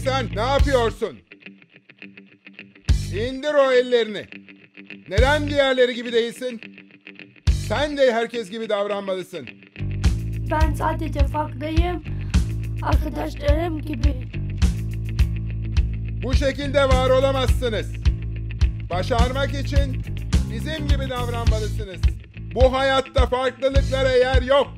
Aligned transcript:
Nisan 0.00 0.26
ne 0.34 0.40
yapıyorsun? 0.40 1.18
İndir 3.14 3.54
o 3.54 3.72
ellerini. 3.72 4.26
Neden 5.08 5.50
diğerleri 5.50 5.94
gibi 5.94 6.12
değilsin? 6.12 6.60
Sen 7.68 7.96
de 7.96 8.12
herkes 8.12 8.50
gibi 8.50 8.68
davranmalısın. 8.68 9.48
Ben 10.50 10.74
sadece 10.74 11.20
farklıyım. 11.26 12.04
Arkadaşlarım 12.82 13.82
gibi. 13.82 14.14
Bu 16.22 16.34
şekilde 16.34 16.84
var 16.84 17.10
olamazsınız. 17.10 17.92
Başarmak 18.90 19.54
için 19.54 20.02
bizim 20.52 20.88
gibi 20.88 21.10
davranmalısınız. 21.10 22.00
Bu 22.54 22.72
hayatta 22.72 23.26
farklılıklara 23.26 24.12
yer 24.12 24.42
yok. 24.42 24.68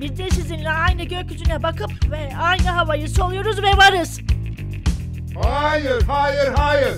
Biz 0.00 0.18
de 0.18 0.30
sizinle 0.30 0.70
aynı 0.70 1.02
gökyüzüne 1.02 1.62
bakıp 1.62 1.87
ve 2.10 2.36
aynı 2.42 2.68
havayı 2.68 3.08
soluyoruz 3.08 3.62
ve 3.62 3.76
varız. 3.76 4.20
Hayır, 5.42 6.02
hayır, 6.02 6.52
hayır. 6.56 6.94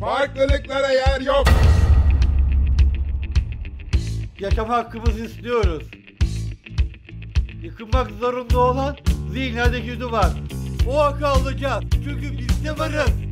Farklılıklara 0.00 0.90
yer 0.92 1.20
yok. 1.20 1.44
Yaşam 4.40 4.68
hakkımızı 4.68 5.24
istiyoruz. 5.24 5.84
Yıkılmak 7.62 8.10
zorunda 8.10 8.58
olan 8.58 8.96
zihniyadaki 9.32 10.00
duvar. 10.00 10.30
O 10.90 10.98
hakkı 10.98 11.26
alacağız. 11.28 11.84
Çünkü 12.04 12.38
biz 12.38 12.64
de 12.64 12.78
varız. 12.78 13.25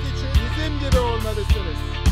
İçin 0.00 0.30
bizim 0.34 0.78
gibi 0.78 0.98
olmalısınız. 0.98 2.05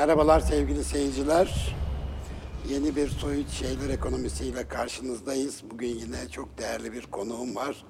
Merhabalar 0.00 0.40
sevgili 0.40 0.84
seyirciler. 0.84 1.76
Yeni 2.68 2.96
bir 2.96 3.08
soyut 3.08 3.50
şeyler 3.50 3.90
ekonomisiyle 3.94 4.68
karşınızdayız. 4.68 5.62
Bugün 5.70 5.88
yine 5.88 6.28
çok 6.30 6.58
değerli 6.58 6.92
bir 6.92 7.02
konuğum 7.02 7.56
var. 7.56 7.84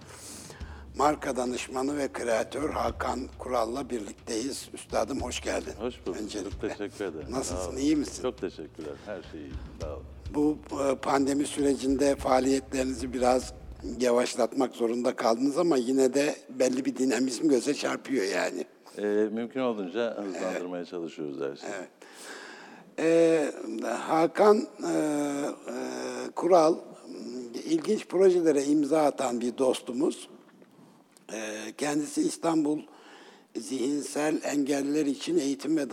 Marka 0.96 1.36
danışmanı 1.36 1.98
ve 1.98 2.12
kreatör 2.12 2.70
Hakan 2.70 3.20
Kural'la 3.38 3.90
birlikteyiz. 3.90 4.68
Üstadım 4.74 5.20
hoş 5.20 5.40
geldin. 5.40 5.72
Hoş 5.78 5.94
bulduk. 6.06 6.20
Öncelikle. 6.22 6.68
Çok 6.68 6.78
teşekkür 6.78 7.04
ederim. 7.04 7.26
Nasılsın, 7.30 7.76
iyi 7.76 7.96
misin? 7.96 8.22
Çok 8.22 8.38
teşekkürler. 8.38 8.94
Her 9.06 9.22
şey 9.32 9.40
iyi. 9.40 9.52
Sağ 9.80 9.94
olun. 9.94 10.04
Bu 10.34 10.58
e, 10.80 10.94
pandemi 10.94 11.46
sürecinde 11.46 12.16
faaliyetlerinizi 12.16 13.12
biraz 13.12 13.54
yavaşlatmak 14.00 14.74
zorunda 14.74 15.16
kaldınız 15.16 15.58
ama 15.58 15.76
yine 15.76 16.14
de 16.14 16.36
belli 16.48 16.84
bir 16.84 16.96
dinamizm 16.96 17.48
göze 17.48 17.74
çarpıyor 17.74 18.24
yani. 18.24 18.64
Ee, 18.98 19.02
mümkün 19.32 19.60
olduğunca 19.60 20.16
hızlandırmaya 20.22 20.84
çalışıyoruz 20.84 21.40
her 21.40 21.56
şeyi. 21.56 21.72
Ee, 23.00 23.52
Hakan 23.82 24.56
e, 24.58 24.92
e, 24.92 26.30
Kural 26.36 26.74
ilginç 27.64 28.06
projelere 28.06 28.64
imza 28.64 29.02
atan 29.02 29.40
bir 29.40 29.58
dostumuz. 29.58 30.28
Ee, 31.32 31.72
kendisi 31.78 32.22
İstanbul 32.22 32.80
Zihinsel 33.56 34.40
Engelliler 34.44 35.06
İçin 35.06 35.38
Eğitim 35.38 35.76
ve 35.76 35.90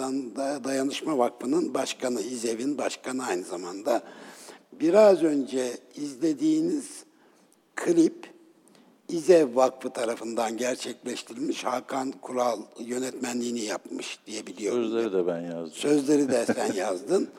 Dayanışma 0.64 1.18
Vakfı'nın 1.18 1.74
başkanı, 1.74 2.22
İZEV'in 2.22 2.78
başkanı 2.78 3.26
aynı 3.26 3.44
zamanda. 3.44 4.04
Biraz 4.72 5.24
önce 5.24 5.78
izlediğiniz 5.96 7.04
klip 7.76 8.37
İZEV 9.10 9.56
Vakfı 9.56 9.90
tarafından 9.90 10.58
gerçekleştirilmiş. 10.58 11.64
Hakan 11.64 12.12
Kural 12.12 12.60
yönetmenliğini 12.80 13.60
yapmış 13.60 14.20
diye 14.28 14.48
biliyorum. 14.48 14.84
Sözleri 14.84 15.14
de 15.14 15.28
ben 15.28 15.42
yazdım. 15.42 15.72
Sözleri 15.74 16.30
de 16.30 16.46
sen 16.46 16.74
yazdın. 16.76 17.30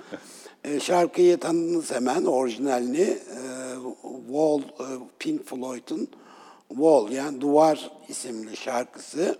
E, 0.65 0.81
şarkıyı 0.81 1.39
tanıdınız 1.39 1.93
hemen 1.93 2.25
orijinalini. 2.25 3.01
E, 3.01 3.41
Wall, 4.27 4.59
e, 4.61 4.87
Pink 5.19 5.47
Floyd'un 5.47 6.09
Wall 6.69 7.11
yani 7.11 7.41
Duvar 7.41 7.91
isimli 8.09 8.57
şarkısı. 8.57 9.39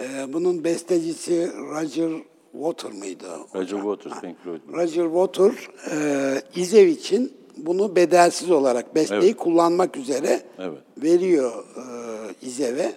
E, 0.00 0.32
bunun 0.32 0.64
bestecisi 0.64 1.52
Roger 1.56 2.10
Water 2.52 2.92
mıydı? 2.92 3.26
Roger 3.54 3.76
Waters, 3.76 4.20
Pink 4.20 4.42
Floyd. 4.44 4.60
Roger 4.68 5.04
Water 5.04 5.68
e, 5.90 6.42
İzev 6.56 6.86
için 6.86 7.32
bunu 7.56 7.96
bedelsiz 7.96 8.50
olarak 8.50 8.94
besteyi 8.94 9.22
Evet. 9.22 9.36
kullanmak 9.36 9.96
üzere 9.96 10.42
Evet. 10.58 10.78
veriyor 10.98 11.64
e, 11.76 12.46
İzev'e. 12.46 12.92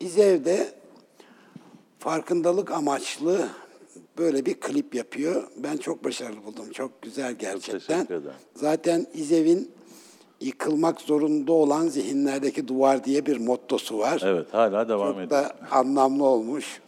İzev 0.00 0.44
de 0.44 0.68
farkındalık 1.98 2.70
amaçlı 2.70 3.48
böyle 4.18 4.46
bir 4.46 4.54
klip 4.54 4.94
yapıyor. 4.94 5.44
Ben 5.56 5.76
çok 5.76 6.04
başarılı 6.04 6.44
buldum. 6.44 6.70
Çok 6.72 7.02
güzel 7.02 7.32
gerçekten. 7.32 8.06
Zaten 8.54 9.06
İzev'in 9.14 9.70
yıkılmak 10.40 11.00
zorunda 11.00 11.52
olan 11.52 11.88
zihinlerdeki 11.88 12.68
duvar 12.68 13.04
diye 13.04 13.26
bir 13.26 13.36
mottosu 13.40 13.98
var. 13.98 14.22
Evet, 14.24 14.46
hala 14.54 14.88
devam 14.88 15.08
Çok 15.08 15.16
ediyor. 15.16 15.30
da 15.30 15.56
anlamlı 15.70 16.24
olmuş. 16.24 16.80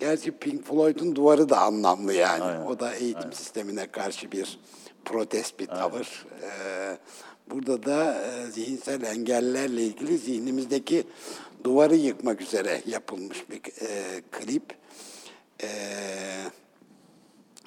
Gerçi 0.00 0.30
Pink 0.30 0.66
Floyd'un 0.66 1.16
duvarı 1.16 1.48
da 1.48 1.60
anlamlı 1.60 2.12
yani. 2.14 2.42
Aynen, 2.42 2.66
O 2.66 2.80
da 2.80 2.94
eğitim 2.94 3.32
sistemine 3.32 3.86
karşı 3.86 4.32
bir 4.32 4.58
protest 5.10 5.60
bir 5.60 5.66
tavır. 5.66 6.26
Ee, 6.42 6.98
burada 7.50 7.82
da 7.82 8.22
e, 8.22 8.50
zihinsel 8.50 9.02
engellerle 9.02 9.82
ilgili 9.82 10.18
zihnimizdeki 10.18 11.04
duvarı 11.64 11.96
yıkmak 11.96 12.40
üzere 12.40 12.82
yapılmış 12.86 13.50
bir 13.50 13.56
e, 13.56 14.20
klip. 14.30 14.74
Ee, 15.62 15.68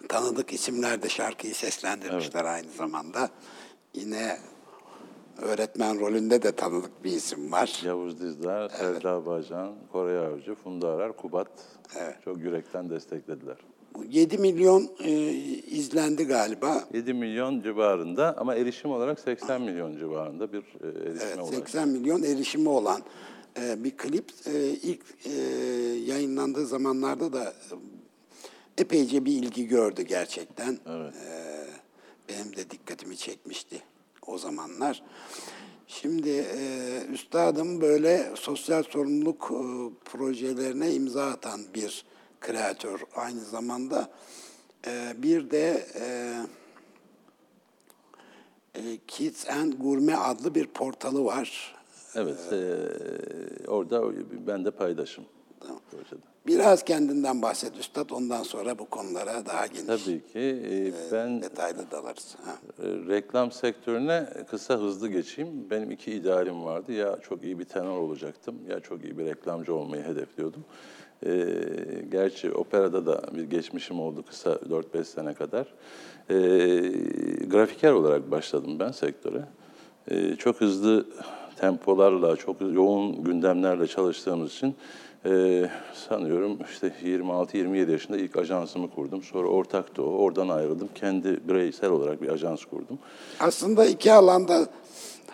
tanıdık 0.10 0.54
isimler 0.54 1.04
de 1.04 1.10
şarkıyı 1.10 1.56
seslendirmişler 1.56 2.46
aynı 2.46 2.72
zamanda. 2.72 3.30
Yine 3.94 4.40
öğretmen 5.42 6.00
rolünde 6.00 6.44
de 6.44 6.52
tanıdık 6.52 7.04
bir 7.04 7.12
isim 7.12 7.52
var. 7.52 7.82
Yavuz 7.86 8.22
Dizdar, 8.22 8.70
Selda 8.70 9.26
Bağcan, 9.26 9.76
Koray 9.92 10.18
Avcı, 10.18 10.56
Funda 10.56 10.90
Arar, 10.90 11.18
Kubat 11.18 11.48
çok 12.26 12.38
yürekten 12.38 12.90
desteklediler. 12.90 13.58
Bu 13.96 14.04
7 14.12 14.38
milyon 14.38 14.90
e, 15.04 15.12
izlendi 15.72 16.24
galiba. 16.24 16.84
7 16.94 17.14
milyon 17.14 17.62
civarında 17.62 18.38
ama 18.38 18.56
erişim 18.56 18.92
olarak 18.92 19.20
80 19.20 19.62
milyon 19.62 19.98
civarında 19.98 20.54
bir 20.54 20.60
e, 20.60 20.88
erişime 20.88 21.24
Evet, 21.24 21.38
ulaştı. 21.38 21.56
80 21.56 21.90
milyon 21.90 22.24
erişimi 22.24 22.70
olan 22.70 23.02
e, 23.62 23.84
bir 23.84 23.98
klip. 23.98 24.26
E, 24.46 24.70
ilk 24.70 25.02
e, 25.26 25.32
yayınlandığı 26.06 26.66
zamanlarda 26.66 27.34
da 27.34 27.54
epeyce 28.78 29.26
bir 29.26 29.32
ilgi 29.32 29.68
gördü 29.68 30.02
gerçekten. 30.02 30.78
Evet. 30.90 31.14
E, 31.16 31.64
benim 32.30 32.56
de 32.56 32.70
dikkatimi 32.70 33.18
çekmişti 33.18 33.82
o 34.28 34.38
zamanlar. 34.38 35.04
Şimdi 35.88 36.30
e, 36.30 37.02
üstadım 37.14 37.82
böyle 37.82 38.32
sosyal 38.36 38.84
sorumluluk 38.84 39.52
e, 39.52 39.64
projelerine 40.06 40.94
imza 40.94 41.26
atan 41.26 41.62
bir 41.76 42.06
kreatör. 42.44 43.00
Aynı 43.16 43.40
zamanda 43.40 44.10
e, 44.88 45.14
bir 45.18 45.52
de 45.52 45.88
e, 45.96 46.36
e, 48.76 48.98
Kids 49.08 49.50
and 49.50 49.74
Gourmet 49.74 50.18
adlı 50.20 50.56
bir 50.56 50.68
portalı 50.68 51.26
var. 51.26 51.76
Evet, 52.16 52.54
e, 52.54 53.68
orada 53.68 54.04
ben 54.48 54.66
de 54.66 54.72
paydaşım 54.72 55.26
projede. 55.92 56.22
Biraz 56.48 56.84
kendinden 56.84 57.42
bahset 57.42 57.78
Üstad, 57.78 58.10
ondan 58.10 58.44
sonra 58.44 58.80
bu 58.80 58.86
konulara 58.86 59.46
daha 59.46 59.68
geniş, 59.68 59.86
Tabii 59.88 60.28
ki 60.28 60.40
e, 60.40 61.12
ben 61.12 61.42
detaylı 61.42 61.92
dalarız. 61.92 62.36
Ha. 62.46 62.56
e, 62.80 62.86
reklam 62.88 63.52
sektörüne 63.52 64.30
kısa 64.50 64.78
hızlı 64.78 65.08
geçeyim. 65.08 65.70
Benim 65.70 65.92
iki 65.92 66.12
idealim 66.12 66.64
vardı. 66.64 66.92
Ya 66.92 67.20
çok 67.22 67.44
iyi 67.44 67.60
bir 67.60 67.66
tenor 67.66 67.98
olacaktım 67.98 68.56
ya 68.70 68.80
çok 68.80 69.04
iyi 69.04 69.18
bir 69.18 69.26
reklamcı 69.26 69.76
olmayı 69.76 70.04
hedefliyordum. 70.04 70.66
E, 71.26 71.46
gerçi 72.12 72.52
operada 72.52 73.06
da 73.06 73.22
bir 73.34 73.44
geçmişim 73.44 74.00
oldu 74.00 74.24
kısa 74.30 74.50
4-5 74.50 75.04
sene 75.04 75.34
kadar. 75.34 75.68
E, 76.30 76.36
grafiker 77.48 77.92
olarak 77.92 78.32
başladım 78.32 78.80
ben 78.80 78.92
sektöre. 78.92 79.46
E, 80.08 80.36
çok 80.36 80.62
hızlı 80.62 81.06
tempolarla, 81.56 82.36
çok 82.36 82.62
yoğun 82.62 83.24
gündemlerle 83.24 83.88
çalıştığımız 83.88 84.54
için 84.54 84.76
e, 85.26 85.66
sanıyorum 86.10 86.58
işte 86.72 86.94
26-27 87.04 87.92
yaşında 87.92 88.18
ilk 88.18 88.38
ajansımı 88.38 88.90
kurdum. 88.90 89.24
Sonra 89.24 89.48
ortaktı 89.48 90.04
o. 90.04 90.06
Oradan 90.06 90.50
ayrıldım. 90.50 90.90
Kendi 90.96 91.48
bireysel 91.48 91.90
olarak 91.90 92.22
bir 92.22 92.30
ajans 92.30 92.66
kurdum. 92.66 93.00
Aslında 93.40 93.86
iki 93.86 94.14
alanda 94.14 94.68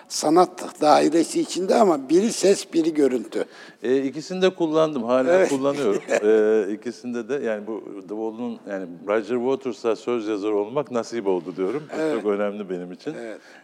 sanat 0.09 0.81
dairesi 0.81 1.41
içinde 1.41 1.75
ama 1.75 2.09
biri 2.09 2.33
ses, 2.33 2.73
biri 2.73 2.93
görüntü. 2.93 3.45
E, 3.83 4.03
ikisini 4.03 4.41
de 4.41 4.49
kullandım. 4.55 5.03
Hala 5.03 5.47
kullanıyorum. 5.47 6.01
E, 6.23 6.73
ikisinde 6.73 7.29
de 7.29 7.45
yani 7.45 7.67
bu 7.67 7.83
The 8.01 8.07
Wall'un 8.07 8.59
yani 8.69 8.87
Roger 9.07 9.35
Waters'a 9.35 9.95
söz 9.95 10.27
yazarı 10.27 10.55
olmak 10.55 10.91
nasip 10.91 11.27
oldu 11.27 11.53
diyorum. 11.57 11.83
Bu 12.15 12.21
Çok 12.21 12.31
önemli 12.31 12.69
benim 12.69 12.91
için. 12.91 13.15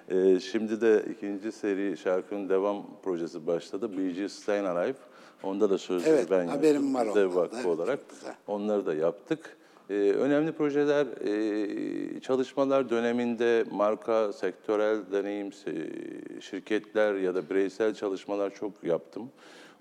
E, 0.09 0.39
şimdi 0.39 0.81
de 0.81 1.05
ikinci 1.17 1.51
seri 1.51 1.97
şarkının 1.97 2.49
devam 2.49 2.85
projesi 3.03 3.47
başladı. 3.47 3.89
Gees 4.15 4.33
Stayin' 4.33 4.65
Alive. 4.65 4.95
Onda 5.43 5.69
da 5.69 5.77
sözleri 5.77 6.13
Evet, 6.15 6.27
ben 6.31 6.47
haberim 6.47 6.75
yazdım. 6.75 6.93
var 6.93 7.07
Bize 7.07 7.25
ondan 7.25 7.35
da. 7.35 7.41
Vakfı 7.41 7.55
Evet, 7.57 7.65
olarak. 7.65 8.09
güzel. 8.09 8.33
Onları 8.47 8.85
da 8.85 8.93
yaptık. 8.93 9.57
Ee, 9.89 9.93
önemli 9.93 10.51
projeler, 10.51 11.05
e, 11.05 12.19
çalışmalar 12.19 12.89
döneminde 12.89 13.65
marka, 13.71 14.33
sektörel 14.33 15.11
deneyim, 15.11 15.47
se- 15.49 16.41
şirketler 16.41 17.15
ya 17.15 17.35
da 17.35 17.49
bireysel 17.49 17.93
çalışmalar 17.93 18.55
çok 18.55 18.83
yaptım. 18.83 19.29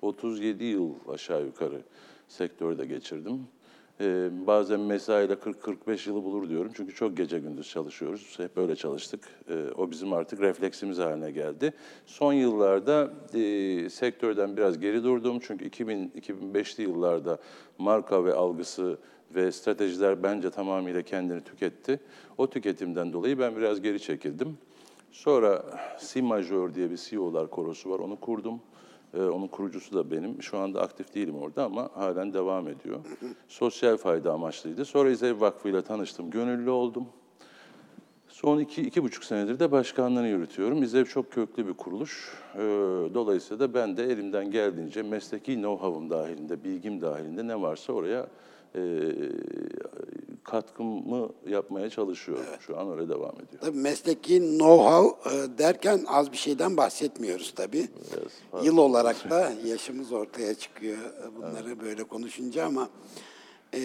37 0.03 0.65
yıl 0.65 0.91
aşağı 1.09 1.45
yukarı 1.45 1.81
sektörde 2.29 2.87
geçirdim. 2.87 3.47
Ee, 4.01 4.29
bazen 4.47 4.81
mesaiyle 4.81 5.33
40-45 5.33 6.09
yılı 6.09 6.25
bulur 6.25 6.49
diyorum 6.49 6.73
çünkü 6.77 6.95
çok 6.95 7.17
gece 7.17 7.39
gündüz 7.39 7.69
çalışıyoruz. 7.69 8.35
Hep 8.37 8.57
böyle 8.57 8.77
çalıştık. 8.77 9.21
Ee, 9.49 9.65
o 9.77 9.91
bizim 9.91 10.13
artık 10.13 10.41
refleksimiz 10.41 10.99
haline 10.99 11.31
geldi. 11.31 11.73
Son 12.07 12.33
yıllarda 12.33 13.13
e, 13.35 13.91
sektörden 13.91 14.57
biraz 14.57 14.79
geri 14.79 15.05
durdum 15.05 15.39
çünkü 15.41 15.69
2000-2005'li 15.69 16.83
yıllarda 16.83 17.39
marka 17.79 18.25
ve 18.25 18.35
algısı 18.35 18.99
ve 19.35 19.53
stratejiler 19.53 20.23
bence 20.23 20.51
tamamıyla 20.51 21.03
kendini 21.03 21.45
tüketti. 21.45 22.01
O 22.39 22.51
tüketimden 22.51 23.13
dolayı 23.13 23.39
ben 23.39 23.57
biraz 23.57 23.81
geri 23.81 24.01
çekildim. 24.01 24.59
Sonra 25.13 25.65
Si 25.99 26.23
Majör 26.23 26.75
diye 26.75 26.91
bir 26.91 26.97
CEO'lar 26.97 27.51
korosu 27.51 27.91
var, 27.91 27.99
onu 27.99 28.17
kurdum. 28.17 28.61
Ee, 29.17 29.23
onun 29.23 29.47
kurucusu 29.47 29.95
da 29.95 30.11
benim. 30.11 30.43
Şu 30.43 30.59
anda 30.59 30.83
aktif 30.83 31.15
değilim 31.15 31.37
orada 31.37 31.65
ama 31.65 31.91
halen 31.95 32.33
devam 32.33 32.69
ediyor. 32.69 32.99
Sosyal 33.49 33.97
fayda 33.97 34.33
amaçlıydı. 34.33 34.85
Sonra 34.85 35.11
İzev 35.11 35.41
Vakfı 35.41 35.69
ile 35.69 35.83
tanıştım, 35.83 36.31
gönüllü 36.31 36.71
oldum. 36.71 37.07
Son 38.29 38.59
iki, 38.59 38.83
iki 38.83 39.03
buçuk 39.03 39.25
senedir 39.25 39.59
de 39.59 39.73
başkanlığını 39.73 40.29
yürütüyorum. 40.29 40.83
İZEV 40.83 41.05
çok 41.05 41.33
köklü 41.33 41.69
bir 41.69 41.75
kuruluş. 41.75 42.33
Ee, 42.55 42.59
dolayısıyla 43.15 43.69
da 43.69 43.75
ben 43.75 43.97
de 43.97 44.05
elimden 44.05 44.51
geldiğince 44.51 45.03
mesleki 45.03 45.55
know-how'um 45.55 46.11
dahilinde, 46.11 46.65
bilgim 46.65 47.01
dahilinde 47.01 47.47
ne 47.47 47.61
varsa 47.61 47.93
oraya 47.93 48.27
e, 48.75 48.81
katkımı 50.45 51.29
yapmaya 51.47 51.91
çalışıyorum. 51.91 52.45
Şu 52.61 52.81
an 52.81 52.91
öyle 52.91 53.09
devam 53.09 53.35
ediyor. 53.35 53.61
Tabii 53.61 53.79
mesleki 53.79 54.39
know-how 54.41 55.15
e, 55.31 55.59
derken 55.59 56.05
az 56.09 56.33
bir 56.33 56.37
şeyden 56.37 56.77
bahsetmiyoruz 56.77 57.53
tabii. 57.57 57.89
Yıl 58.63 58.77
olarak 58.77 59.31
da 59.31 59.53
yaşımız 59.65 60.13
ortaya 60.13 60.55
çıkıyor 60.55 60.99
e, 60.99 61.37
bunları 61.37 61.81
böyle 61.81 62.05
konuşunca 62.05 62.67
ama 62.67 62.89
e, 63.75 63.81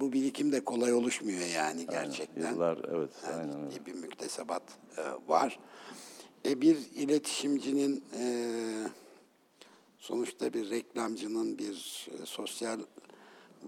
bu 0.00 0.12
birikim 0.12 0.52
de 0.52 0.60
kolay 0.64 0.92
oluşmuyor 0.92 1.46
yani 1.54 1.86
gerçekten. 1.90 2.52
Yıllar, 2.52 2.78
evet, 2.92 3.10
Yani 3.24 3.40
aynen 3.40 3.66
öyle. 3.66 3.86
bir 3.86 3.94
müktesebat 3.94 4.62
e, 4.96 5.02
var. 5.28 5.58
E, 6.46 6.60
bir 6.60 6.76
iletişimcinin 6.94 8.04
e, 8.18 8.26
sonuçta 9.98 10.52
bir 10.52 10.70
reklamcının 10.70 11.58
bir 11.58 12.06
e, 12.22 12.26
sosyal 12.26 12.80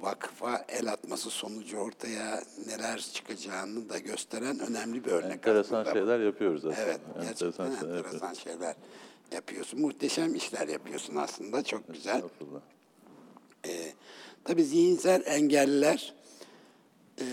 vakfa 0.01 0.65
el 0.69 0.93
atması 0.93 1.31
sonucu 1.31 1.77
ortaya 1.77 2.43
neler 2.67 2.99
çıkacağını 3.15 3.89
da 3.89 3.99
gösteren 3.99 4.59
önemli 4.59 5.05
bir 5.05 5.11
örnek. 5.11 5.33
Enteresan 5.33 5.81
aslında 5.81 5.93
şeyler 5.93 6.21
yapıyoruz 6.21 6.67
aslında. 6.67 6.83
Evet, 6.83 7.01
gerçekten 7.23 7.65
Enteresan 7.65 7.81
şeyler 7.81 7.97
enteresan 7.99 8.35
şeyler 8.35 8.77
yapıyorsun. 9.33 9.81
Muhteşem 9.81 10.35
işler 10.35 10.69
yapıyorsun 10.69 11.17
aslında, 11.17 11.63
çok 11.65 11.93
güzel. 11.95 12.23
Ee, 13.67 13.93
tabii 14.45 14.65
zihinsel 14.65 15.23
engelliler 15.27 16.15
ee, 17.21 17.25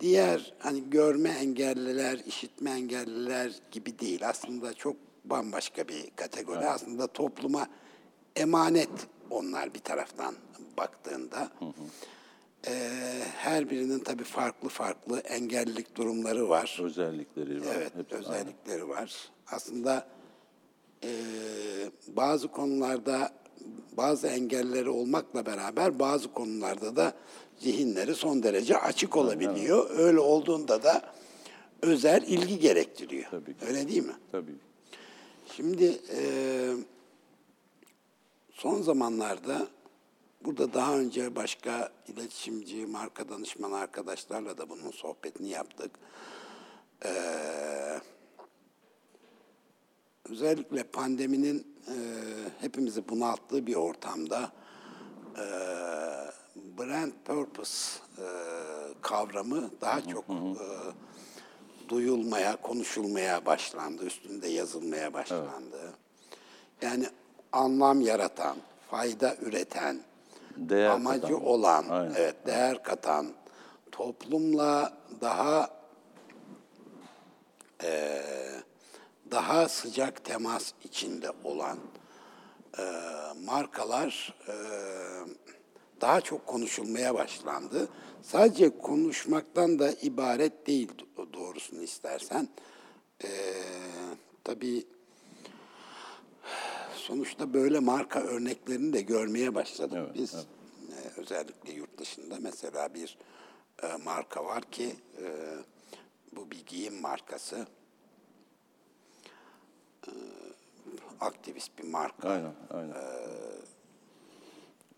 diğer 0.00 0.54
hani 0.58 0.90
görme 0.90 1.30
engelliler, 1.30 2.18
işitme 2.26 2.70
engelliler 2.70 3.52
gibi 3.72 3.98
değil. 3.98 4.28
Aslında 4.28 4.74
çok 4.74 4.96
bambaşka 5.24 5.88
bir 5.88 6.10
kategori. 6.16 6.66
Aslında 6.66 7.06
topluma 7.06 7.66
emanet 8.36 8.88
onlar 9.30 9.74
bir 9.74 9.78
taraftan 9.78 10.34
baktığında. 10.76 11.50
Ee, 12.66 12.70
her 13.36 13.70
birinin 13.70 13.98
tabii 13.98 14.24
farklı 14.24 14.68
farklı 14.68 15.18
engellilik 15.20 15.96
durumları 15.96 16.48
var. 16.48 16.80
Özellikleri 16.82 17.60
var. 17.60 17.74
Evet, 17.76 17.92
hepsi 17.96 18.14
aynı. 18.16 18.26
özellikleri 18.26 18.88
var. 18.88 19.30
Aslında 19.46 20.06
eee, 21.02 21.10
bazı 22.08 22.48
konularda 22.48 23.32
bazı 23.92 24.26
engelleri 24.26 24.90
olmakla 24.90 25.46
beraber 25.46 25.98
bazı 25.98 26.32
konularda 26.32 26.96
da 26.96 27.12
zihinleri 27.58 28.14
son 28.14 28.42
derece 28.42 28.78
açık 28.78 29.16
olabiliyor. 29.16 29.90
Öyle 29.98 30.18
olduğunda 30.20 30.82
da 30.82 31.02
özel 31.82 32.22
ilgi 32.22 32.58
gerektiriyor. 32.58 33.30
Tabii 33.30 33.56
ki. 33.56 33.66
Öyle 33.66 33.88
değil 33.88 34.06
mi? 34.06 34.16
Tabii. 34.32 34.54
Şimdi 35.56 35.84
eee, 35.84 36.70
son 38.58 38.82
zamanlarda 38.82 39.68
burada 40.44 40.74
daha 40.74 40.98
önce 40.98 41.36
başka 41.36 41.92
iletişimci, 42.08 42.86
marka 42.86 43.28
danışman 43.28 43.72
arkadaşlarla 43.72 44.58
da 44.58 44.68
bunun 44.70 44.90
sohbetini 44.90 45.48
yaptık. 45.48 45.90
Eee, 47.04 48.00
özellikle 50.30 50.82
pandeminin 50.82 51.76
eee, 51.88 51.94
hepimizi 52.60 53.08
bunalttığı 53.08 53.66
bir 53.66 53.74
ortamda 53.74 54.52
eee, 55.36 55.42
brand 56.78 57.12
purpose 57.24 58.00
eee, 58.18 58.24
kavramı 59.02 59.70
daha 59.80 60.00
çok 60.00 60.24
eee, 60.28 60.56
duyulmaya, 61.88 62.56
konuşulmaya 62.56 63.46
başlandı, 63.46 64.04
üstünde 64.04 64.48
yazılmaya 64.48 65.14
başlandı. 65.14 65.92
Yani 66.82 67.06
anlam 67.52 68.00
yaratan, 68.00 68.56
fayda 68.90 69.36
üreten, 69.36 70.00
Değer 70.56 70.90
amacı 70.90 71.20
katan. 71.20 71.44
olan, 71.44 71.84
Aynen. 71.88 72.14
evet 72.16 72.36
değer 72.46 72.82
katan, 72.82 73.26
toplumla 73.92 74.92
daha 75.20 75.70
eee, 77.82 78.22
daha 79.30 79.68
sıcak 79.68 80.24
temas 80.24 80.72
içinde 80.84 81.30
olan 81.44 81.78
eee, 82.78 82.84
markalar 83.44 84.34
eee, 84.48 84.54
daha 86.00 86.20
çok 86.20 86.46
konuşulmaya 86.46 87.14
başlandı. 87.14 87.88
Sadece 88.22 88.78
konuşmaktan 88.78 89.78
da 89.78 89.90
ibaret 89.92 90.66
değil 90.66 90.88
do- 91.16 91.32
doğrusunu 91.32 91.82
istersen. 91.82 92.48
Eee 93.24 93.30
tabii 94.44 94.86
sonuçta 97.08 97.54
böyle 97.54 97.78
marka 97.78 98.20
örneklerini 98.20 98.92
de 98.92 99.00
görmeye 99.00 99.54
başladık 99.54 99.98
Evet, 100.00 100.14
biz. 100.14 100.34
Ee, 100.34 101.20
özellikle 101.20 101.72
yurt 101.72 101.98
dışında 101.98 102.36
mesela 102.40 102.94
bir 102.94 103.18
e, 103.82 103.96
marka 104.04 104.44
var 104.44 104.62
ki 104.62 104.96
e, 105.22 105.26
bu 106.32 106.50
bir 106.50 106.66
giyim 106.66 107.00
markası. 107.00 107.66
E, 110.06 110.12
aktivist 111.20 111.78
bir 111.78 111.84
marka. 111.84 112.28
Aynen, 112.28 112.52
aynen. 112.70 112.94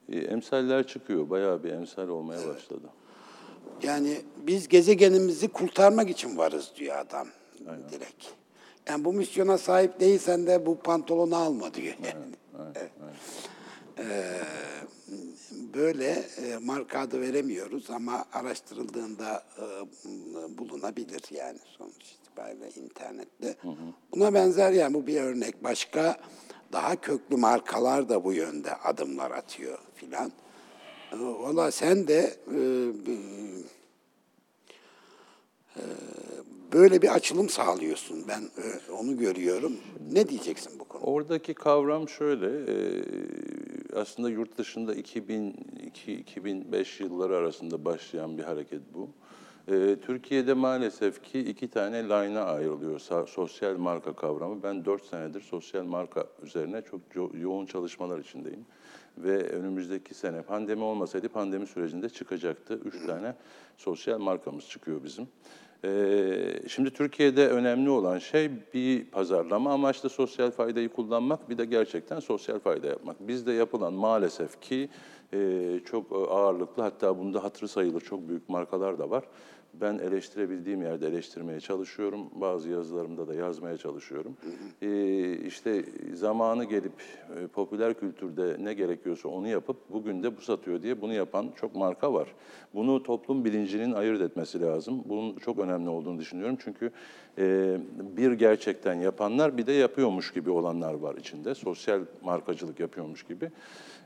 Ee, 0.09 0.19
emsaller 0.19 0.87
çıkıyor. 0.87 1.31
Bayağı 1.31 1.65
bir 1.65 1.71
emsal 1.73 2.09
olmaya 2.09 2.49
başladı. 2.49 2.91
Yani 3.83 4.21
biz 4.37 4.69
gezegenimizi 4.69 5.49
kurtarmak 5.49 6.11
için 6.11 6.37
varız 6.37 6.73
diyor 6.77 6.97
adam 6.97 7.29
direkt. 7.93 8.40
Yani 8.89 9.05
bu 9.05 9.13
misyona 9.13 9.59
sahip 9.59 10.01
değilsen 10.01 10.47
de 10.47 10.67
bu 10.67 10.79
pantolonu 10.79 11.37
alma 11.37 11.75
diyor. 11.75 11.95
Evet. 12.77 12.91
Ee, 13.99 14.41
böyle 15.75 16.07
e, 16.43 16.57
marka 16.57 17.01
adı 17.01 17.21
veremiyoruz 17.21 17.91
ama 17.91 18.25
araştırıldığında 18.33 19.45
e, 19.59 19.65
bulunabilir 20.59 21.23
yani 21.31 21.59
sonuç 21.79 22.13
itibariyle 22.13 22.71
internette. 22.71 23.57
Buna 24.13 24.35
benzer 24.35 24.73
yani 24.73 24.95
bu 24.95 25.07
bir 25.07 25.21
örnek. 25.21 25.65
Başka 25.65 26.17
daha 26.73 26.97
köklü 26.97 27.37
markalar 27.37 28.09
da 28.09 28.25
bu 28.25 28.33
yönde 28.33 28.75
adımlar 28.75 29.31
atıyor 29.31 29.79
filan. 29.95 30.33
E, 31.13 31.17
Valla 31.19 31.71
sen 31.71 32.09
de 32.09 32.35
e, 32.55 32.61
e, 35.77 35.83
böyle 36.73 37.03
bir 37.03 37.15
açılım 37.15 37.49
sağlıyorsun. 37.49 38.25
Ben 38.29 38.41
e, 38.41 38.91
onu 38.93 39.19
görüyorum. 39.19 39.73
Ne 40.13 40.29
diyeceksin 40.29 40.79
bu 40.79 40.85
konuda? 40.85 41.07
Oradaki 41.07 41.55
kavram 41.55 42.09
şöyle, 42.09 42.47
e, 42.47 42.75
aslında 43.97 44.31
yurt 44.31 44.59
dışında 44.59 44.95
2002-2005 44.95 47.03
yılları 47.03 47.37
arasında 47.37 47.85
başlayan 47.85 48.39
bir 48.39 48.43
hareket 48.43 48.81
bu. 48.95 49.09
E, 49.69 49.97
Türkiye'de 50.07 50.55
maalesef 50.55 51.23
ki 51.23 51.39
iki 51.39 51.69
tane 51.69 52.05
line'a 52.05 52.45
ayrılıyor 52.45 53.01
sosyal 53.27 53.77
marka 53.77 54.17
kavramı. 54.17 54.63
Ben 54.63 54.85
4 54.85 55.05
senedir 55.05 55.41
sosyal 55.41 55.85
marka 55.85 56.27
üzerine 56.43 56.83
çok 56.83 57.01
yo- 57.15 57.31
yoğun 57.41 57.67
çalışmalar 57.67 58.19
içindeyim. 58.19 58.67
Ve 59.19 59.49
önümüzdeki 59.49 60.15
sene 60.15 60.43
pandemi 60.43 60.83
olmasaydı 60.83 61.29
pandemi 61.29 61.67
sürecinde 61.67 62.09
çıkacaktı. 62.09 62.81
Üç 62.85 63.07
tane 63.07 63.35
sosyal 63.77 64.19
markamız 64.19 64.69
çıkıyor 64.69 65.05
bizim. 65.05 65.29
Ee, 65.85 66.63
şimdi 66.69 66.91
Türkiye'de 66.91 67.49
önemli 67.49 67.91
olan 67.91 68.19
şey 68.19 68.51
bir 68.75 69.05
pazarlama 69.05 69.73
amaçlı 69.73 70.09
sosyal 70.09 70.51
faydayı 70.51 70.89
kullanmak, 70.89 71.51
bir 71.51 71.59
de 71.59 71.65
gerçekten 71.65 72.21
sosyal 72.21 72.59
fayda 72.59 72.87
yapmak. 72.87 73.29
Bizde 73.29 73.53
yapılan 73.53 73.93
maalesef 73.93 74.61
ki 74.61 74.89
e, 75.33 75.81
çok 75.85 76.13
ağırlıklı, 76.31 76.83
hatta 76.83 77.19
bunda 77.19 77.45
hatırı 77.45 77.69
sayılır 77.69 78.01
çok 78.01 78.29
büyük 78.29 78.49
markalar 78.49 78.99
da 78.99 79.11
var. 79.11 79.25
Ben 79.75 79.99
eleştirebildiğim 79.99 80.83
yerde 80.83 81.09
eleştirmeye 81.09 81.61
çalışıyorum. 81.61 82.21
Bazı 82.35 82.71
yazılarımda 82.71 83.29
da 83.29 83.35
yazmaya 83.35 83.77
çalışıyorum. 83.77 84.37
Ee, 84.83 85.33
işte 85.47 85.85
zamanı 86.15 86.65
gelip 86.65 86.93
e, 87.37 87.47
popüler 87.47 87.95
kültürde 87.95 88.57
ne 88.61 88.75
gerekiyorsa 88.75 89.29
onu 89.29 89.49
yapıp 89.49 89.77
bugün 89.91 90.23
de 90.23 90.37
bu 90.37 90.41
satıyor 90.41 90.83
diye 90.83 91.01
bunu 91.01 91.13
yapan 91.13 91.51
çok 91.57 91.75
marka 91.75 92.13
var. 92.13 92.29
Bunu 92.75 93.03
toplum 93.03 93.45
bilincinin 93.45 93.93
ayırt 93.93 94.21
etmesi 94.21 94.61
lazım. 94.61 95.03
Bunun 95.05 95.37
çok 95.37 95.59
önemli 95.59 95.89
olduğunu 95.89 96.19
düşünüyorum. 96.19 96.57
Çünkü 96.65 96.91
e, 97.39 97.77
bir 98.17 98.33
gerçekten 98.33 98.95
yapanlar 98.95 99.57
bir 99.57 99.67
de 99.67 99.73
yapıyormuş 99.73 100.33
gibi 100.33 100.51
olanlar 100.51 100.95
var 100.95 101.17
içinde. 101.17 101.55
Sosyal 101.55 102.01
markacılık 102.23 102.81
yapıyormuş 102.81 103.23
gibi. 103.23 103.51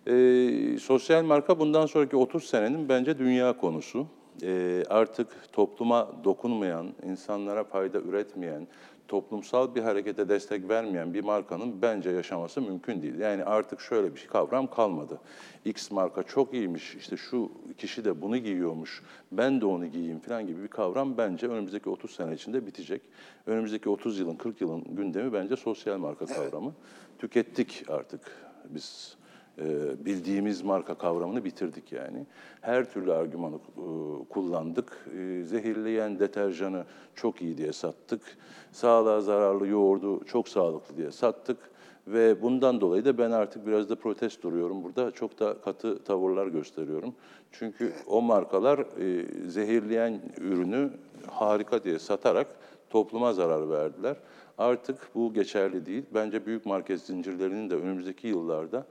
E, 0.06 0.78
sosyal 0.78 1.24
marka 1.24 1.58
bundan 1.58 1.86
sonraki 1.86 2.16
30 2.16 2.44
senenin 2.44 2.88
bence 2.88 3.18
dünya 3.18 3.56
konusu 3.56 4.06
e, 4.42 4.82
artık 4.88 5.52
topluma 5.52 6.10
dokunmayan, 6.24 6.86
insanlara 7.06 7.64
fayda 7.64 7.98
üretmeyen, 8.00 8.66
toplumsal 9.08 9.74
bir 9.74 9.82
harekete 9.82 10.28
destek 10.28 10.68
vermeyen 10.68 11.14
bir 11.14 11.24
markanın 11.24 11.82
bence 11.82 12.10
yaşaması 12.10 12.62
mümkün 12.62 13.02
değil. 13.02 13.18
Yani 13.18 13.44
artık 13.44 13.80
şöyle 13.80 14.14
bir 14.14 14.26
kavram 14.26 14.66
kalmadı. 14.66 15.20
X 15.64 15.90
marka 15.90 16.22
çok 16.22 16.54
iyiymiş, 16.54 16.94
işte 16.94 17.16
şu 17.16 17.52
kişi 17.78 18.04
de 18.04 18.22
bunu 18.22 18.36
giyiyormuş, 18.36 19.02
ben 19.32 19.60
de 19.60 19.66
onu 19.66 19.86
giyeyim 19.86 20.20
falan 20.20 20.46
gibi 20.46 20.62
bir 20.62 20.68
kavram 20.68 21.18
bence 21.18 21.48
önümüzdeki 21.48 21.90
30 21.90 22.10
sene 22.10 22.34
içinde 22.34 22.66
bitecek. 22.66 23.02
Önümüzdeki 23.46 23.88
30 23.88 24.18
yılın, 24.18 24.36
40 24.36 24.60
yılın 24.60 24.84
gündemi 24.90 25.32
bence 25.32 25.56
sosyal 25.56 25.98
marka 25.98 26.26
kavramı. 26.26 26.72
Tükettik 27.18 27.84
artık 27.88 28.20
biz 28.70 29.16
bildiğimiz 30.04 30.62
marka 30.62 30.94
kavramını 30.94 31.44
bitirdik 31.44 31.92
yani. 31.92 32.26
Her 32.60 32.92
türlü 32.92 33.12
argümanı 33.12 33.56
e, 33.56 33.88
kullandık. 34.28 35.06
E, 35.18 35.42
zehirleyen 35.44 36.18
deterjanı 36.18 36.84
çok 37.14 37.42
iyi 37.42 37.58
diye 37.58 37.72
sattık. 37.72 38.20
Sağlığa 38.72 39.20
zararlı 39.20 39.66
yoğurdu 39.66 40.24
çok 40.24 40.48
sağlıklı 40.48 40.96
diye 40.96 41.10
sattık. 41.10 41.58
Ve 42.06 42.42
bundan 42.42 42.80
dolayı 42.80 43.04
da 43.04 43.18
ben 43.18 43.30
artık 43.30 43.66
biraz 43.66 43.90
da 43.90 43.94
protest 43.94 44.42
duruyorum 44.42 44.84
burada. 44.84 45.10
Çok 45.10 45.40
da 45.40 45.60
katı 45.60 46.04
tavırlar 46.04 46.46
gösteriyorum. 46.46 47.14
Çünkü 47.52 47.92
o 48.06 48.22
markalar 48.22 48.78
e, 48.78 49.26
zehirleyen 49.48 50.20
ürünü 50.40 50.90
harika 51.26 51.84
diye 51.84 51.98
satarak 51.98 52.46
topluma 52.90 53.32
zarar 53.32 53.70
verdiler. 53.70 54.16
Artık 54.58 55.08
bu 55.14 55.34
geçerli 55.34 55.86
değil. 55.86 56.04
Bence 56.14 56.46
büyük 56.46 56.66
market 56.66 57.00
zincirlerinin 57.00 57.70
de 57.70 57.74
önümüzdeki 57.74 58.28
yıllarda 58.28 58.86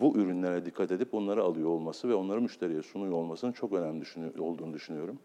bu 0.00 0.16
ürünlere 0.16 0.66
dikkat 0.66 0.90
edip 0.90 1.14
onları 1.14 1.42
alıyor 1.42 1.68
olması 1.68 2.08
ve 2.08 2.14
onları 2.14 2.40
müşteriye 2.40 2.82
sunuyor 2.82 3.12
olmasının 3.12 3.52
çok 3.52 3.72
önemli 3.72 4.00
düşünü- 4.00 4.40
olduğunu 4.40 4.74
düşünüyorum. 4.74 5.18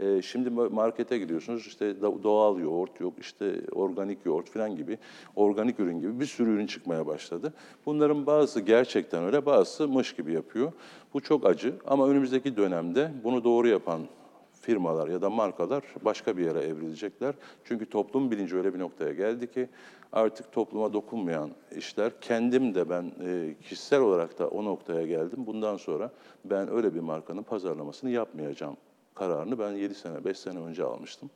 Ee, 0.00 0.22
şimdi 0.22 0.48
ma- 0.48 0.72
markete 0.74 1.18
gidiyorsunuz 1.18 1.66
işte 1.66 2.02
doğal 2.02 2.60
yoğurt 2.60 3.00
yok 3.00 3.14
işte 3.20 3.60
organik 3.72 4.18
yoğurt 4.26 4.50
falan 4.50 4.76
gibi 4.76 4.98
organik 5.36 5.80
ürün 5.80 6.00
gibi 6.00 6.20
bir 6.20 6.26
sürü 6.26 6.50
ürün 6.50 6.66
çıkmaya 6.66 7.06
başladı. 7.06 7.52
Bunların 7.86 8.26
bazısı 8.26 8.60
gerçekten 8.60 9.24
öyle 9.24 9.46
bazısı 9.46 9.88
mış 9.88 10.12
gibi 10.12 10.32
yapıyor. 10.32 10.72
Bu 11.14 11.20
çok 11.20 11.46
acı 11.46 11.74
ama 11.86 12.08
önümüzdeki 12.08 12.56
dönemde 12.56 13.10
bunu 13.24 13.44
doğru 13.44 13.68
yapan 13.68 14.00
firmalar 14.64 15.08
ya 15.08 15.22
da 15.22 15.30
markalar 15.30 15.82
başka 16.04 16.36
bir 16.36 16.44
yere 16.44 16.60
evrilecekler. 16.60 17.34
Çünkü 17.64 17.86
toplum 17.86 18.30
bilinci 18.30 18.56
öyle 18.56 18.74
bir 18.74 18.78
noktaya 18.78 19.12
geldi 19.12 19.52
ki 19.52 19.68
artık 20.12 20.52
topluma 20.52 20.92
dokunmayan 20.92 21.50
işler, 21.76 22.12
kendim 22.20 22.74
de 22.74 22.90
ben 22.90 23.12
e, 23.24 23.54
kişisel 23.62 24.00
olarak 24.00 24.38
da 24.38 24.48
o 24.48 24.64
noktaya 24.64 25.06
geldim. 25.06 25.46
Bundan 25.46 25.76
sonra 25.76 26.10
ben 26.44 26.72
öyle 26.72 26.94
bir 26.94 27.00
markanın 27.00 27.42
pazarlamasını 27.42 28.10
yapmayacağım 28.10 28.76
kararını 29.14 29.58
ben 29.58 29.72
7 29.72 29.94
sene, 29.94 30.24
5 30.24 30.38
sene 30.38 30.58
önce 30.58 30.84
almıştım. 30.84 31.30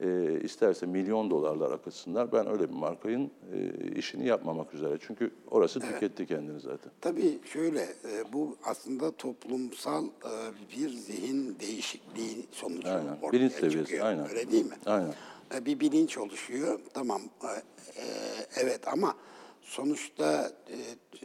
E, 0.00 0.40
isterse 0.44 0.86
milyon 0.86 1.30
dolarlar 1.30 1.70
akıtsınlar, 1.70 2.32
ben 2.32 2.46
öyle 2.50 2.68
bir 2.68 2.74
markanın 2.74 3.30
e, 3.52 3.90
işini 3.98 4.26
yapmamak 4.26 4.74
üzere. 4.74 4.98
Çünkü 5.00 5.30
orası 5.50 5.80
tüketti 5.80 6.26
kendini 6.26 6.60
zaten. 6.60 6.92
Tabii 7.00 7.38
şöyle, 7.44 7.80
e, 7.82 8.32
bu 8.32 8.56
aslında 8.64 9.10
toplumsal 9.10 10.04
e, 10.04 10.08
bir 10.76 10.88
zihin 10.90 11.56
değişikliği 11.60 12.46
sonucu 12.50 12.88
Aynen, 12.88 13.16
ortaya 13.22 13.32
bilinç 13.32 13.52
seviyesi, 13.52 13.78
çıkıyor. 13.78 14.06
aynen. 14.06 14.28
Öyle 14.30 14.50
değil 14.52 14.66
mi? 14.66 14.76
Aynen. 14.86 15.14
E, 15.54 15.64
Bir 15.64 15.80
bilinç 15.80 16.18
oluşuyor, 16.18 16.80
tamam. 16.94 17.22
e, 17.44 17.46
e, 18.00 18.04
Evet 18.56 18.88
ama 18.88 19.14
sonuçta 19.62 20.52
e, 20.68 20.76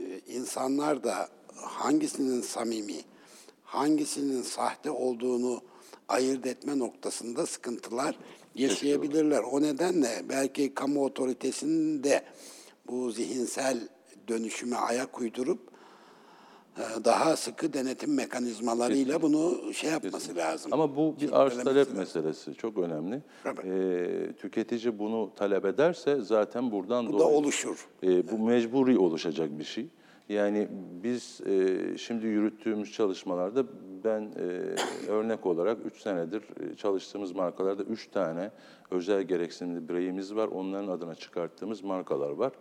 e, 0.03 0.20
insanlar 0.27 1.03
da 1.03 1.27
hangisinin 1.55 2.41
samimi, 2.41 3.01
hangisinin 3.63 4.41
sahte 4.41 4.91
olduğunu 4.91 5.62
ayırt 6.08 6.46
etme 6.46 6.79
noktasında 6.79 7.46
sıkıntılar 7.46 8.20
yaşayabilirler. 8.56 9.44
O 9.52 9.62
nedenle 9.62 10.10
belki 10.30 10.74
kamu 10.74 11.04
otoritesinin 11.04 12.04
de 12.04 12.24
bu 12.88 13.12
zihinsel 13.12 13.78
dönüşüme 14.28 14.76
ayak 14.76 15.20
uydurup 15.22 15.60
e, 16.78 17.04
daha 17.06 17.36
sıkı 17.36 17.74
denetim 17.74 18.13
mekanizmalarıyla 18.15 19.22
bunu 19.22 19.74
şey 19.74 19.89
yapması 19.91 20.36
lazım. 20.36 20.74
Ama 20.74 20.96
bu 20.96 21.15
bir 21.22 21.41
arz 21.41 21.54
talep 21.63 21.76
lazım. 21.76 21.98
meselesi 21.98 22.54
çok 22.56 22.78
önemli. 22.78 23.22
Ee, 23.46 24.34
tüketici 24.41 25.00
bunu 25.00 25.32
talep 25.36 25.65
ederse 25.65 26.22
zaten 26.22 26.72
buradan 26.72 27.08
Bu 27.08 27.13
da 27.13 27.20
dolayı 27.20 27.38
oluşur. 27.38 27.88
e, 28.04 28.32
bu 28.32 28.38
mecburi 28.38 28.98
oluşacak 29.00 29.60
bir 29.60 29.63
şey. 29.63 29.88
Yani 30.30 30.68
biz 31.04 31.42
e, 31.46 31.78
şimdi 31.98 32.26
yürüttüğümüz 32.26 32.92
çalışmalarda 32.92 33.64
ben 34.04 34.22
e, 34.22 34.42
örnek 35.12 35.46
olarak 35.46 35.78
3 35.86 36.02
senedir 36.02 36.42
e, 36.42 36.76
çalıştığımız 36.76 37.32
markalarda 37.32 37.84
3 37.84 38.08
tane 38.08 38.52
özel 38.92 39.24
gereksinimli 39.24 39.90
bireyimiz 39.90 40.36
var. 40.36 40.48
Onların 40.48 40.88
adına 40.88 41.16
çıkarttığımız 41.16 41.84
markalar 41.84 42.30
var. 42.30 42.52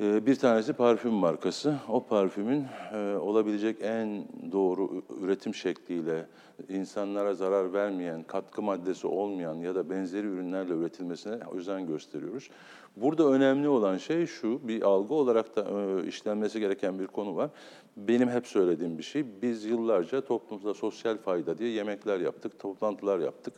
Ee, 0.00 0.26
Bir 0.26 0.36
tanesi 0.36 0.72
parfüm 0.72 1.12
markası. 1.12 1.76
O 1.88 2.04
parfümün 2.04 2.66
e, 2.92 3.16
olabilecek 3.16 3.76
en 3.82 4.24
doğru 4.52 5.02
üretim 5.20 5.54
şekliyle 5.54 6.26
insanlara 6.68 7.34
zarar 7.34 7.72
vermeyen, 7.72 8.22
katkı 8.22 8.62
maddesi 8.62 9.06
olmayan 9.06 9.54
ya 9.54 9.74
da 9.74 9.90
benzeri 9.90 10.26
ürünlerle 10.26 10.74
üretilmesine 10.74 11.34
özen 11.52 11.86
gösteriyoruz. 11.86 12.50
Burada 12.96 13.28
önemli 13.28 13.68
olan 13.68 13.96
şey 13.96 14.26
şu, 14.26 14.68
bir 14.68 14.82
algı 14.82 15.14
olarak 15.14 15.56
da 15.56 15.66
e, 15.80 16.06
işlenmesi 16.06 16.60
gereken 16.60 16.98
bir 16.98 17.06
konu 17.06 17.36
var. 17.36 17.50
Benim 17.96 18.28
hep 18.28 18.46
söylediğim 18.46 18.98
bir 18.98 19.02
şey, 19.02 19.24
biz 19.42 19.64
yıllarca 19.64 20.20
toplumda 20.20 20.74
sosyal 20.74 21.16
fayda 21.16 21.58
diye 21.58 21.70
yemekler 21.70 22.20
yaptık, 22.20 22.58
toplantılar 22.58 23.18
yaptık. 23.18 23.54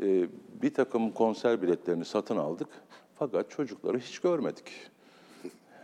Ee, 0.00 0.28
Bir 0.62 0.74
takım 0.74 1.10
konser 1.10 1.62
biletlerini 1.62 2.04
satın 2.04 2.36
aldık 2.36 2.68
fakat 3.18 3.50
çocukları 3.50 3.98
hiç 3.98 4.18
görmedik. 4.18 4.64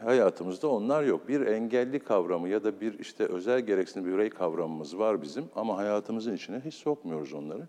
Hayatımızda 0.05 0.69
onlar 0.69 1.03
yok. 1.03 1.29
Bir 1.29 1.41
engelli 1.41 1.99
kavramı 1.99 2.49
ya 2.49 2.65
da 2.65 2.81
bir 2.81 2.99
işte 2.99 3.25
özel 3.25 3.61
gereksinim 3.61 4.13
birey 4.13 4.31
kavramımız 4.31 4.99
var 4.99 5.23
bizim 5.23 5.45
ama 5.57 5.77
hayatımızın 5.77 6.37
içine 6.37 6.61
hiç 6.65 6.75
sokmuyoruz 6.75 7.33
onları. 7.33 7.69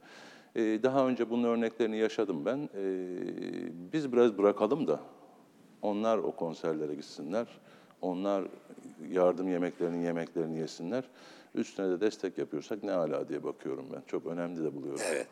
Ee, 0.55 0.79
daha 0.83 1.07
önce 1.07 1.29
bunun 1.29 1.43
örneklerini 1.43 1.97
yaşadım 1.97 2.45
ben. 2.45 2.69
Ee, 2.75 3.07
biz 3.93 4.13
biraz 4.13 4.37
bırakalım 4.37 4.87
da 4.87 4.99
onlar 5.81 6.17
o 6.17 6.31
konserlere 6.31 6.95
gitsinler. 6.95 7.47
Onlar 8.01 8.43
yardım 9.11 9.47
yemeklerinin 9.47 10.01
yemeklerini 10.01 10.59
yesinler. 10.59 11.03
Üstüne 11.55 11.89
de 11.89 12.01
destek 12.01 12.37
yapıyorsak 12.37 12.83
ne 12.83 12.91
ala 12.91 13.29
diye 13.29 13.43
bakıyorum 13.43 13.85
ben. 13.93 14.01
Çok 14.07 14.25
önemli 14.25 14.63
de 14.63 14.75
buluyorum. 14.75 15.01
Evet. 15.11 15.27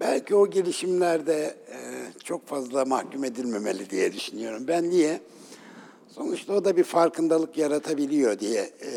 Belki 0.00 0.34
o 0.34 0.50
gelişimlerde 0.50 1.56
e, 1.72 1.76
çok 2.24 2.46
fazla 2.46 2.84
mahkum 2.84 3.24
edilmemeli 3.24 3.90
diye 3.90 4.12
düşünüyorum. 4.12 4.64
Ben 4.68 4.90
niye? 4.90 5.20
Sonuçta 6.14 6.52
o 6.54 6.64
da 6.64 6.76
bir 6.76 6.84
farkındalık 6.84 7.58
yaratabiliyor 7.58 8.38
diye. 8.38 8.60
e, 8.60 8.90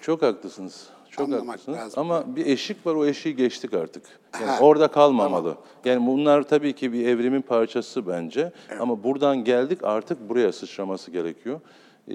Çok 0.00 0.22
haklısınız. 0.22 0.86
Çok 1.10 1.24
Anlamak 1.24 1.48
haklısınız. 1.48 1.78
lazım. 1.78 2.00
Ama 2.00 2.36
bir 2.36 2.46
eşik 2.46 2.86
var, 2.86 2.94
o 2.94 3.06
eşiği 3.06 3.36
geçtik 3.36 3.74
artık. 3.74 4.02
Yani 4.34 4.46
Ha, 4.50 4.58
orada 4.60 4.88
kalmamalı. 4.88 5.56
Yani 5.84 6.06
bunlar 6.06 6.42
tabii 6.42 6.72
ki 6.72 6.92
bir 6.92 7.06
evrimin 7.06 7.42
parçası 7.42 8.06
bence. 8.06 8.52
Ama 8.80 9.04
buradan 9.04 9.44
geldik 9.44 9.78
artık 9.82 10.28
buraya 10.28 10.52
sıçraması 10.52 11.10
gerekiyor. 11.10 11.60
Ee, 12.08 12.14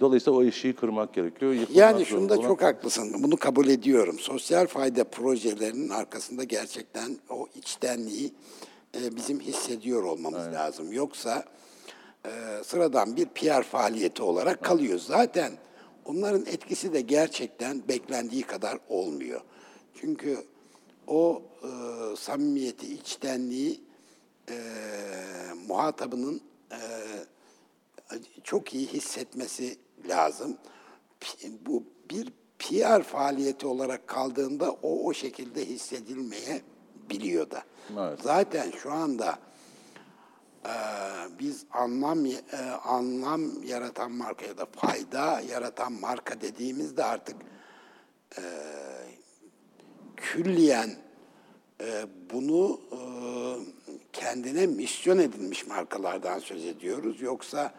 dolayısıyla 0.00 0.38
o 0.38 0.42
eşiği 0.42 0.74
kırmak 0.74 1.14
gerekiyor. 1.14 1.52
yıkılmak 1.52 1.76
Yani 1.76 2.06
şunda 2.06 2.34
olan- 2.34 2.42
çok 2.48 2.62
haklısın. 2.62 3.22
Bunu 3.22 3.36
kabul 3.36 3.68
ediyorum. 3.68 4.16
Sosyal 4.18 4.66
fayda 4.66 5.04
projelerinin 5.04 5.88
arkasında 5.88 6.44
gerçekten 6.44 7.18
o 7.30 7.46
içtenliği 7.54 8.32
e, 9.02 9.16
bizim 9.16 9.40
hissediyor 9.40 10.02
olmamız 10.02 10.46
lazım. 10.52 10.92
Yoksa 10.92 11.44
e, 12.26 12.30
sıradan 12.64 13.16
bir 13.16 13.26
PR 13.26 13.62
faaliyeti 13.62 14.22
olarak 14.22 14.64
kalıyor. 14.64 14.98
Zaten 14.98 15.52
onların 16.04 16.46
etkisi 16.46 16.92
de 16.92 17.00
gerçekten 17.00 17.88
beklendiği 17.88 18.42
kadar 18.42 18.78
olmuyor. 18.88 19.40
Çünkü 19.94 20.38
o 21.06 21.42
e, 21.62 21.68
samimiyeti, 22.16 22.94
içtenliği 22.94 23.80
e, 24.48 24.56
muhatabının 25.68 26.40
e, 26.72 26.78
çok 28.44 28.74
iyi 28.74 28.86
hissetmesi 28.86 29.78
lazım. 30.08 30.56
Bu 31.66 31.84
bir 32.10 32.32
PR 32.58 33.02
faaliyeti 33.02 33.66
olarak 33.66 34.06
kaldığında 34.06 34.70
o 34.70 35.06
o 35.06 35.14
şekilde 35.14 35.64
hissedilmeye 35.64 36.62
biliyor 37.10 37.50
da. 37.50 37.62
Maalesef. 37.94 38.24
Zaten 38.24 38.70
şu 38.70 38.92
anda 38.92 39.38
e, 40.66 40.72
biz 41.38 41.64
anlam 41.72 42.26
e, 42.26 42.36
anlam 42.84 43.62
yaratan 43.62 44.12
marka 44.12 44.46
ya 44.46 44.58
da 44.58 44.66
fayda 44.66 45.40
yaratan 45.40 45.92
marka 45.92 46.40
dediğimizde 46.40 47.04
artık 47.04 47.36
e, 48.38 48.42
külliyen 50.16 50.90
e, 51.80 52.06
bunu 52.32 52.80
e, 52.92 52.98
kendine 54.12 54.66
misyon 54.66 55.18
edilmiş 55.18 55.66
markalardan 55.66 56.38
söz 56.38 56.64
ediyoruz. 56.64 57.20
Yoksa 57.20 57.74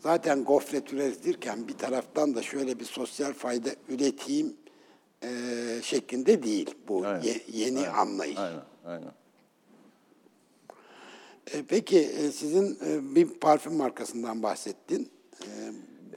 zaten 0.00 0.44
gofret 0.44 0.92
üretirken 0.92 1.68
bir 1.68 1.78
taraftan 1.78 2.34
da 2.34 2.42
şöyle 2.42 2.80
bir 2.80 2.84
sosyal 2.84 3.32
fayda 3.32 3.68
üreteyim 3.88 4.56
e, 5.22 5.28
şeklinde 5.82 6.42
değil 6.42 6.74
bu 6.88 7.06
Aynen. 7.06 7.22
ye- 7.22 7.42
yeni 7.52 7.88
anlayış. 7.88 8.38
Aynen, 8.38 8.62
aynen. 8.86 9.12
E, 11.54 11.62
peki 11.68 11.98
e, 11.98 12.30
sizin 12.30 12.78
e, 12.86 13.14
bir 13.14 13.26
parfüm 13.26 13.74
markasından 13.74 14.42
bahsettin. 14.42 15.08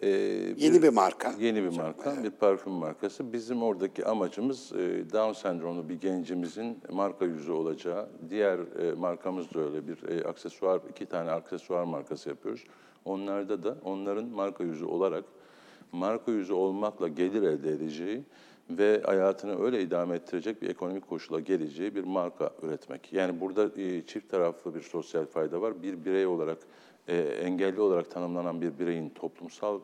E, 0.01 0.09
yeni 0.57 0.83
bir 0.83 0.89
marka. 0.89 1.33
Yeni 1.39 1.63
bir 1.63 1.77
marka, 1.77 2.23
bir 2.23 2.29
parfüm 2.31 2.73
markası. 2.73 3.33
Bizim 3.33 3.63
oradaki 3.63 4.05
amacımız 4.05 4.71
e, 4.73 5.11
Down 5.11 5.33
sendromlu 5.33 5.89
bir 5.89 5.95
gencimizin 5.95 6.77
marka 6.91 7.25
yüzü 7.25 7.51
olacağı. 7.51 8.09
Diğer 8.29 8.59
e, 8.59 8.93
markamız 8.93 9.53
da 9.53 9.59
öyle 9.59 9.87
bir 9.87 10.09
e, 10.09 10.27
aksesuar, 10.27 10.81
iki 10.89 11.05
tane 11.05 11.31
aksesuar 11.31 11.83
markası 11.83 12.29
yapıyoruz. 12.29 12.63
Onlarda 13.05 13.63
da 13.63 13.77
onların 13.83 14.25
marka 14.25 14.63
yüzü 14.63 14.85
olarak, 14.85 15.25
marka 15.91 16.31
yüzü 16.31 16.53
olmakla 16.53 17.07
gelir 17.07 17.41
elde 17.41 17.71
edeceği 17.71 18.23
ve 18.77 19.01
hayatını 19.05 19.63
öyle 19.63 19.81
idame 19.81 20.15
ettirecek 20.15 20.61
bir 20.61 20.69
ekonomik 20.69 21.09
koşula 21.09 21.39
geleceği 21.39 21.95
bir 21.95 22.03
marka 22.03 22.51
üretmek. 22.61 23.13
Yani 23.13 23.41
burada 23.41 23.81
e, 23.81 24.05
çift 24.05 24.29
taraflı 24.29 24.75
bir 24.75 24.81
sosyal 24.81 25.25
fayda 25.25 25.61
var. 25.61 25.83
Bir 25.83 26.05
birey 26.05 26.25
olarak, 26.25 26.57
e, 27.07 27.17
engelli 27.17 27.81
olarak 27.81 28.11
tanımlanan 28.11 28.61
bir 28.61 28.79
bireyin 28.79 29.09
toplumsal 29.09 29.79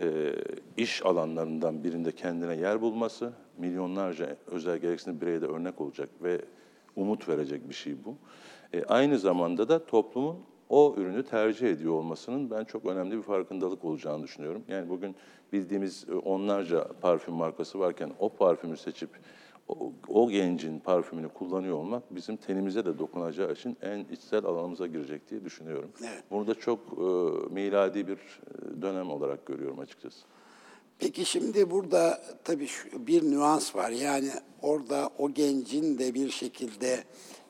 e, 0.00 0.32
iş 0.76 1.06
alanlarından 1.06 1.84
birinde 1.84 2.12
kendine 2.12 2.56
yer 2.56 2.80
bulması, 2.80 3.32
milyonlarca 3.58 4.36
özel 4.46 4.78
gereksinim 4.78 5.20
bireye 5.20 5.40
de 5.40 5.46
örnek 5.46 5.80
olacak 5.80 6.08
ve 6.22 6.40
umut 6.96 7.28
verecek 7.28 7.68
bir 7.68 7.74
şey 7.74 7.94
bu. 8.04 8.16
Aynı 8.88 9.18
zamanda 9.18 9.68
da 9.68 9.86
toplumun 9.86 10.36
o 10.72 10.94
ürünü 10.96 11.22
tercih 11.22 11.68
ediyor 11.68 11.92
olmasının 11.92 12.50
ben 12.50 12.64
çok 12.64 12.86
önemli 12.86 13.16
bir 13.16 13.22
farkındalık 13.22 13.84
olacağını 13.84 14.22
düşünüyorum. 14.22 14.62
Yani 14.68 14.88
bugün 14.88 15.16
bildiğimiz 15.52 16.06
e, 16.08 16.14
onlarca 16.14 16.88
parfüm 17.00 17.34
markası 17.34 17.78
varken 17.78 18.10
o 18.18 18.28
parfümü 18.28 18.76
seçip 18.76 19.10
o, 19.68 19.92
o 20.08 20.30
gencin 20.30 20.78
parfümünü 20.78 21.28
kullanıyor 21.28 21.76
olmak 21.76 22.14
bizim 22.14 22.36
tenimize 22.36 22.84
de 22.84 22.98
dokunacağı 22.98 23.52
için 23.52 23.76
en 23.82 23.98
içsel 23.98 24.44
alanımıza 24.44 24.86
girecek 24.86 25.30
diye 25.30 25.44
düşünüyorum. 25.44 25.90
Evet. 26.00 26.24
Bunu 26.30 26.46
da 26.46 26.54
çok 26.54 26.78
e, 26.78 27.04
miladi 27.54 28.08
bir 28.08 28.16
e, 28.16 28.82
dönem 28.82 29.10
olarak 29.10 29.46
görüyorum 29.46 29.78
açıkçası. 29.78 30.26
Peki 30.98 31.24
şimdi 31.24 31.70
burada 31.70 32.22
tabii 32.44 32.66
şu, 32.66 33.06
bir 33.06 33.22
nüans 33.30 33.76
var. 33.76 33.90
Yani 33.90 34.30
orada 34.62 35.10
o 35.18 35.30
gencin 35.30 35.98
de 35.98 36.14
bir 36.14 36.30
şekilde 36.30 37.04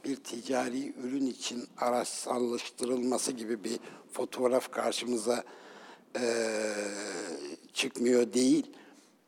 bir 0.04 0.16
ticari 0.16 0.94
ürün 1.02 1.26
için 1.26 1.68
araçsallaştırılması 1.78 3.32
gibi 3.32 3.64
bir 3.64 3.78
fotoğraf 4.12 4.70
karşımıza 4.72 5.44
eee, 6.14 6.22
çıkmıyor 7.72 8.32
değil. 8.32 8.66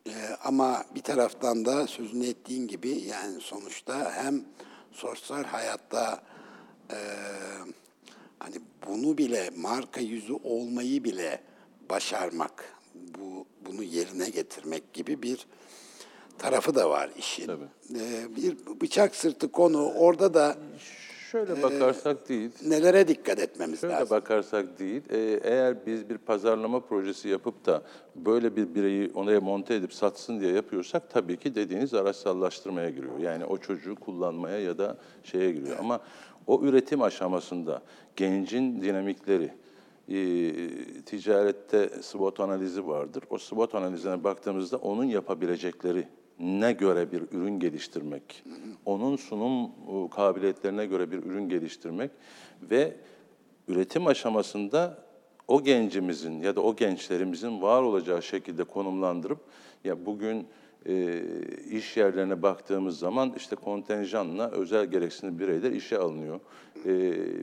Eee, 0.07 0.13
ama 0.45 0.85
bir 0.95 1.03
taraftan 1.03 1.65
da 1.65 1.87
sözünü 1.87 2.27
ettiğin 2.27 2.69
gibi 2.69 2.89
yani 2.91 3.41
sonuçta 3.41 4.13
hem 4.13 4.45
sosyal 4.93 5.45
hayatta 5.45 6.23
eee, 6.91 6.97
hani 8.39 8.57
bunu 8.87 9.19
bile 9.19 9.51
marka 9.57 10.01
yüzü 10.01 10.33
olmayı 10.33 11.05
bile 11.05 11.43
başarmak, 11.91 12.74
bu 13.19 13.47
bunu 13.67 13.83
yerine 13.83 14.29
getirmek 14.31 14.93
gibi 14.93 15.23
bir 15.23 15.47
tarafı 16.39 16.75
da 16.75 16.91
var 16.91 17.11
işin. 17.19 17.47
Tabii. 17.47 17.65
Ee, 17.95 18.37
bir 18.37 18.57
bıçak 18.81 19.15
sırtı 19.15 19.53
konu 19.53 19.93
orada 19.93 20.35
da 20.35 20.57
Şöyle 21.35 21.63
bakarsak 21.63 22.29
değil, 22.29 22.51
nelere 22.67 23.09
dikkat 23.09 23.39
etmemiz 23.39 23.81
Şöyle 23.81 23.95
lazım. 23.95 24.17
bakarsak 24.17 24.79
değil, 24.79 25.03
e, 25.11 25.41
eğer 25.43 25.87
biz 25.87 26.09
bir 26.09 26.19
pazarlama 26.19 26.81
projesi 26.81 27.29
yapıp 27.29 27.67
da 27.67 27.83
böyle 28.17 28.57
bir 28.57 28.75
bireyi 28.75 29.11
oraya 29.15 29.41
monte 29.41 29.75
edip 29.75 29.95
satsın 29.95 30.41
diye 30.41 30.53
yapıyorsak 30.53 31.11
tabii 31.11 31.37
ki 31.37 31.55
dediğiniz 31.55 31.95
araçsallaştırmaya 31.95 32.91
giriyor. 32.91 33.19
Yani 33.19 33.45
o 33.45 33.59
çocuğu 33.59 33.95
kullanmaya 33.95 34.59
ya 34.59 34.79
da 34.79 34.97
şeye 35.25 35.53
giriyor. 35.53 35.77
Ama 35.79 36.01
o 36.47 36.63
üretim 36.63 37.03
aşamasında 37.03 37.83
gencin 38.17 38.83
dinamikleri, 38.83 39.51
e, 40.09 40.53
ticarette 41.07 41.91
SWOT 42.03 42.41
analizi 42.41 42.87
vardır. 42.87 43.25
O 43.31 43.39
SWOT 43.39 43.75
analizine 43.75 44.25
baktığımızda 44.25 44.77
onun 44.77 45.05
yapabilecekleri 45.05 46.09
ne 46.39 46.73
göre 46.73 47.13
bir 47.13 47.23
ürün 47.33 47.59
geliştirmek, 47.59 48.45
onun 48.85 49.17
sunum 49.17 49.65
e, 49.65 50.11
kabiliyetlerine 50.11 50.87
göre 50.87 51.11
bir 51.11 51.19
ürün 51.19 51.49
geliştirmek 51.49 52.11
ve 52.63 52.97
üretim 53.69 54.07
aşamasında 54.07 55.05
o 55.49 55.65
gencimizin 55.65 56.41
ya 56.41 56.57
da 56.57 56.61
o 56.61 56.77
gençlerimizin 56.77 57.63
var 57.63 57.83
olacağı 57.83 58.23
şekilde 58.23 58.65
konumlandırıp 58.65 59.39
ya 59.85 60.07
bugün 60.07 60.47
e, 60.89 61.23
iş 61.71 61.97
yerlerine 61.97 62.43
baktığımız 62.43 62.99
zaman 62.99 63.33
işte 63.37 63.57
kontenjanla 63.57 64.51
özel 64.51 64.87
gereksinimli 64.87 65.39
bireyler 65.39 65.71
işe 65.73 65.99
alınıyor. 65.99 66.37
E, 66.87 66.93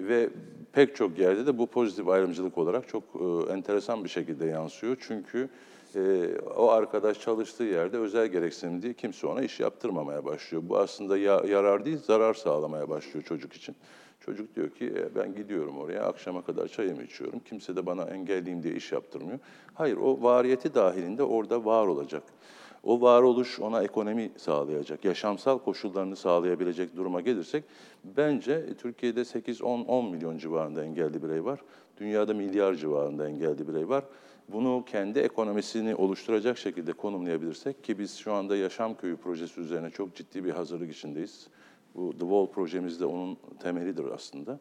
ve 0.07 0.29
pek 0.73 0.95
çok 0.95 1.19
yerde 1.19 1.45
de 1.47 1.57
bu 1.57 1.67
pozitif 1.67 2.07
ayrımcılık 2.07 2.57
olarak 2.57 2.87
çok 2.87 3.03
e, 3.03 3.53
enteresan 3.53 4.03
bir 4.03 4.09
şekilde 4.09 4.45
yansıyor. 4.45 4.97
Çünkü 4.99 5.49
e, 5.95 6.29
o 6.57 6.69
arkadaş 6.69 7.19
çalıştığı 7.19 7.63
yerde 7.63 7.97
özel 7.97 8.27
gereksinim 8.27 8.81
diye 8.81 8.93
kimse 8.93 9.27
ona 9.27 9.41
iş 9.41 9.59
yaptırmamaya 9.59 10.25
başlıyor. 10.25 10.63
Bu 10.65 10.77
aslında 10.77 11.17
ya, 11.17 11.41
yarar 11.47 11.85
değil, 11.85 11.97
zarar 11.97 12.33
sağlamaya 12.33 12.89
başlıyor 12.89 13.25
çocuk 13.25 13.53
için. 13.53 13.75
Çocuk 14.19 14.55
diyor 14.55 14.69
ki 14.69 14.85
"E, 14.85 15.15
ben 15.15 15.35
gidiyorum 15.35 15.77
oraya 15.77 16.03
akşama 16.03 16.41
kadar 16.41 16.67
çayımı 16.67 17.03
içiyorum. 17.03 17.39
Kimse 17.39 17.75
de 17.75 17.85
bana 17.85 18.03
engelliyim 18.03 18.63
diye 18.63 18.73
iş 18.75 18.91
yaptırmıyor. 18.91 19.39
Hayır 19.73 19.97
o 19.97 20.23
variyeti 20.23 20.73
dahilinde 20.75 21.23
orada 21.23 21.65
var 21.65 21.87
olacak. 21.87 22.23
O 22.83 23.01
varoluş 23.01 23.59
ona 23.59 23.83
ekonomi 23.83 24.31
sağlayacak, 24.37 25.05
yaşamsal 25.05 25.59
koşullarını 25.59 26.15
sağlayabilecek 26.15 26.95
duruma 26.95 27.21
gelirsek 27.21 27.63
bence 28.03 28.73
Türkiye'de 28.77 29.21
8-10-10 29.21 30.11
milyon 30.11 30.37
civarında 30.37 30.83
engelli 30.83 31.23
birey 31.23 31.45
var. 31.45 31.59
Dünyada 31.97 32.33
milyar 32.33 32.73
civarında 32.73 33.29
engelli 33.29 33.67
birey 33.67 33.89
var. 33.89 34.03
Bunu 34.49 34.83
kendi 34.85 35.19
ekonomisini 35.19 35.95
oluşturacak 35.95 36.57
şekilde 36.57 36.93
konumlayabilirsek 36.93 37.83
ki 37.83 37.99
biz 37.99 38.17
şu 38.17 38.33
anda 38.33 38.55
Yaşam 38.55 38.97
Köyü 38.97 39.17
projesi 39.17 39.61
üzerine 39.61 39.89
çok 39.89 40.15
ciddi 40.15 40.45
bir 40.45 40.51
hazırlık 40.51 40.91
içindeyiz. 40.91 41.47
Bu 41.95 42.11
The 42.11 42.19
Wall 42.19 42.47
projemiz 42.47 42.99
de 42.99 43.05
onun 43.05 43.37
temelidir 43.59 44.05
aslında. 44.05 44.59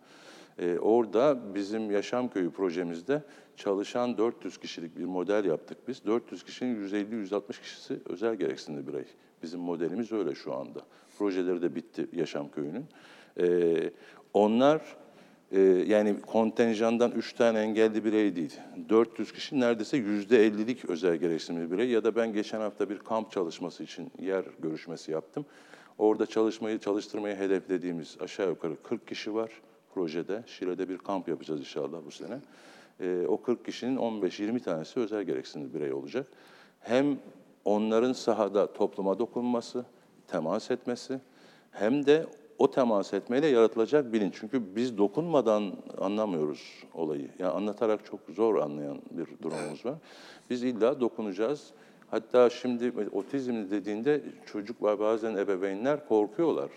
Ee, 0.61 0.79
orada 0.79 1.55
bizim 1.55 1.91
Yaşam 1.91 2.29
Köyü 2.29 2.51
projemizde 2.51 3.23
çalışan 3.57 4.19
400 4.19 4.59
kişilik 4.59 4.99
bir 4.99 5.05
model 5.05 5.45
yaptık 5.45 5.79
biz. 5.89 6.07
400 6.07 6.45
kişinin 6.45 6.89
150-160 6.89 7.61
kişisi 7.61 8.01
özel 8.07 8.35
gereksinimli 8.35 8.87
birey. 8.87 9.05
Bizim 9.43 9.61
modelimiz 9.61 10.13
öyle 10.13 10.35
şu 10.35 10.55
anda. 10.55 10.81
Projeleri 11.19 11.63
de 11.63 11.75
bitti 11.75 12.07
Yaşam 12.13 12.51
Köyü'nün. 12.51 12.85
Ee, 13.41 13.91
onlar 14.35 14.97
e, 15.53 15.61
yani 15.61 16.21
kontenjandan 16.21 17.11
3 17.11 17.33
tane 17.33 17.59
engelli 17.59 18.05
birey 18.05 18.37
değil. 18.37 18.61
400 18.89 19.33
kişi 19.33 19.61
neredeyse 19.61 19.97
%50'lik 19.99 20.85
özel 20.85 21.17
gereksinimli 21.17 21.71
birey. 21.71 21.89
Ya 21.89 22.05
da 22.05 22.17
ben 22.17 22.33
geçen 22.33 22.61
hafta 22.61 22.91
bir 22.91 22.99
kamp 22.99 23.31
çalışması 23.31 23.83
için 23.83 24.11
yer 24.19 24.45
görüşmesi 24.59 25.13
yaptım. 25.13 25.47
Orada 25.99 26.27
çalışmayı, 26.27 26.79
çalıştırmayı 26.79 27.37
hedeflediğimiz 27.37 28.17
aşağı 28.21 28.49
yukarı 28.49 28.83
40 28.83 29.09
kişi 29.09 29.35
var 29.35 29.51
projede. 29.95 30.43
Şile'de 30.47 30.89
bir 30.89 30.99
kamp 30.99 31.29
yapacağız 31.29 31.61
inşallah 31.61 31.99
bu 32.07 32.11
sene. 32.11 32.39
Ee, 33.01 33.27
o 33.29 33.43
40 33.43 33.65
kişinin 33.65 33.97
15-20 33.97 34.61
tanesi 34.61 35.01
özel 35.01 35.23
gereksinimli 35.23 35.75
birey 35.75 35.93
olacak. 35.93 36.27
Hem 36.81 37.19
onların 37.65 38.13
sahada 38.13 38.73
topluma 38.73 39.19
dokunması, 39.19 39.85
temas 40.29 40.71
etmesi, 40.71 41.21
hem 41.71 42.07
de 42.07 42.27
o 42.59 42.71
temas 42.71 43.15
etmeyle 43.15 43.47
yaratılacak 43.47 44.13
bilinç. 44.13 44.35
Çünkü 44.41 44.77
biz 44.77 44.99
dokunmadan 44.99 45.73
anlamıyoruz 45.99 46.83
olayı. 46.95 47.29
Yani 47.39 47.53
anlatarak 47.53 48.07
çok 48.07 48.21
zor 48.29 48.57
anlayan 48.57 48.99
bir 49.11 49.27
durumumuz 49.43 49.87
var. 49.87 49.95
Biz 50.51 50.63
illa 50.63 51.01
dokunacağız. 51.01 51.71
Hatta 52.11 52.51
şimdi 52.51 52.93
otizmli 53.13 53.71
dediğinde 53.71 54.23
çocuk 54.47 54.83
bazen 54.83 55.37
ebeveynler 55.37 56.09
korkuyorlar. 56.09 56.71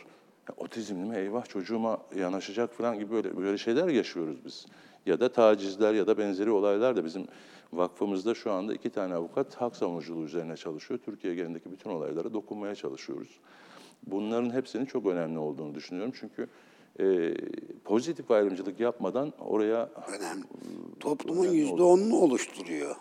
Ya, 0.49 0.55
otizmli 0.57 1.09
mi 1.09 1.15
eyvah 1.17 1.45
çocuğuma 1.45 1.97
yanaşacak 2.15 2.73
falan 2.73 2.99
gibi 2.99 3.11
böyle, 3.11 3.37
böyle 3.37 3.57
şeyler 3.57 3.87
yaşıyoruz 3.87 4.45
biz. 4.45 4.65
Ya 5.05 5.19
da 5.19 5.31
tacizler 5.31 5.93
ya 5.93 6.07
da 6.07 6.17
benzeri 6.17 6.51
olaylar 6.51 6.95
da 6.95 7.05
bizim 7.05 7.27
vakfımızda 7.73 8.33
şu 8.33 8.51
anda 8.51 8.73
iki 8.73 8.89
tane 8.89 9.13
avukat 9.13 9.55
hak 9.55 9.75
savunuculuğu 9.75 10.23
üzerine 10.23 10.57
çalışıyor. 10.57 10.99
Türkiye 11.05 11.35
genelindeki 11.35 11.71
bütün 11.71 11.89
olaylara 11.89 12.33
dokunmaya 12.33 12.75
çalışıyoruz. 12.75 13.39
Bunların 14.07 14.53
hepsinin 14.53 14.85
çok 14.85 15.05
önemli 15.05 15.39
olduğunu 15.39 15.75
düşünüyorum. 15.75 16.13
Çünkü 16.19 16.47
e, 16.99 17.33
pozitif 17.83 18.31
ayrımcılık 18.31 18.79
yapmadan 18.79 19.33
oraya 19.39 19.89
Önemli. 20.19 20.43
Toplumun 20.99 21.47
yüzde 21.47 21.83
onunu 21.83 22.15
oluşturuyor. 22.15 22.95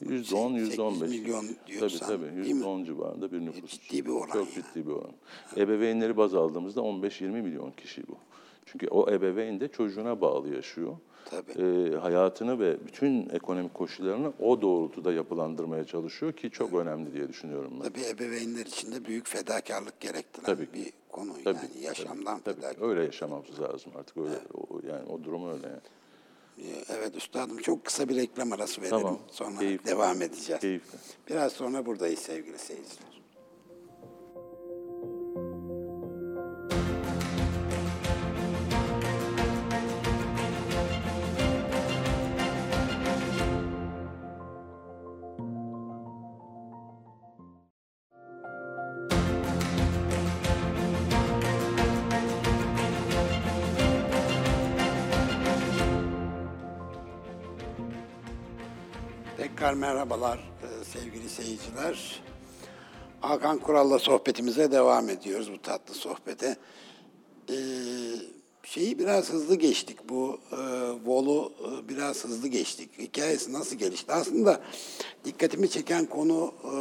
Yüzde 0.00 0.34
on, 0.36 0.52
yüzde 0.52 0.82
on 0.82 0.90
8 0.94 1.02
beş. 1.02 1.20
milyon 1.20 1.40
Tabii 1.46 1.66
diyorsan, 1.66 2.08
tabii, 2.08 2.54
mi? 2.54 2.64
on 2.64 2.84
civarında 2.84 3.32
bir 3.32 3.40
nüfus. 3.40 3.70
ciddi 3.80 4.04
bir 4.06 4.10
oran 4.10 4.32
Çok 4.32 4.36
yani. 4.36 4.48
ciddi 4.54 4.86
bir 4.86 4.92
oran. 4.92 5.12
Ebeveynleri 5.56 6.16
baz 6.16 6.34
aldığımızda 6.34 6.80
15-20 6.80 7.28
milyon 7.42 7.70
kişi 7.70 8.08
bu. 8.08 8.16
Çünkü 8.66 8.88
o 8.88 9.10
ebeveyn 9.10 9.60
de 9.60 9.68
çocuğuna 9.68 10.20
bağlı 10.20 10.54
yaşıyor. 10.54 10.96
Tabii. 11.30 11.52
Ee, 11.52 11.96
hayatını 11.96 12.58
ve 12.58 12.76
bütün 12.86 13.28
ekonomik 13.28 13.74
koşullarını 13.74 14.32
o 14.40 14.62
doğrultuda 14.62 15.12
yapılandırmaya 15.12 15.84
çalışıyor 15.84 16.32
ki 16.32 16.50
çok 16.50 16.72
önemli 16.74 17.12
diye 17.12 17.28
düşünüyorum 17.28 17.72
ben. 17.80 17.88
Tabii 17.88 18.04
ebeveynler 18.06 18.66
için 18.66 18.92
de 18.92 19.04
büyük 19.04 19.28
fedakarlık 19.28 20.00
gerektiren 20.00 20.46
Tabii. 20.46 20.68
bir 20.74 20.92
konu. 21.10 21.32
Tabii, 21.44 21.56
yani 21.74 21.84
yaşamdan 21.84 22.40
tabii, 22.40 22.54
fedakarlık. 22.54 22.80
tabii. 22.80 22.88
Öyle 22.90 23.04
yaşamamız 23.04 23.60
lazım 23.60 23.92
artık. 23.98 24.16
Öyle, 24.16 24.34
o, 24.54 24.80
yani 24.88 25.08
o 25.12 25.24
durum 25.24 25.48
öyle. 25.48 25.66
Yani. 25.66 25.80
Evet 26.88 27.16
üstadım 27.16 27.58
çok 27.58 27.84
kısa 27.84 28.08
bir 28.08 28.16
reklam 28.16 28.52
arası 28.52 28.82
verelim. 28.82 28.98
Tamam, 28.98 29.18
Sonra 29.30 29.58
keyifli. 29.58 29.86
devam 29.86 30.22
edeceğiz. 30.22 30.60
Keyifli. 30.60 30.98
Biraz 31.30 31.52
sonra 31.52 31.86
buradayız 31.86 32.18
sevgili 32.18 32.58
seyirciler. 32.58 33.13
Tekrar 59.74 59.92
merhabalar 59.94 60.38
e, 60.38 60.84
sevgili 60.84 61.28
seyirciler. 61.28 62.22
Hakan 63.20 63.58
Kural'la 63.58 63.98
sohbetimize 63.98 64.72
devam 64.72 65.08
ediyoruz 65.08 65.52
bu 65.52 65.62
tatlı 65.62 65.94
sohbete. 65.94 66.56
Ee, 67.50 67.54
şeyi 68.62 68.98
biraz 68.98 69.32
hızlı 69.32 69.54
geçtik. 69.54 70.08
Bu 70.08 70.38
e, 70.52 70.56
Vol'u 71.04 71.52
e, 71.58 71.88
biraz 71.88 72.24
hızlı 72.24 72.48
geçtik. 72.48 72.98
Hikayesi 72.98 73.52
nasıl 73.52 73.76
gelişti? 73.76 74.12
Aslında 74.12 74.60
dikkatimi 75.24 75.70
çeken 75.70 76.06
konu 76.06 76.54
e, 76.64 76.74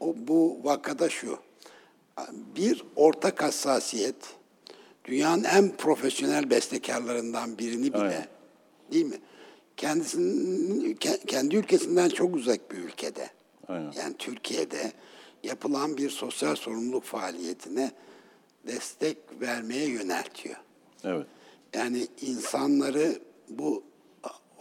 o 0.00 0.14
bu 0.16 0.60
vakada 0.64 1.08
şu. 1.08 1.38
Bir 2.56 2.84
ortak 2.96 3.42
hassasiyet 3.42 4.16
dünyanın 5.04 5.44
en 5.44 5.76
profesyonel 5.76 6.50
bestekarlarından 6.50 7.58
birini 7.58 7.94
bile 7.94 8.02
Aynen. 8.02 8.26
değil 8.92 9.06
mi? 9.06 9.18
Kendisinin 9.76 10.94
ke- 10.94 11.26
kendi 11.26 11.56
ülkesinden 11.56 12.08
çok 12.08 12.34
uzak 12.36 12.70
bir 12.70 12.76
ülkede. 12.76 13.30
Aynen. 13.68 13.92
Yani 13.92 14.14
Türkiye'de 14.18 14.92
yapılan 15.42 15.96
bir 15.96 16.10
sosyal 16.10 16.54
sorumluluk 16.54 17.04
faaliyetine 17.04 17.90
destek 18.66 19.16
vermeye 19.40 19.88
yöneltiyor. 19.88 20.56
Evet. 21.04 21.26
Yani 21.74 22.06
insanları 22.20 23.18
bu 23.48 23.84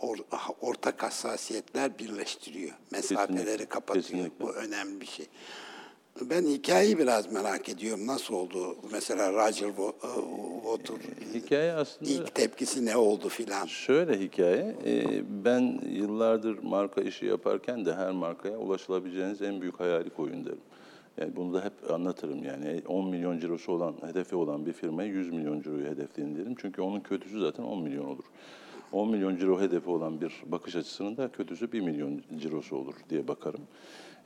or- 0.02 0.54
ortak 0.62 1.04
hassasiyetler 1.04 1.99
birleştiriyor. 1.99 2.73
Mesafeleri 2.91 3.36
Kesinlikle, 3.38 3.65
kapatıyor. 3.65 4.06
kesinlikle. 4.06 4.45
Bu 4.45 4.52
önemli 4.54 5.02
bir 5.02 5.06
şey. 5.06 5.26
Ben 6.21 6.45
hikayeyi 6.45 6.97
biraz 6.99 7.32
merak 7.32 7.69
ediyorum. 7.69 8.08
Nasıl 8.08 8.34
oldu? 8.34 8.76
Mesela 8.91 9.32
Roger 9.34 9.67
e, 9.67 9.73
Water 10.63 10.95
Hikaye 11.34 11.73
aslında 11.73 12.12
ilk 12.12 12.36
tepkisi 12.36 12.86
ne 12.86 12.97
oldu 12.97 13.30
filan? 13.30 13.65
şöyle 13.65 14.19
hikaye. 14.19 14.76
e, 14.86 15.04
Ben 15.45 15.80
yıllardır 15.89 16.63
marka 16.63 17.02
işi 17.02 17.26
yaparken 17.26 17.86
de 17.86 17.93
her 17.93 18.12
markaya 18.12 18.58
ulaşılabileceğiniz 18.58 19.41
en 19.41 19.62
büyük 19.62 19.80
hayali 19.80 20.10
koyun 20.10 20.45
derim. 20.45 20.62
Yani 21.17 21.36
bunu 21.36 21.54
da 21.54 21.65
hep 21.65 21.91
anlatırım 21.91 22.43
yani 22.43 22.82
10 22.88 23.10
milyon 23.10 23.39
cirosu 23.39 23.71
olan, 23.71 23.95
hedefi 24.06 24.36
olan 24.36 24.65
bir 24.65 24.73
firmaya 24.73 25.10
100 25.10 25.32
milyon 25.34 25.62
ciroyu 25.62 25.86
hedefleyin 25.86 26.36
derim. 26.36 26.56
Çünkü 26.58 26.82
onun 26.82 26.99
kötüsü 26.99 27.39
zaten 27.39 27.63
10 27.63 27.84
milyon 27.84 28.06
olur. 28.06 28.23
10 28.91 29.10
milyon 29.10 29.38
ciro 29.38 29.62
hedefi 29.62 29.89
olan 29.89 30.21
bir 30.21 30.43
bakış 30.45 30.76
açısının 30.76 31.17
da 31.17 31.28
kötüsü 31.32 31.71
1 31.71 31.82
milyon 31.82 32.21
cirosu 32.41 32.76
olur 32.76 32.93
diye 33.10 33.28
bakarım. 33.28 33.62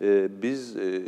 Ee, 0.01 0.29
biz 0.41 0.77
e, 0.77 1.01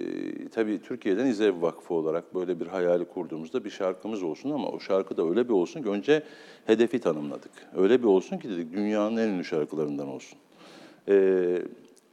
tabii 0.52 0.82
Türkiye'den 0.82 1.26
İZEV 1.26 1.62
Vakfı 1.62 1.94
olarak 1.94 2.36
böyle 2.36 2.60
bir 2.60 2.68
hayali 2.68 3.06
kurduğumuzda 3.06 3.66
bir 3.66 3.70
şarkımız 3.70 4.24
olsun 4.24 4.52
ama 4.52 4.70
o 4.70 4.80
şarkı 4.80 5.18
da 5.18 5.30
öyle 5.30 5.50
bir 5.50 5.54
olsun 5.54 5.84
ki 5.84 5.90
önce 5.90 6.24
hedefi 6.66 7.00
tanımladık. 7.00 7.52
Öyle 7.78 8.00
bir 8.00 8.08
olsun 8.08 8.38
ki 8.38 8.50
dedik 8.50 8.74
dünyanın 8.74 9.18
en 9.18 9.28
ünlü 9.28 9.44
şarkılarından 9.44 10.08
olsun. 10.08 10.40
Ee, 11.08 11.62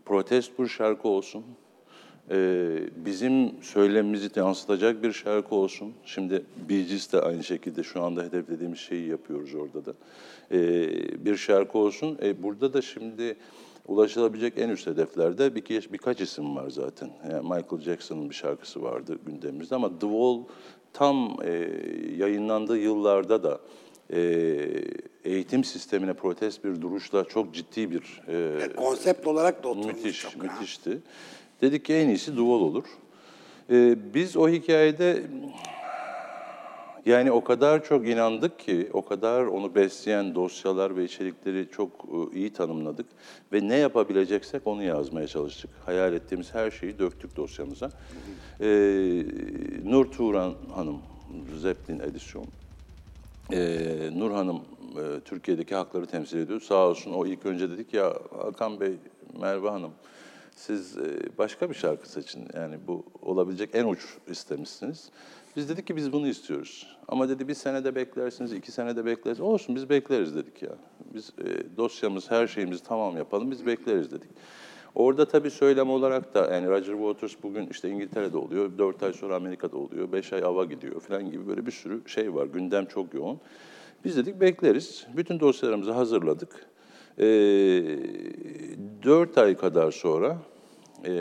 protest 0.04 0.58
bir 0.58 0.68
şarkı 0.68 1.08
olsun. 1.08 1.44
Ee, 2.30 2.78
bizim 2.96 3.62
söylemimizi 3.62 4.28
yansıtacak 4.36 5.02
bir 5.02 5.12
şarkı 5.12 5.54
olsun. 5.54 5.92
Şimdi 6.04 6.44
Gees 6.68 7.12
de 7.12 7.20
aynı 7.20 7.44
şekilde 7.44 7.82
şu 7.82 8.02
anda 8.02 8.22
hedeflediğimiz 8.22 8.78
şeyi 8.78 9.08
yapıyoruz 9.08 9.54
orada 9.54 9.84
da. 9.84 9.94
Bir 11.24 11.36
şarkı 11.36 11.78
olsun. 11.78 12.18
Ee, 12.22 12.42
burada 12.42 12.72
da 12.72 12.82
şimdi 12.82 13.36
ulaşılabilecek 13.86 14.58
en 14.58 14.68
üst 14.68 14.86
hedeflerde 14.86 15.54
bir, 15.54 15.92
birkaç 15.92 16.20
isim 16.20 16.56
var 16.56 16.70
zaten. 16.70 17.10
Yani 17.32 17.42
Michael 17.42 17.82
Jackson'ın 17.82 18.30
bir 18.30 18.34
şarkısı 18.34 18.82
vardı 18.82 19.18
gündemimizde 19.26 19.74
ama 19.74 19.88
The 19.88 20.00
Wall 20.00 20.38
tam 20.92 21.36
e, 21.44 21.50
yayınlandığı 22.16 22.78
yıllarda 22.78 23.42
da 23.42 23.60
e, 24.12 24.20
eğitim 25.24 25.64
sistemine 25.64 26.12
protest 26.12 26.64
bir 26.64 26.80
duruşla 26.80 27.24
çok 27.24 27.54
ciddi 27.54 27.90
bir 27.90 28.22
e, 28.28 28.68
Konsept 28.76 29.26
olarak 29.26 29.64
da 29.64 29.68
oturmuş 29.68 29.94
Müthiş, 29.94 30.22
çok. 30.22 30.32
ha. 30.32 30.38
müthişti. 30.42 30.98
Dedik 31.60 31.84
ki 31.84 31.94
en 31.94 32.08
iyisi 32.08 32.36
duval 32.36 32.60
olur. 32.60 32.84
Ee, 33.70 33.96
biz 34.14 34.36
o 34.36 34.48
hikayede 34.48 35.22
yani 37.06 37.32
o 37.32 37.44
kadar 37.44 37.84
çok 37.84 38.08
inandık 38.08 38.58
ki, 38.58 38.90
o 38.92 39.04
kadar 39.04 39.44
onu 39.44 39.74
besleyen 39.74 40.34
dosyalar 40.34 40.96
ve 40.96 41.04
içerikleri 41.04 41.68
çok 41.70 41.90
e, 41.90 42.36
iyi 42.36 42.52
tanımladık 42.52 43.06
ve 43.52 43.68
ne 43.68 43.76
yapabileceksek 43.76 44.66
onu 44.66 44.82
yazmaya 44.82 45.26
çalıştık. 45.26 45.70
Hayal 45.84 46.12
ettiğimiz 46.12 46.54
her 46.54 46.70
şeyi 46.70 46.98
döktük 46.98 47.36
dosyamıza. 47.36 47.90
Ee, 48.60 48.66
Nur 49.84 50.04
Turan 50.04 50.54
Hanım, 50.74 50.98
Zeppelin 51.60 52.00
edisyon. 52.00 52.46
Ee, 53.52 54.10
Nur 54.12 54.30
Hanım 54.30 54.60
e, 54.96 55.20
Türkiye'deki 55.20 55.74
hakları 55.74 56.06
temsil 56.06 56.38
ediyor. 56.38 56.60
Sağ 56.60 56.88
olsun 56.88 57.12
o 57.12 57.26
ilk 57.26 57.46
önce 57.46 57.70
dedik 57.70 57.94
ya 57.94 58.14
Hakan 58.42 58.80
Bey, 58.80 58.94
Merve 59.40 59.68
Hanım 59.68 59.92
siz 60.56 60.98
e, 60.98 61.38
başka 61.38 61.70
bir 61.70 61.74
şarkı 61.74 62.08
seçin. 62.08 62.48
Yani 62.54 62.76
bu 62.86 63.04
olabilecek 63.22 63.70
en 63.74 63.84
uç 63.84 64.16
istemişsiniz. 64.28 65.10
Biz 65.56 65.68
dedik 65.68 65.86
ki 65.86 65.96
biz 65.96 66.12
bunu 66.12 66.28
istiyoruz. 66.28 66.96
Ama 67.08 67.28
dedi 67.28 67.48
bir 67.48 67.54
senede 67.54 67.94
beklersiniz, 67.94 68.52
iki 68.52 68.72
senede 68.72 69.04
beklersiniz. 69.04 69.40
Olsun 69.40 69.76
biz 69.76 69.90
bekleriz 69.90 70.34
dedik 70.36 70.62
ya. 70.62 70.72
Biz 71.14 71.32
e, 71.38 71.76
dosyamız, 71.76 72.30
her 72.30 72.46
şeyimizi 72.46 72.82
tamam 72.82 73.16
yapalım, 73.16 73.50
biz 73.50 73.66
bekleriz 73.66 74.10
dedik. 74.10 74.30
Orada 74.94 75.28
tabii 75.28 75.50
söylem 75.50 75.90
olarak 75.90 76.34
da 76.34 76.54
yani 76.54 76.66
Roger 76.68 76.92
Waters 76.92 77.34
bugün 77.42 77.66
işte 77.70 77.88
İngiltere'de 77.88 78.36
oluyor, 78.36 78.78
dört 78.78 79.02
ay 79.02 79.12
sonra 79.12 79.36
Amerika'da 79.36 79.76
oluyor, 79.76 80.12
beş 80.12 80.32
ay 80.32 80.42
ava 80.44 80.64
gidiyor 80.64 81.00
falan 81.00 81.30
gibi 81.30 81.48
böyle 81.48 81.66
bir 81.66 81.70
sürü 81.70 82.08
şey 82.08 82.34
var. 82.34 82.46
Gündem 82.46 82.86
çok 82.86 83.14
yoğun. 83.14 83.40
Biz 84.04 84.16
dedik 84.16 84.40
bekleriz. 84.40 85.06
Bütün 85.16 85.40
dosyalarımızı 85.40 85.92
hazırladık. 85.92 86.66
Ee, 87.18 87.24
dört 89.02 89.38
ay 89.38 89.56
kadar 89.56 89.90
sonra 89.90 90.38
e, 91.04 91.12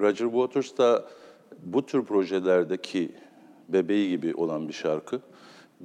Roger 0.00 0.26
Waters 0.26 0.78
da 0.78 1.08
bu 1.62 1.86
tür 1.86 2.04
projelerdeki 2.04 3.10
bebeği 3.68 4.10
gibi 4.10 4.34
olan 4.34 4.68
bir 4.68 4.72
şarkı 4.72 5.20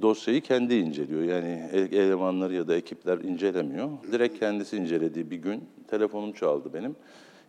dosyayı 0.02 0.40
kendi 0.40 0.74
inceliyor. 0.74 1.22
Yani 1.22 1.70
e- 1.72 1.96
elemanları 1.96 2.54
ya 2.54 2.68
da 2.68 2.76
ekipler 2.76 3.18
incelemiyor. 3.18 3.90
Direkt 4.12 4.38
kendisi 4.38 4.76
incelediği 4.76 5.30
bir 5.30 5.36
gün 5.36 5.64
telefonum 5.88 6.32
çaldı 6.32 6.70
benim. 6.74 6.96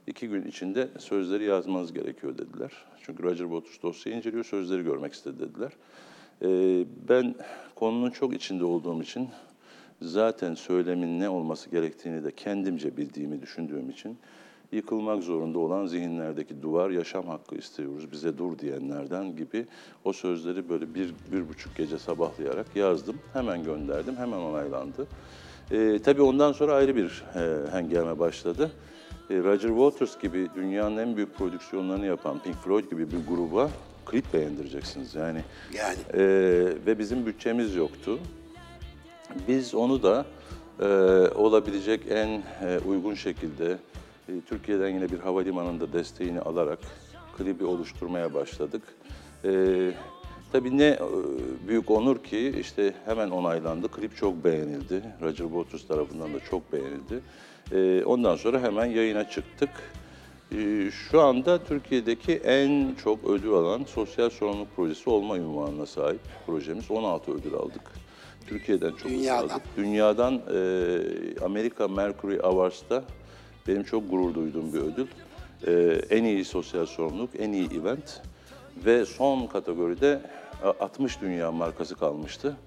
İki 0.07 0.27
gün 0.27 0.45
içinde 0.45 0.87
sözleri 0.99 1.43
yazmanız 1.43 1.93
gerekiyor 1.93 2.37
dediler. 2.37 2.71
Çünkü 3.01 3.23
Roger 3.23 3.45
Waters 3.45 3.81
dosyayı 3.83 4.17
inceliyor, 4.17 4.43
sözleri 4.43 4.83
görmek 4.83 5.13
istedi 5.13 5.39
dediler. 5.39 5.71
Ee, 6.41 6.85
ben 7.09 7.35
konunun 7.75 8.09
çok 8.09 8.33
içinde 8.33 8.65
olduğum 8.65 9.01
için 9.01 9.29
zaten 10.01 10.53
söylemin 10.53 11.19
ne 11.19 11.29
olması 11.29 11.69
gerektiğini 11.69 12.23
de 12.23 12.31
kendimce 12.31 12.97
bildiğimi 12.97 13.41
düşündüğüm 13.41 13.89
için 13.89 14.17
yıkılmak 14.73 15.23
zorunda 15.23 15.59
olan 15.59 15.85
zihinlerdeki 15.85 16.61
duvar 16.61 16.89
yaşam 16.89 17.27
hakkı 17.27 17.55
istiyoruz 17.55 18.11
bize 18.11 18.37
dur 18.37 18.59
diyenlerden 18.59 19.35
gibi 19.35 19.65
o 20.03 20.13
sözleri 20.13 20.69
böyle 20.69 20.95
bir, 20.95 21.13
bir 21.31 21.49
buçuk 21.49 21.75
gece 21.75 21.97
sabahlayarak 21.97 22.75
yazdım. 22.75 23.15
Hemen 23.33 23.63
gönderdim, 23.63 24.15
hemen 24.15 24.37
onaylandı. 24.37 25.07
Ee, 25.71 25.99
tabii 26.03 26.21
ondan 26.21 26.51
sonra 26.51 26.73
ayrı 26.73 26.95
bir 26.95 27.23
e, 27.35 27.71
hengame 27.71 28.19
başladı. 28.19 28.71
E, 29.29 29.37
Roger 29.37 29.69
Waters 29.69 30.21
gibi 30.21 30.49
dünyanın 30.55 30.97
en 30.97 31.15
büyük 31.15 31.35
prodüksiyonlarını 31.35 32.05
yapan 32.05 32.39
Pink 32.39 32.55
Floyd 32.55 32.89
gibi 32.91 33.11
bir 33.11 33.27
gruba 33.27 33.69
klip 34.05 34.33
beğendireceksiniz 34.33 35.15
yani. 35.15 35.41
Yani. 35.73 35.97
E, 36.13 36.21
ve 36.85 36.99
bizim 36.99 37.25
bütçemiz 37.25 37.75
yoktu. 37.75 38.19
Biz 39.47 39.75
onu 39.75 40.03
da 40.03 40.25
e, 40.79 40.85
olabilecek 41.35 42.01
en 42.09 42.27
e, 42.27 42.79
uygun 42.87 43.13
şekilde 43.13 43.77
e, 44.29 44.31
Türkiye'den 44.49 44.89
yine 44.89 45.09
bir 45.09 45.19
havalimanında 45.19 45.93
desteğini 45.93 46.39
alarak 46.41 46.79
klibi 47.37 47.65
oluşturmaya 47.65 48.33
başladık. 48.33 48.81
E, 49.45 49.51
tabii 50.51 50.77
ne 50.77 50.85
e, 50.87 50.99
büyük 51.67 51.91
onur 51.91 52.17
ki 52.23 52.55
işte 52.59 52.93
hemen 53.05 53.29
onaylandı. 53.29 53.87
Klip 53.87 54.17
çok 54.17 54.43
beğenildi. 54.43 55.03
Roger 55.21 55.45
Waters 55.45 55.87
tarafından 55.87 56.33
da 56.33 56.39
çok 56.39 56.73
beğenildi. 56.73 57.19
E, 57.71 58.03
ondan 58.05 58.35
sonra 58.35 58.61
hemen 58.61 58.85
yayına 58.85 59.29
çıktık. 59.29 59.69
E, 60.51 60.91
Şu 60.91 61.21
anda 61.21 61.63
Türkiye'deki 61.63 62.33
en 62.33 62.95
çok 63.03 63.23
ödül 63.29 63.51
alan 63.51 63.83
sosyal 63.83 64.29
sorumluluk 64.29 64.75
projesi 64.75 65.09
olma 65.09 65.37
ünvanına 65.37 65.85
sahip 65.85 66.19
projemiz. 66.45 66.91
16 66.91 67.31
ödül 67.31 67.53
aldık. 67.53 67.81
Türkiye'den 68.47 68.91
çok 68.91 69.11
Dünyadan. 69.11 69.49
aldık. 69.49 69.61
Dünyadan 69.77 70.33
e, 70.53 71.45
Amerika 71.45 71.87
Mercury 71.87 72.39
Awards'ta 72.43 73.03
benim 73.67 73.83
çok 73.83 74.09
gurur 74.09 74.33
duyduğum 74.33 74.73
bir 74.73 74.79
ödül. 74.79 75.07
E, 75.67 76.01
en 76.09 76.23
iyi 76.23 76.45
sosyal 76.45 76.85
sorumluluk, 76.85 77.29
en 77.39 77.51
iyi 77.51 77.69
event 77.81 78.21
ve 78.85 79.05
son 79.05 79.47
kategoride 79.47 80.21
e, 80.63 80.67
60 80.67 81.21
dünya 81.21 81.51
markası 81.51 81.95
kalmıştı. 81.95 82.57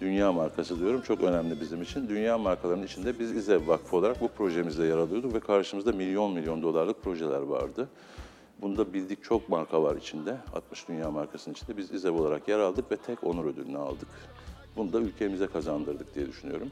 Dünya 0.00 0.32
markası 0.32 0.80
diyorum 0.80 1.00
çok 1.00 1.22
önemli 1.22 1.60
bizim 1.60 1.82
için. 1.82 2.08
Dünya 2.08 2.38
markalarının 2.38 2.86
içinde 2.86 3.18
biz 3.18 3.32
İZEV 3.32 3.68
Vakfı 3.68 3.96
olarak 3.96 4.20
bu 4.20 4.28
projemizde 4.28 4.84
yer 4.84 4.96
alıyorduk 4.96 5.34
ve 5.34 5.40
karşımızda 5.40 5.92
milyon 5.92 6.32
milyon 6.32 6.62
dolarlık 6.62 7.02
projeler 7.02 7.40
vardı. 7.40 7.88
Bunda 8.62 8.92
bildik 8.92 9.24
çok 9.24 9.48
marka 9.48 9.82
var 9.82 9.96
içinde. 9.96 10.36
60 10.54 10.88
dünya 10.88 11.10
markasının 11.10 11.54
içinde 11.54 11.76
biz 11.76 11.90
İZEV 11.90 12.12
olarak 12.12 12.48
yer 12.48 12.58
aldık 12.58 12.90
ve 12.92 12.96
tek 12.96 13.24
onur 13.24 13.44
ödülünü 13.44 13.78
aldık. 13.78 14.08
Bunu 14.76 14.92
da 14.92 15.00
ülkemize 15.00 15.46
kazandırdık 15.46 16.14
diye 16.14 16.26
düşünüyorum. 16.26 16.70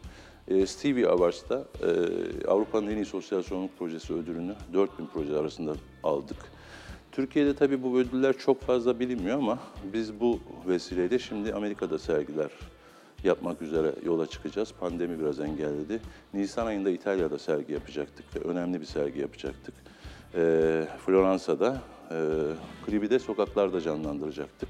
E, 0.48 0.66
Stevie 0.66 1.06
Awards'ta 1.06 1.64
e, 1.82 1.88
Avrupa'nın 2.46 2.90
en 2.90 2.96
iyi 2.96 3.04
sosyal 3.04 3.42
sorumluluk 3.42 3.78
projesi 3.78 4.14
ödülünü 4.14 4.54
4000 4.72 5.06
proje 5.06 5.38
arasında 5.38 5.74
aldık. 6.02 6.36
Türkiye'de 7.12 7.54
tabii 7.54 7.82
bu 7.82 7.98
ödüller 7.98 8.38
çok 8.38 8.60
fazla 8.60 9.00
bilinmiyor 9.00 9.38
ama 9.38 9.58
biz 9.92 10.20
bu 10.20 10.40
vesileyle 10.68 11.18
şimdi 11.18 11.54
Amerika'da 11.54 11.98
sergiler 11.98 12.50
yapmak 13.24 13.62
üzere 13.62 13.92
yola 14.04 14.26
çıkacağız. 14.26 14.72
Pandemi 14.80 15.20
biraz 15.20 15.40
engelledi. 15.40 16.00
Nisan 16.34 16.66
ayında 16.66 16.90
İtalya'da 16.90 17.38
sergi 17.38 17.72
yapacaktık 17.72 18.36
ve 18.36 18.40
önemli 18.48 18.80
bir 18.80 18.86
sergi 18.86 19.20
yapacaktık. 19.20 19.74
Ee, 20.34 20.88
Floransa'da 21.06 21.80
e, 22.10 22.16
klibi 22.86 23.10
de 23.10 23.18
sokaklarda 23.18 23.80
canlandıracaktık. 23.80 24.68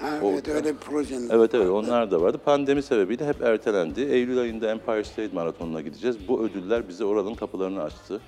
Ha, 0.00 0.18
evet 0.24 0.48
öyle 0.48 0.74
bir 0.74 0.78
projeniz 0.78 1.30
Evet 1.30 1.54
evet 1.54 1.68
onlar 1.68 2.10
da 2.10 2.20
vardı. 2.20 2.38
Pandemi 2.44 2.82
sebebiyle 2.82 3.26
hep 3.26 3.42
ertelendi. 3.42 4.00
Eylül 4.00 4.38
ayında 4.38 4.70
Empire 4.70 5.04
State 5.04 5.30
Maratonu'na 5.34 5.80
gideceğiz. 5.80 6.16
Bu 6.28 6.42
ödüller 6.44 6.88
bize 6.88 7.04
oranın 7.04 7.34
kapılarını 7.34 7.82
açtı. 7.82 8.20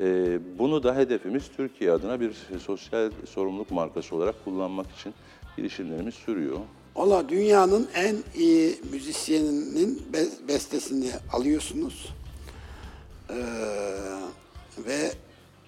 Ee, 0.00 0.38
bunu 0.58 0.82
da 0.82 0.96
hedefimiz 0.96 1.42
Türkiye 1.56 1.92
adına 1.92 2.20
bir 2.20 2.32
sosyal 2.66 3.10
sorumluluk 3.28 3.70
markası 3.70 4.16
olarak 4.16 4.44
kullanmak 4.44 4.86
için 4.98 5.14
girişimlerimiz 5.56 6.14
sürüyor. 6.14 6.56
Valla 6.96 7.28
dünyanın 7.28 7.88
en 7.94 8.16
iyi 8.34 8.76
müzisyeninin 8.92 10.02
be- 10.12 10.48
bestesini 10.48 11.10
alıyorsunuz. 11.32 12.08
Ee, 13.30 13.34
ve 14.86 15.10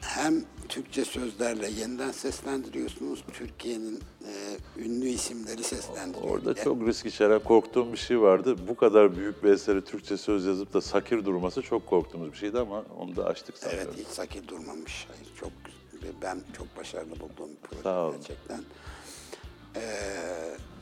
hem 0.00 0.34
Türkçe 0.68 1.04
sözlerle 1.04 1.70
yeniden 1.70 2.11
seslendiriyorsunuz. 2.12 3.24
Türkiye'nin 3.33 4.00
e, 4.26 4.57
ünlü 4.83 5.07
isimleri 5.09 5.62
seslendiriyor. 5.64 6.31
Orada 6.31 6.50
Bir 6.50 6.57
de- 6.57 6.64
çok 6.64 6.87
risk 6.87 7.07
içeren 7.07 7.38
korktuğum 7.44 7.92
bir 7.92 7.98
şey 7.98 8.20
vardı. 8.20 8.57
Bu 8.68 8.76
kadar 8.76 9.16
büyük 9.16 9.44
bir 9.44 9.48
eseri 9.50 9.85
Türkçe 9.85 10.16
söz 10.16 10.44
yazıp 10.46 10.72
da 10.74 10.81
sakir 10.81 11.24
durması 11.24 11.62
çok 11.62 11.87
korktuğumuz 11.87 12.33
bir 12.33 12.37
şeydi 12.37 12.59
ama 12.59 12.85
onu 12.98 13.16
da 13.16 13.24
açtık 13.24 13.54
Evet 13.62 13.70
sanıyorum. 13.72 13.94
hiç 13.98 14.07
sakil 14.09 14.48
durmamış. 14.48 15.07
Hayır, 15.09 15.28
çok. 15.40 15.50
Ben 16.22 16.40
çok 16.57 16.76
başarılı 16.76 17.11
bulduğum 17.20 17.50
bir 17.50 17.57
proje 17.62 17.83
Sağ 17.83 18.04
olun. 18.07 18.16
gerçekten. 18.16 18.61
Ee, 19.76 19.81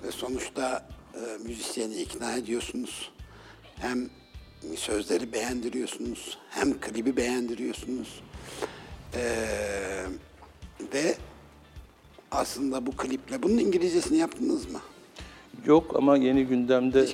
ve 0.05 0.11
sonuçta 0.11 0.89
e, 1.15 1.19
müzisyeni 1.49 1.95
ikna 1.95 2.33
ediyorsunuz. 2.37 3.13
Hem 3.77 4.11
sözleri 4.77 5.33
beğendiriyorsunuz, 5.33 6.39
hem 6.51 6.81
klibi 6.81 7.17
beğendiriyorsunuz. 7.17 8.23
Ee, 9.17 10.07
ve 10.95 11.15
aslında 12.31 12.87
bu 12.87 12.91
kliple, 12.97 13.43
bunun 13.43 13.59
İngilizcesini 13.59 14.19
yaptınız 14.19 14.71
mı? 14.71 14.81
Yok 15.67 15.97
ama 15.97 16.17
yeni 16.17 16.47
gündemde 16.47 17.07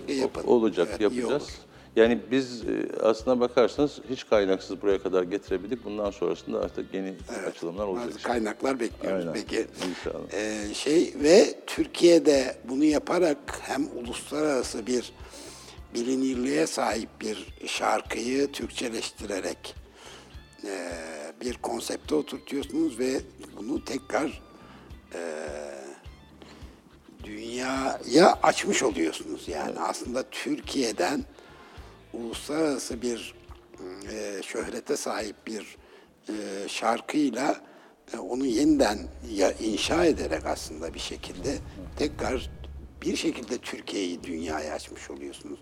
olacak, 0.46 0.88
Evet, 0.90 1.00
yapacağız. 1.00 1.48
Yani 1.96 2.20
biz 2.30 2.62
e, 2.64 3.02
aslına 3.02 3.40
bakarsanız 3.40 4.00
hiç 4.10 4.26
kaynaksız 4.26 4.82
buraya 4.82 5.02
kadar 5.02 5.22
getirebildik. 5.22 5.84
Bundan 5.84 6.10
sonrasında 6.10 6.60
artık 6.60 6.94
yeni 6.94 7.14
açılımlar 7.48 7.86
olacak. 7.86 8.08
Bazı 8.08 8.22
kaynaklar 8.22 8.80
bekliyoruz 8.80 9.26
Aynen, 9.26 9.34
peki. 9.34 9.66
inşallah. 9.90 10.32
Ee, 10.32 10.74
şey 10.74 11.14
ve 11.22 11.54
Türkiye'de 11.66 12.56
bunu 12.68 12.84
yaparak 12.84 13.38
hem 13.62 13.88
uluslararası 13.96 14.86
bir 14.86 15.12
bilinirliğe 15.94 16.66
sahip 16.66 17.08
bir 17.20 17.54
şarkıyı 17.66 18.52
Türkçeleştirerek 18.52 19.74
e, 20.64 20.92
bir 21.40 21.54
konsepte 21.54 22.14
oturtuyorsunuz 22.14 22.98
ve 22.98 23.20
bunu 23.56 23.84
tekrar 23.84 24.42
e, 25.14 25.20
dünyaya 27.24 28.32
açmış 28.42 28.82
oluyorsunuz. 28.82 29.48
Yani 29.48 29.80
aslında 29.80 30.30
Türkiye'den 30.30 31.24
uluslararası 32.12 33.02
bir 33.02 33.34
e, 34.12 34.42
şöhrete 34.42 34.96
sahip 34.96 35.36
bir 35.46 35.76
e, 36.28 36.68
şarkıyla 36.68 37.60
e, 38.14 38.18
onu 38.18 38.46
yeniden 38.46 38.98
ya 39.30 39.52
inşa 39.52 40.04
ederek 40.04 40.46
aslında 40.46 40.94
bir 40.94 40.98
şekilde 40.98 41.58
tekrar 41.98 42.50
bir 43.02 43.16
şekilde 43.16 43.58
Türkiye'yi 43.58 44.22
dünyaya 44.22 44.74
açmış 44.74 45.10
oluyorsunuz. 45.10 45.60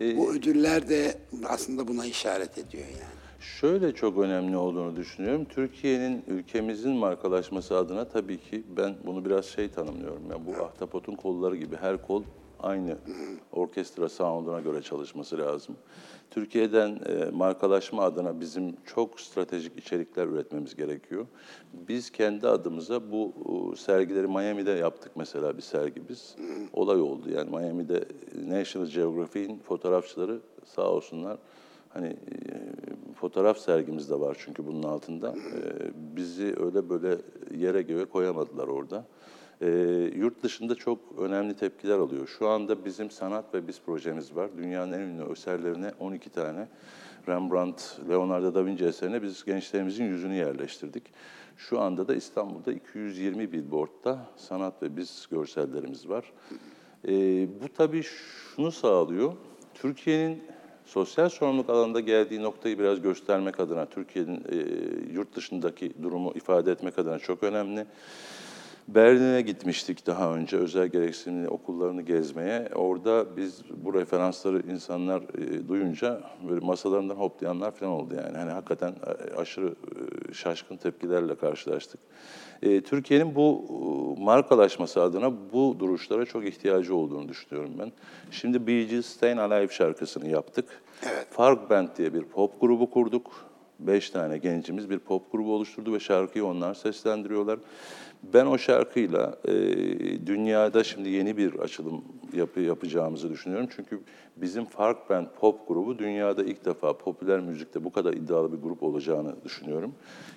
Bu 0.00 0.32
ödüller 0.34 0.88
de 0.88 1.18
aslında 1.44 1.88
buna 1.88 2.06
işaret 2.06 2.58
ediyor 2.58 2.84
yani. 2.86 3.23
Şöyle 3.44 3.94
çok 3.94 4.18
önemli 4.18 4.56
olduğunu 4.56 4.96
düşünüyorum. 4.96 5.44
Türkiye'nin 5.44 6.24
ülkemizin 6.26 6.92
markalaşması 6.92 7.76
adına 7.76 8.08
tabii 8.08 8.38
ki 8.38 8.64
ben 8.76 8.96
bunu 9.06 9.24
biraz 9.24 9.44
şey 9.44 9.68
tanımlıyorum. 9.68 10.22
Yani 10.30 10.46
bu 10.46 10.64
ahtapotun 10.64 11.14
kolları 11.14 11.56
gibi 11.56 11.76
her 11.76 12.02
kol 12.02 12.22
aynı 12.58 12.98
orkestra 13.52 14.08
sound'una 14.08 14.60
göre 14.60 14.82
çalışması 14.82 15.38
lazım. 15.38 15.76
Türkiye'den 16.30 17.00
e, 17.06 17.30
markalaşma 17.30 18.02
adına 18.02 18.40
bizim 18.40 18.76
çok 18.86 19.20
stratejik 19.20 19.78
içerikler 19.78 20.26
üretmemiz 20.26 20.76
gerekiyor. 20.76 21.26
Biz 21.72 22.10
kendi 22.10 22.48
adımıza 22.48 23.12
bu 23.12 23.32
e, 23.72 23.76
sergileri 23.76 24.26
Miami'de 24.26 24.70
yaptık 24.70 25.12
mesela 25.16 25.56
bir 25.56 25.62
sergi 25.62 26.08
biz. 26.08 26.36
Olay 26.72 27.00
oldu 27.00 27.30
yani 27.30 27.50
Miami'de 27.50 28.04
National 28.46 28.86
Geographic'in 28.86 29.58
fotoğrafçıları 29.58 30.40
sağ 30.64 30.90
olsunlar 30.90 31.38
Hani 31.94 32.06
e, 32.06 32.14
fotoğraf 33.14 33.58
sergimiz 33.58 34.10
de 34.10 34.20
var 34.20 34.36
çünkü 34.40 34.66
bunun 34.66 34.82
altında. 34.82 35.28
E, 35.28 35.60
bizi 36.16 36.54
öyle 36.60 36.88
böyle 36.88 37.18
yere 37.56 37.82
göğe 37.82 38.04
koyamadılar 38.04 38.68
orada. 38.68 39.04
E, 39.60 39.68
yurt 40.16 40.42
dışında 40.42 40.74
çok 40.74 40.98
önemli 41.18 41.56
tepkiler 41.56 41.98
alıyor. 41.98 42.26
Şu 42.38 42.48
anda 42.48 42.84
bizim 42.84 43.10
sanat 43.10 43.54
ve 43.54 43.68
biz 43.68 43.80
projemiz 43.80 44.36
var. 44.36 44.50
Dünyanın 44.56 44.92
en 44.92 45.00
ünlü 45.00 45.32
eserlerine 45.32 45.92
12 46.00 46.30
tane 46.30 46.68
Rembrandt, 47.28 47.98
Leonardo 48.08 48.54
da 48.54 48.66
Vinci 48.66 48.84
eserine 48.84 49.22
biz 49.22 49.44
gençlerimizin 49.44 50.04
yüzünü 50.04 50.34
yerleştirdik. 50.34 51.02
Şu 51.56 51.80
anda 51.80 52.08
da 52.08 52.14
İstanbul'da 52.14 52.72
220 52.72 53.52
billboardda 53.52 54.18
sanat 54.36 54.82
ve 54.82 54.96
biz 54.96 55.28
görsellerimiz 55.30 56.08
var. 56.08 56.32
E, 57.08 57.12
bu 57.62 57.68
tabii 57.76 58.02
şunu 58.02 58.72
sağlıyor. 58.72 59.32
Türkiye'nin 59.74 60.42
sosyal 60.84 61.28
sorumluluk 61.28 61.70
alanında 61.70 62.00
geldiği 62.00 62.42
noktayı 62.42 62.78
biraz 62.78 63.02
göstermek 63.02 63.60
adına, 63.60 63.86
Türkiye'nin 63.86 64.44
e, 64.48 64.56
yurt 65.12 65.36
dışındaki 65.36 65.92
durumu 66.02 66.32
ifade 66.34 66.72
etmek 66.72 66.98
adına 66.98 67.18
çok 67.18 67.42
önemli. 67.42 67.86
Berlin'e 68.88 69.40
gitmiştik 69.40 70.06
daha 70.06 70.34
önce 70.34 70.56
özel 70.56 70.88
gereksinimli 70.88 71.48
okullarını 71.48 72.02
gezmeye. 72.02 72.68
Orada 72.74 73.36
biz 73.36 73.62
bu 73.70 73.94
referansları 73.94 74.62
insanlar 74.70 75.22
e, 75.22 75.68
duyunca 75.68 76.20
böyle 76.48 76.66
masalarından 76.66 77.14
hoplayanlar 77.14 77.70
falan 77.70 77.92
oldu 77.92 78.14
yani. 78.14 78.36
Hani 78.36 78.50
hakikaten 78.50 78.94
e, 79.06 79.36
aşırı 79.36 79.68
e, 80.30 80.34
şaşkın 80.34 80.76
tepkilerle 80.76 81.34
karşılaştık. 81.34 82.00
E, 82.64 82.80
Türkiye'nin 82.80 83.34
bu 83.34 83.64
e, 84.18 84.22
markalaşması 84.24 85.02
adına 85.02 85.32
bu 85.52 85.76
duruşlara 85.78 86.24
çok 86.24 86.44
ihtiyacı 86.46 86.94
olduğunu 86.96 87.28
düşünüyorum 87.28 87.70
ben. 87.78 87.92
Şimdi 88.30 88.66
Bee 88.66 88.84
Gees 88.84 89.06
Stayin' 89.06 89.36
Alive 89.36 89.72
şarkısını 89.72 90.28
yaptık. 90.28 90.82
Evet. 91.02 91.26
Fark 91.30 91.70
Band 91.70 91.88
diye 91.98 92.14
bir 92.14 92.22
pop 92.22 92.60
grubu 92.60 92.90
kurduk. 92.90 93.53
Beş 93.78 94.10
tane 94.10 94.38
gencimiz 94.38 94.90
bir 94.90 94.98
pop 94.98 95.32
grubu 95.32 95.54
oluşturdu 95.54 95.92
ve 95.92 96.00
şarkıyı 96.00 96.44
onlar 96.44 96.74
seslendiriyorlar. 96.74 97.58
Ben 98.22 98.46
o 98.46 98.58
şarkıyla 98.58 99.38
e, 99.44 99.52
dünyada 100.26 100.84
şimdi 100.84 101.08
yeni 101.08 101.36
bir 101.36 101.54
açılım 101.54 102.04
yapı, 102.32 102.60
yapacağımızı 102.60 103.30
düşünüyorum. 103.30 103.68
Çünkü 103.76 104.00
bizim 104.36 104.64
Fark 104.64 105.10
Band 105.10 105.26
pop 105.40 105.68
grubu 105.68 105.98
dünyada 105.98 106.44
ilk 106.44 106.64
defa 106.64 106.98
popüler 106.98 107.40
müzikte 107.40 107.84
bu 107.84 107.92
kadar 107.92 108.12
iddialı 108.12 108.52
bir 108.52 108.62
grup 108.62 108.82
olacağını 108.82 109.44
düşünüyorum. 109.44 109.94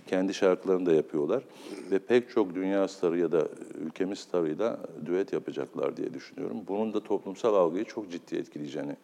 Kendi 0.07 0.33
şarkılarını 0.33 0.85
da 0.85 0.93
yapıyorlar 0.93 1.43
ve 1.91 1.99
pek 1.99 2.29
çok 2.29 2.55
dünya 2.55 2.87
starı 2.87 3.19
ya 3.19 3.31
da 3.31 3.47
ülkemiz 3.85 4.19
starıyla 4.19 4.77
düet 5.05 5.33
yapacaklar 5.33 5.97
diye 5.97 6.13
düşünüyorum. 6.13 6.57
Bunun 6.67 6.93
da 6.93 7.03
toplumsal 7.03 7.55
algıyı 7.55 7.85
çok 7.85 8.11
ciddi 8.11 8.35
etkileyeceğini 8.35 8.95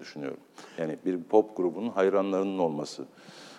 düşünüyorum. 0.00 0.40
Yani 0.78 0.96
bir 1.06 1.22
pop 1.22 1.56
grubunun 1.56 1.90
hayranlarının 1.90 2.58
olması, 2.58 3.04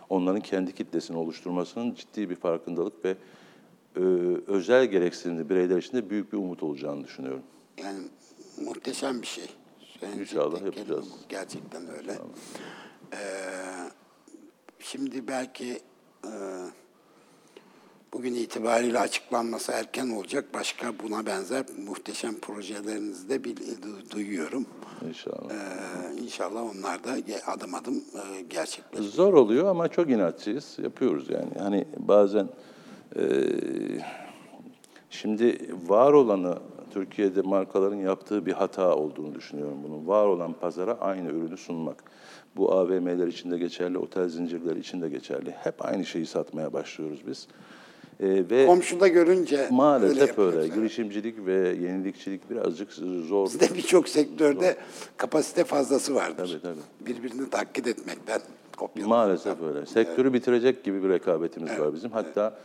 onların 0.09 0.41
kendi 0.41 0.75
kitlesini 0.75 1.17
oluşturmasının 1.17 1.93
ciddi 1.93 2.29
bir 2.29 2.35
farkındalık 2.35 3.05
ve 3.05 3.15
e, 3.95 4.01
özel 4.47 4.85
gereksinimli 4.85 5.49
bireyler 5.49 5.77
için 5.77 5.97
de 5.97 6.09
büyük 6.09 6.33
bir 6.33 6.37
umut 6.37 6.63
olacağını 6.63 7.03
düşünüyorum. 7.03 7.43
Yani 7.83 7.99
muhteşem 8.61 9.21
bir 9.21 9.27
şey. 9.27 9.45
Söyleyecek 9.99 10.21
İnşallah 10.21 10.61
yapacağız. 10.65 11.07
Gerçekten 11.29 11.89
öyle. 11.97 12.11
Ee, 13.13 13.17
şimdi 14.79 15.27
belki 15.27 15.79
e, 16.25 16.31
bugün 18.13 18.33
itibariyle 18.33 18.99
açıklanması 18.99 19.71
erken 19.71 20.09
olacak. 20.09 20.45
Başka 20.53 20.93
buna 21.03 21.25
benzer 21.25 21.65
muhteşem 21.85 22.39
projelerinizi 22.39 23.29
de 23.29 23.41
duyuyorum. 24.11 24.65
İnşallah. 25.07 25.51
Ee, 25.51 26.21
inşallah 26.21 26.63
onlar 26.63 27.03
da 27.03 27.11
adım 27.47 27.75
adım 27.75 27.95
e, 27.95 28.41
gerçekleşecek. 28.41 29.13
Zor 29.13 29.33
oluyor 29.33 29.65
ama 29.65 29.87
çok 29.87 30.09
inatçıyız. 30.09 30.77
Yapıyoruz 30.83 31.29
yani. 31.29 31.51
Hani 31.59 31.85
bazen 31.97 32.49
e, 33.15 33.21
şimdi 35.09 35.75
var 35.87 36.13
olanı 36.13 36.57
Türkiye'de 36.93 37.41
markaların 37.41 37.97
yaptığı 37.97 38.45
bir 38.45 38.53
hata 38.53 38.95
olduğunu 38.95 39.35
düşünüyorum 39.35 39.77
bunun. 39.83 40.07
Var 40.07 40.25
olan 40.25 40.53
pazara 40.53 40.93
aynı 40.93 41.29
ürünü 41.29 41.57
sunmak. 41.57 42.03
Bu 42.55 42.71
AVM'ler 42.71 43.27
için 43.27 43.51
de 43.51 43.57
geçerli, 43.57 43.97
otel 43.97 44.29
zincirleri 44.29 44.79
için 44.79 45.01
de 45.01 45.09
geçerli. 45.09 45.51
Hep 45.51 45.85
aynı 45.85 46.05
şeyi 46.05 46.25
satmaya 46.25 46.73
başlıyoruz 46.73 47.27
biz. 47.27 47.47
E, 48.19 48.49
ve 48.49 48.65
Komşuda 48.65 49.07
görünce 49.07 49.57
öyle 49.57 49.69
maalesef 49.69 50.39
öyle. 50.39 50.57
evet. 50.57 50.75
Girişimcilik 50.75 51.45
ve 51.45 51.53
yenilikçilik 51.81 52.49
birazcık 52.49 52.91
zor. 53.27 53.45
Bizde 53.45 53.75
birçok 53.75 54.09
sektörde 54.09 54.77
kapasite 55.17 55.63
fazlası 55.63 56.15
vardır. 56.15 56.59
Tabii, 56.61 56.61
tabii. 56.61 57.13
Birbirini 57.13 57.49
taklit 57.49 57.87
etmekten, 57.87 58.41
kopyalamaktan. 58.77 59.27
Maalesef 59.27 59.61
öyle. 59.61 59.85
Sektörü 59.85 60.33
bitirecek 60.33 60.83
gibi 60.83 61.03
bir 61.03 61.09
rekabetimiz 61.09 61.79
var 61.79 61.93
bizim. 61.93 62.11
Hatta 62.11 62.59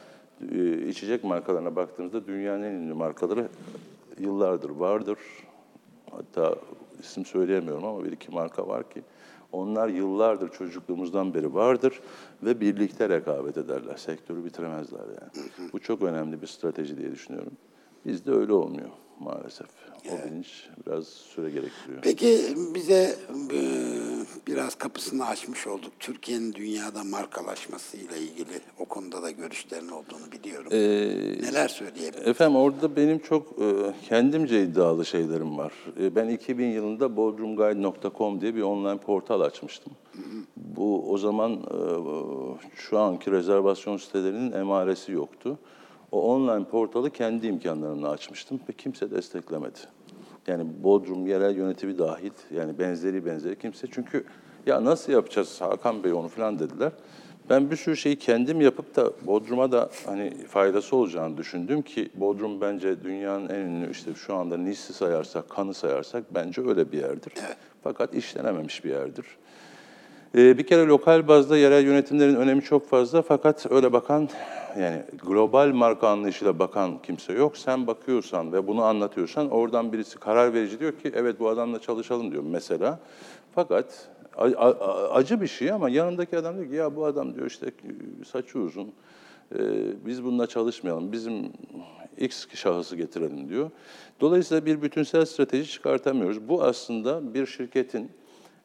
e, 0.55 0.89
içecek 0.89 1.25
markalarına 1.25 1.77
baktığımızda 1.77 2.27
dünyanın 2.27 2.63
en 2.63 2.73
ünlü 2.73 2.95
markaları 2.95 3.49
yıllardır 4.19 4.71
vardır. 4.71 5.19
Hatta 6.11 6.57
isim 7.03 7.25
söyleyemiyorum 7.25 7.85
ama 7.85 8.05
bir 8.05 8.13
iki 8.13 8.31
marka 8.33 8.69
var 8.69 8.91
ki 8.91 9.03
onlar 9.55 9.89
yıllardır 9.89 10.49
çocukluğumuzdan 10.49 11.35
beri 11.35 11.55
vardır 11.55 12.01
ve 12.43 12.61
birlikte 12.61 13.09
rekabet 13.09 13.59
ederler. 13.59 13.97
Sektörü 13.97 14.45
bitiremezler 14.45 14.99
yani. 15.01 15.49
Bu 15.73 15.79
çok 15.79 16.03
önemli 16.03 16.43
bir 16.43 16.47
strateji 16.47 16.99
diye 16.99 17.13
düşünüyorum. 17.13 17.53
Bizde 18.07 18.33
öyle 18.33 18.53
olmuyor 18.53 18.91
maalesef. 19.21 19.67
O 20.13 20.27
bilinç 20.27 20.69
biraz 20.87 21.07
süre 21.07 21.51
gerektiriyor. 21.51 22.03
Peki 22.03 22.41
bize 22.75 23.17
e, 23.53 23.61
biraz 24.47 24.75
kapısını 24.75 25.27
açmış 25.27 25.67
olduk. 25.67 25.93
Türkiye'nin 26.01 26.53
dünyada 26.55 27.05
markalaşmasıyla 27.05 28.17
ilgili 28.17 28.61
o 28.79 28.85
konuda 28.85 29.23
da 29.23 29.31
görüşlerin 29.31 29.89
olduğunu 29.89 30.33
biliyorum. 30.33 30.69
Ee, 30.73 30.79
Neler 31.43 31.69
söyleyebiliriz? 31.69 32.29
Efendim 32.29 32.57
orada 32.57 32.97
benim 32.97 33.19
çok 33.19 33.47
e, 33.63 33.67
kendimce 34.09 34.63
iddialı 34.63 35.07
şeylerim 35.07 35.59
var. 35.59 35.73
E, 36.01 36.15
ben 36.15 36.29
2000 36.29 36.67
yılında 36.67 37.17
bodrumguide.com 37.17 38.41
diye 38.41 38.55
bir 38.55 38.63
online 38.63 38.99
portal 38.99 39.41
açmıştım. 39.41 39.93
Bu 40.57 41.13
o 41.13 41.19
zaman 41.19 41.53
e, 41.53 41.79
şu 42.77 42.99
anki 42.99 43.31
rezervasyon 43.31 43.97
sitelerinin 43.97 44.53
emaresi 44.53 45.13
yoktu. 45.13 45.59
O 46.15 46.23
online 46.23 46.65
portalı 46.65 47.11
kendi 47.11 47.47
imkanlarımla 47.47 48.11
açmıştım 48.11 48.61
ve 48.69 48.73
kimse 48.73 49.11
desteklemedi. 49.11 49.79
Yani 50.47 50.67
Bodrum 50.83 51.27
yerel 51.27 51.57
yönetimi 51.57 51.99
dahil 51.99 52.31
yani 52.55 52.79
benzeri 52.79 53.27
benzeri 53.27 53.59
kimse 53.59 53.87
çünkü 53.91 54.25
ya 54.67 54.85
nasıl 54.85 55.13
yapacağız 55.13 55.61
Hakan 55.61 56.05
Bey 56.05 56.13
onu 56.13 56.29
falan 56.29 56.59
dediler. 56.59 56.93
Ben 57.51 57.71
bir 57.71 57.77
sürü 57.77 57.97
şeyi 57.97 58.19
kendim 58.19 58.61
yapıp 58.61 58.97
da 58.97 59.13
Bodrum'a 59.27 59.73
da 59.73 59.91
hani 60.07 60.47
faydası 60.49 60.97
olacağını 60.97 61.37
düşündüm 61.37 61.83
ki 61.83 62.11
Bodrum 62.15 62.61
bence 62.61 63.05
dünyanın 63.05 63.49
en 63.49 63.61
ünlü 63.61 63.91
işte 63.91 64.15
şu 64.15 64.35
anda 64.35 64.57
Nice'i 64.57 64.93
sayarsak, 64.93 65.49
Kan'ı 65.51 65.75
sayarsak 65.75 66.25
bence 66.35 66.63
öyle 66.69 66.93
bir 66.93 66.99
yerdir. 66.99 67.33
Fakat 67.83 68.15
işlenememiş 68.15 68.85
bir 68.85 68.91
yerdir. 68.91 69.27
Ee, 70.37 70.59
bir 70.59 70.67
kere 70.67 70.87
lokal 70.87 71.29
bazda 71.29 71.57
yerel 71.57 71.85
yönetimlerin 71.85 72.35
önemi 72.35 72.63
çok 72.63 72.89
fazla 72.89 73.23
fakat 73.23 73.67
öyle 73.71 73.93
bakan 73.93 74.29
yani 74.79 75.03
global 75.27 75.69
marka 75.69 76.09
anlayışıyla 76.09 76.59
bakan 76.59 77.03
kimse 77.03 77.33
yok. 77.33 77.57
Sen 77.57 77.87
bakıyorsan 77.87 78.53
ve 78.53 78.67
bunu 78.67 78.85
anlatıyorsan 78.85 79.51
oradan 79.51 79.93
birisi 79.93 80.19
karar 80.19 80.55
verici 80.55 80.81
diyor 80.81 80.93
ki 80.93 81.13
evet 81.15 81.41
bu 81.41 81.49
adamla 81.49 81.79
çalışalım 81.79 82.33
diyor 82.33 82.43
mesela. 82.47 83.01
Fakat 83.55 84.09
acı 85.13 85.41
bir 85.41 85.47
şey 85.47 85.73
ama 85.73 85.89
yanındaki 85.89 86.39
adam 86.39 86.57
diyor 86.57 86.69
ki 86.69 86.75
ya 86.75 86.97
bu 86.97 87.05
adam 87.05 87.35
diyor 87.35 87.47
işte 87.47 87.67
saçı 88.33 88.59
uzun. 88.59 88.93
Ee, 89.55 89.59
biz 90.07 90.25
bununla 90.25 90.47
çalışmayalım. 90.47 91.13
Bizim 91.13 91.53
X 92.19 92.47
şahısı 92.55 92.97
getirelim 92.97 93.49
diyor. 93.49 93.71
Dolayısıyla 94.21 94.67
bir 94.67 94.83
bütünsel 94.83 95.25
strateji 95.25 95.71
çıkartamıyoruz. 95.71 96.49
Bu 96.49 96.63
aslında 96.63 97.35
bir 97.35 97.47
şirketin 97.47 98.11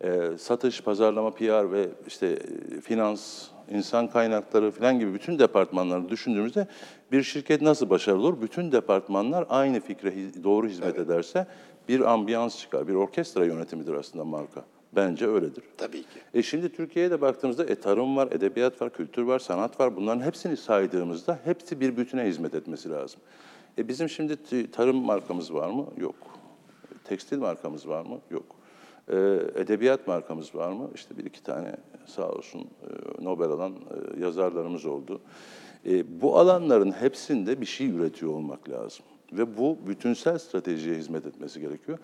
e, 0.04 0.38
satış, 0.38 0.82
pazarlama, 0.82 1.32
PR 1.32 1.72
ve 1.72 1.90
işte 2.08 2.28
e, 2.28 2.82
finans, 2.82 3.48
insan 3.70 4.08
kaynakları 4.08 4.72
falan 4.72 5.00
gibi 5.00 5.14
bütün 5.14 5.40
departmanları 5.40 6.10
düşündüğümüzde 6.10 6.68
bir 7.12 7.24
şirket 7.24 7.62
nasıl 7.62 7.90
başarılı 7.90 8.28
olur? 8.28 8.42
Bütün 8.42 8.72
departmanlar 8.72 9.46
aynı 9.50 9.80
fikre 9.80 10.14
doğru 10.44 10.68
hizmet 10.68 11.00
ederse 11.00 11.48
bir 11.90 12.12
ambiyans 12.12 12.60
çıkar, 12.60 12.88
bir 12.88 12.94
orkestra 12.94 13.46
yönetimidir 13.46 13.94
aslında 13.94 14.26
marka. 14.26 14.66
Bence 14.96 15.28
öyledir. 15.28 15.64
Tabii 15.78 16.02
ki. 16.02 16.20
E 16.34 16.44
şimdi 16.44 16.70
Türkiye'ye 16.70 17.12
de 17.12 17.22
baktığımızda 17.22 17.66
e, 17.66 17.76
tarım 17.76 18.18
var, 18.18 18.28
edebiyat 18.32 18.82
var, 18.82 18.90
kültür 18.90 19.24
var, 19.24 19.40
sanat 19.40 19.80
var. 19.80 19.96
Bunların 19.96 20.22
hepsini 20.22 20.58
saydığımızda 20.58 21.40
hepsi 21.44 21.80
bir 21.80 21.98
bütüne 21.98 22.24
hizmet 22.24 22.56
etmesi 22.56 22.90
lazım. 22.90 23.22
E 23.78 23.88
bizim 23.88 24.10
şimdi 24.10 24.38
tarım 24.72 24.98
markamız 25.06 25.54
var 25.54 25.70
mı? 25.70 25.86
Yok. 25.98 26.16
Tekstil 27.04 27.38
markamız 27.38 27.88
var 27.88 28.06
mı? 28.06 28.20
Yok. 28.32 28.59
E, 29.10 29.16
edebiyat 29.56 30.08
markamız 30.08 30.56
var 30.56 30.72
mı? 30.72 30.90
İşte 30.96 31.18
bir 31.18 31.26
iki 31.26 31.44
tane 31.44 31.76
sağ 32.06 32.30
olsun 32.30 32.62
e, 32.62 33.24
Nobel 33.24 33.50
alan 33.50 33.74
e, 33.74 34.20
yazarlarımız 34.24 34.86
oldu. 34.86 35.22
E, 35.86 36.22
bu 36.22 36.38
alanların 36.38 36.92
hepsinde 36.92 37.62
bir 37.62 37.66
şey 37.66 37.90
üretiyor 37.90 38.32
olmak 38.32 38.70
lazım. 38.70 39.06
Ve 39.34 39.58
bu 39.58 39.78
bütünsel 39.88 40.38
stratejiye 40.38 40.96
hizmet 40.96 41.26
etmesi 41.26 41.62
gerekiyor. 41.62 41.98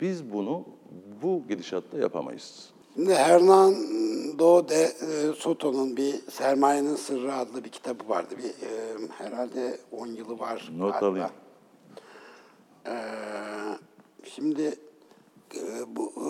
Biz 0.00 0.32
bunu 0.32 0.64
bu 1.22 1.42
gidişatta 1.48 1.98
yapamayız. 1.98 2.70
Hernando 3.06 4.68
de 4.68 4.82
e, 4.82 5.32
Soto'nun 5.36 5.96
bir 5.96 6.14
Sermayenin 6.30 6.94
Sırrı 6.94 7.34
adlı 7.34 7.64
bir 7.64 7.68
kitabı 7.68 8.08
vardı. 8.08 8.34
Bir, 8.38 8.48
e, 8.48 9.08
herhalde 9.18 9.78
10 9.92 10.06
yılı 10.06 10.38
var. 10.38 10.70
Not 10.78 10.92
galiba. 10.92 11.06
alayım. 11.06 11.30
Ee, 12.86 12.92
şimdi 14.24 14.62
e, 14.62 14.74
bu 15.86 16.12
e, 16.16 16.24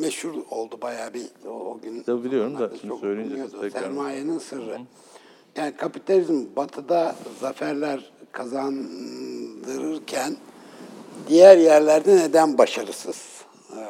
meşhur 0.00 0.34
oldu 0.50 0.78
bayağı 0.82 1.14
bir 1.14 1.26
o, 1.46 1.50
o 1.50 1.80
gün. 1.82 2.02
Tabii 2.02 2.24
biliyorum 2.24 2.58
da 2.58 2.70
şimdi 2.80 3.00
söyleyince 3.00 3.48
tekrar- 3.60 3.70
Sermayenin 3.80 4.38
Sırrı. 4.38 4.78
Yani 5.56 5.76
kapitalizm 5.76 6.44
batıda 6.56 7.16
zaferler 7.40 8.12
kazandırırken 8.32 10.36
diğer 11.28 11.58
yerlerde 11.58 12.16
neden 12.16 12.58
başarısız? 12.58 13.16
Ee, 13.76 13.86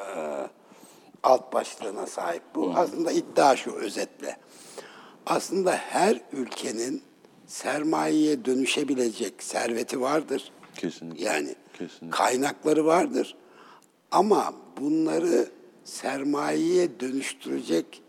alt 1.22 1.53
başlığına 1.53 2.07
sahip. 2.07 2.43
Bu 2.55 2.72
aslında 2.76 3.12
iddia 3.12 3.57
şu 3.57 3.72
özetle. 3.72 4.36
Aslında 5.26 5.72
her 5.72 6.20
ülkenin 6.32 7.03
sermayeye 7.47 8.45
dönüşebilecek 8.45 9.43
serveti 9.43 10.01
vardır. 10.01 10.53
Kesinlikle. 10.76 11.24
Yani 11.24 11.55
Kesinlikle. 11.72 12.11
kaynakları 12.11 12.86
vardır. 12.86 13.36
Ama 14.11 14.54
bunları 14.80 15.48
sermayeye 15.84 17.00
dönüştürecek 17.00 18.02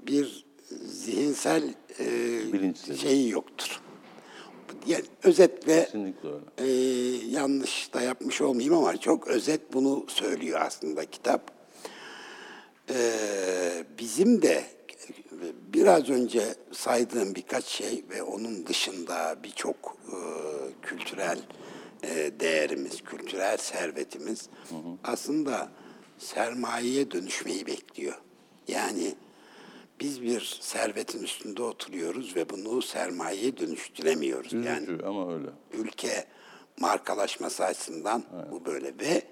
bir 0.00 0.46
zihinsel 0.86 1.74
e, 2.00 2.06
Bilinçleri. 2.52 2.98
şeyi 2.98 3.30
yoktur. 3.30 3.80
Yani 4.86 5.04
özetle 5.22 5.88
e, 6.58 6.66
yanlış 7.30 7.94
da 7.94 8.00
yapmış 8.00 8.40
olmayayım 8.40 8.74
ama 8.74 8.96
çok 8.96 9.28
özet 9.28 9.72
bunu 9.72 10.04
söylüyor 10.08 10.60
aslında 10.62 11.04
kitap. 11.04 11.50
E, 12.90 12.96
bizim 13.98 14.42
de 14.42 14.64
biraz 15.74 16.10
önce 16.10 16.54
saydığım 16.72 17.34
birkaç 17.34 17.64
şey 17.64 18.04
ve 18.10 18.22
onun 18.22 18.66
dışında 18.66 19.36
birçok 19.44 19.96
e, 20.06 20.16
kültürel 20.82 21.38
değerimiz, 22.40 23.02
kültürel 23.04 23.56
servetimiz 23.56 24.48
aslında 25.04 25.68
sermayeye 26.18 27.10
dönüşmeyi 27.10 27.66
bekliyor. 27.66 28.18
Yani 28.68 29.14
biz 30.00 30.22
bir 30.22 30.58
servetin 30.60 31.22
üstünde 31.22 31.62
oturuyoruz 31.62 32.36
ve 32.36 32.50
bunu 32.50 32.82
sermayeye 32.82 33.56
dönüştüremiyoruz. 33.56 34.52
Yani 34.52 34.82
Üzücü 34.82 35.04
ama 35.06 35.34
öyle. 35.34 35.46
ülke 35.72 36.24
markalaşması 36.80 37.64
açısından 37.64 38.24
bu 38.50 38.64
böyle 38.64 38.86
ve 39.00 39.22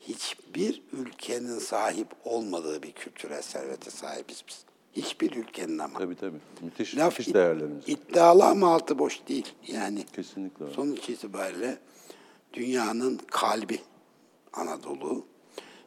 hiçbir 0.00 0.82
ülkenin 0.92 1.58
sahip 1.58 2.06
olmadığı 2.24 2.82
bir 2.82 2.92
kültürel 2.92 3.42
servete 3.42 3.90
sahibiz 3.90 4.44
biz. 4.48 4.64
Hiçbir 4.92 5.36
ülkenin 5.36 5.78
ama. 5.78 5.98
Tabii 5.98 6.16
tabii. 6.16 6.38
Müthiş, 6.60 6.96
Laf 6.96 7.12
müthiş 7.18 7.28
id- 7.28 7.34
değerlerimiz. 7.34 7.84
iddialı 7.88 8.44
ama 8.44 8.74
altı 8.74 8.98
boş 8.98 9.20
değil. 9.28 9.54
Yani 9.68 10.04
Kesinlikle 10.16 10.70
sonuç 10.70 11.08
itibariyle 11.08 11.78
dünyanın 12.52 13.20
kalbi 13.30 13.80
Anadolu. 14.52 15.24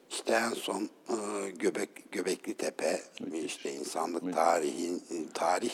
İşte 0.10 0.34
en 0.34 0.50
son 0.50 0.82
e, 0.84 1.50
Göbek 1.60 2.12
Göbekli 2.12 2.54
Tepe, 2.54 3.02
işte 3.46 3.74
insanlık 3.74 4.34
tarihin 4.34 5.02
tarih 5.34 5.70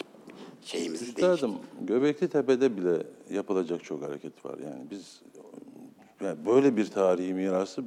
şeyimizi 0.61 1.05
değişti. 1.05 1.21
Üstadım, 1.21 1.57
Göbekli 1.81 2.29
Tepe'de 2.29 2.77
bile 2.77 3.03
yapılacak 3.29 3.83
çok 3.83 4.03
hareket 4.03 4.45
var. 4.45 4.57
Yani 4.59 4.85
biz 4.91 5.21
yani 6.23 6.45
böyle 6.45 6.77
bir 6.77 6.87
tarihi 6.87 7.33
mirası 7.33 7.83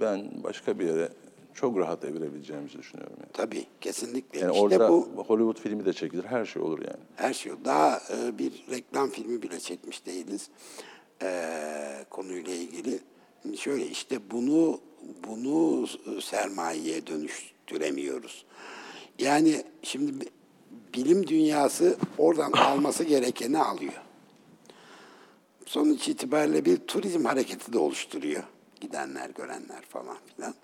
ben 0.00 0.30
başka 0.44 0.78
bir 0.78 0.86
yere 0.86 1.08
çok 1.54 1.78
rahat 1.78 2.04
evirebileceğimizi 2.04 2.78
düşünüyorum. 2.78 3.16
Yani, 3.20 3.32
Tabii 3.32 3.66
kesinlikle. 3.80 4.40
yani 4.40 4.52
işte 4.52 4.62
orada 4.62 4.88
bu 4.88 5.08
Hollywood 5.26 5.58
filmi 5.58 5.84
de 5.84 5.92
çekilir, 5.92 6.24
her 6.24 6.44
şey 6.44 6.62
olur 6.62 6.78
yani. 6.78 7.00
her 7.16 7.32
şey. 7.34 7.52
Daha 7.64 7.96
e, 7.96 8.38
bir 8.38 8.64
reklam 8.70 9.10
filmi 9.10 9.42
bile 9.42 9.60
çekmiş 9.60 10.06
değiliz 10.06 10.50
e, 11.22 12.04
konuyla 12.10 12.54
ilgili. 12.54 12.98
Şimdi 13.42 13.56
şöyle 13.58 13.86
işte 13.86 14.30
bunu 14.30 14.80
bunu 15.28 15.86
e, 16.16 16.20
sermayeye 16.20 17.06
dönüştüremiyoruz. 17.06 18.44
Yani 19.18 19.64
şimdi 19.82 20.20
bi- 20.20 20.30
bilim 20.94 21.26
dünyası 21.26 21.96
oradan 22.18 22.52
alması 22.52 23.04
gerekeni 23.04 23.58
alıyor. 23.58 23.92
sonuç 25.66 26.08
itibariyle 26.08 26.64
bir 26.64 26.76
turizm 26.76 27.24
hareketi 27.24 27.72
de 27.72 27.78
oluşturuyor. 27.78 28.42
Gidenler, 28.80 29.30
görenler 29.30 29.82
falan 29.88 30.16
filan. 30.36 30.54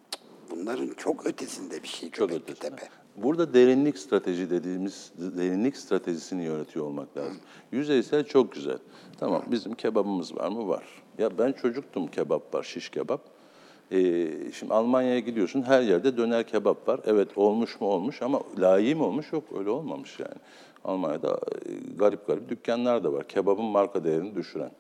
Bunların 0.50 0.94
çok 0.96 1.26
ötesinde 1.26 1.82
bir 1.82 1.88
şey 1.88 2.10
Çok 2.10 2.32
ötesinde. 2.32 2.54
Tepe. 2.76 2.88
Burada 3.16 3.54
derinlik 3.54 3.98
strateji 3.98 4.50
dediğimiz 4.50 5.12
derinlik 5.18 5.76
stratejisini 5.76 6.44
yönetiyor 6.44 6.84
olmak 6.84 7.16
lazım. 7.16 7.36
Yüzeysel 7.72 8.24
çok 8.24 8.52
güzel. 8.52 8.78
Tamam 9.20 9.42
bizim 9.50 9.74
kebabımız 9.74 10.36
var 10.36 10.48
mı? 10.48 10.68
Var. 10.68 10.84
Ya 11.18 11.38
ben 11.38 11.52
çocuktum 11.52 12.06
kebap 12.06 12.54
var, 12.54 12.62
şiş 12.62 12.88
kebap. 12.88 13.20
Ee, 13.92 14.28
şimdi 14.52 14.74
Almanya'ya 14.74 15.18
gidiyorsun 15.18 15.62
her 15.62 15.82
yerde 15.82 16.16
döner 16.16 16.46
kebap 16.46 16.88
var. 16.88 17.00
Evet 17.04 17.38
olmuş 17.38 17.80
mu 17.80 17.86
olmuş 17.86 18.22
ama 18.22 18.40
layığı 18.58 18.96
mı 18.96 19.04
olmuş? 19.04 19.32
Yok 19.32 19.44
öyle 19.58 19.70
olmamış 19.70 20.20
yani. 20.20 20.36
Almanya'da 20.84 21.34
e, 21.34 21.96
garip 21.98 22.26
garip 22.26 22.48
dükkanlar 22.48 23.04
da 23.04 23.12
var. 23.12 23.28
Kebabın 23.28 23.64
marka 23.64 24.04
değerini 24.04 24.34
düşüren. 24.34 24.70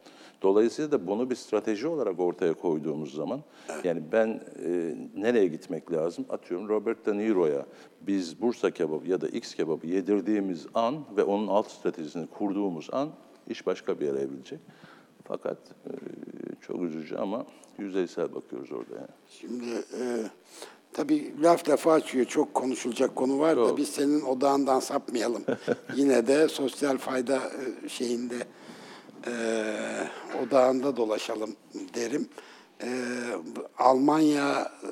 Dolayısıyla 0.42 0.92
da 0.92 1.06
bunu 1.06 1.30
bir 1.30 1.34
strateji 1.34 1.88
olarak 1.88 2.20
ortaya 2.20 2.54
koyduğumuz 2.54 3.14
zaman 3.14 3.40
yani 3.84 4.02
ben 4.12 4.40
e, 4.64 4.94
nereye 5.16 5.46
gitmek 5.46 5.92
lazım? 5.92 6.26
Atıyorum 6.30 6.68
Robert 6.68 7.06
De 7.06 7.18
Niro'ya 7.18 7.66
biz 8.00 8.40
Bursa 8.40 8.70
kebabı 8.70 9.08
ya 9.08 9.20
da 9.20 9.28
X 9.28 9.54
kebabı 9.54 9.86
yedirdiğimiz 9.86 10.66
an 10.74 11.04
ve 11.16 11.22
onun 11.24 11.46
alt 11.46 11.70
stratejisini 11.70 12.26
kurduğumuz 12.26 12.88
an 12.92 13.10
iş 13.48 13.66
başka 13.66 14.00
bir 14.00 14.06
yere 14.06 14.18
evrilecek. 14.18 14.60
Fakat 15.24 15.58
e, 15.86 15.90
çok 16.60 16.82
üzücü 16.82 17.16
ama 17.16 17.46
yüzeysel 17.78 18.34
bakıyoruz 18.34 18.72
orada 18.72 18.94
yani. 18.94 19.08
Şimdi 19.28 19.70
e, 20.00 20.02
tabii 20.92 21.34
laf 21.42 21.68
lafa 21.68 21.92
açıyor. 21.92 22.24
Çok 22.26 22.54
konuşulacak 22.54 23.16
konu 23.16 23.38
var 23.38 23.56
da 23.56 23.68
Çok. 23.68 23.76
biz 23.78 23.88
senin 23.88 24.20
odağından 24.20 24.80
sapmayalım. 24.80 25.42
Yine 25.96 26.26
de 26.26 26.48
sosyal 26.48 26.98
fayda 26.98 27.36
e, 27.36 27.88
şeyinde 27.88 28.36
e, 29.26 29.32
odağında 30.42 30.96
dolaşalım 30.96 31.56
derim. 31.94 32.28
E, 32.82 32.88
Almanya 33.78 34.72
e, 34.82 34.90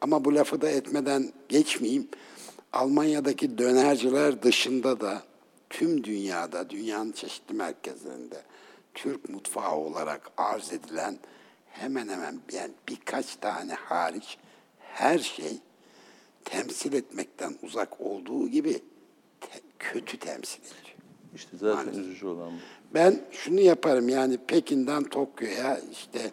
ama 0.00 0.24
bu 0.24 0.34
lafı 0.34 0.60
da 0.60 0.70
etmeden 0.70 1.32
geçmeyeyim. 1.48 2.08
Almanya'daki 2.72 3.58
dönerciler 3.58 4.42
dışında 4.42 5.00
da 5.00 5.22
tüm 5.70 6.04
dünyada, 6.04 6.70
dünyanın 6.70 7.12
çeşitli 7.12 7.54
merkezlerinde 7.54 8.42
Türk 8.94 9.28
mutfağı 9.28 9.74
olarak 9.76 10.30
arz 10.36 10.72
edilen 10.72 11.18
hemen 11.70 12.08
hemen 12.08 12.40
yani 12.52 12.72
birkaç 12.88 13.36
tane 13.36 13.72
hariç 13.74 14.38
her 14.80 15.18
şey 15.18 15.58
temsil 16.44 16.92
etmekten 16.92 17.54
uzak 17.62 18.00
olduğu 18.00 18.48
gibi 18.48 18.72
te- 19.40 19.60
kötü 19.78 20.18
temsil 20.18 20.60
ediyor. 20.60 20.96
İşte 21.34 21.56
zaten 21.56 21.76
Maalesef. 21.76 22.04
üzücü 22.04 22.26
olan 22.26 22.52
bu. 22.52 22.56
Ben 22.94 23.20
şunu 23.32 23.60
yaparım 23.60 24.08
yani 24.08 24.38
Pekin'den 24.46 25.04
Tokyo'ya 25.04 25.80
işte 25.92 26.30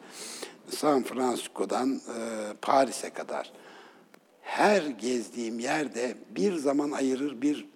San 0.70 1.03
Francisco'dan 1.03 1.95
e, 1.95 2.53
Paris'e 2.62 3.10
kadar 3.10 3.51
her 4.41 4.82
gezdiğim 4.82 5.60
yerde 5.60 6.16
bir 6.36 6.56
zaman 6.56 6.91
ayırır 6.91 7.41
bir 7.41 7.68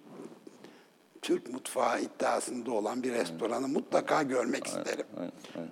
Türk 1.22 1.52
mutfağı 1.52 2.00
iddiasında 2.00 2.72
olan 2.72 3.02
bir 3.02 3.12
restoranı 3.12 3.68
mutlaka 3.68 4.22
görmek 4.22 4.66
isterim. 4.66 5.06
Aynen, 5.16 5.32
aynen. 5.56 5.70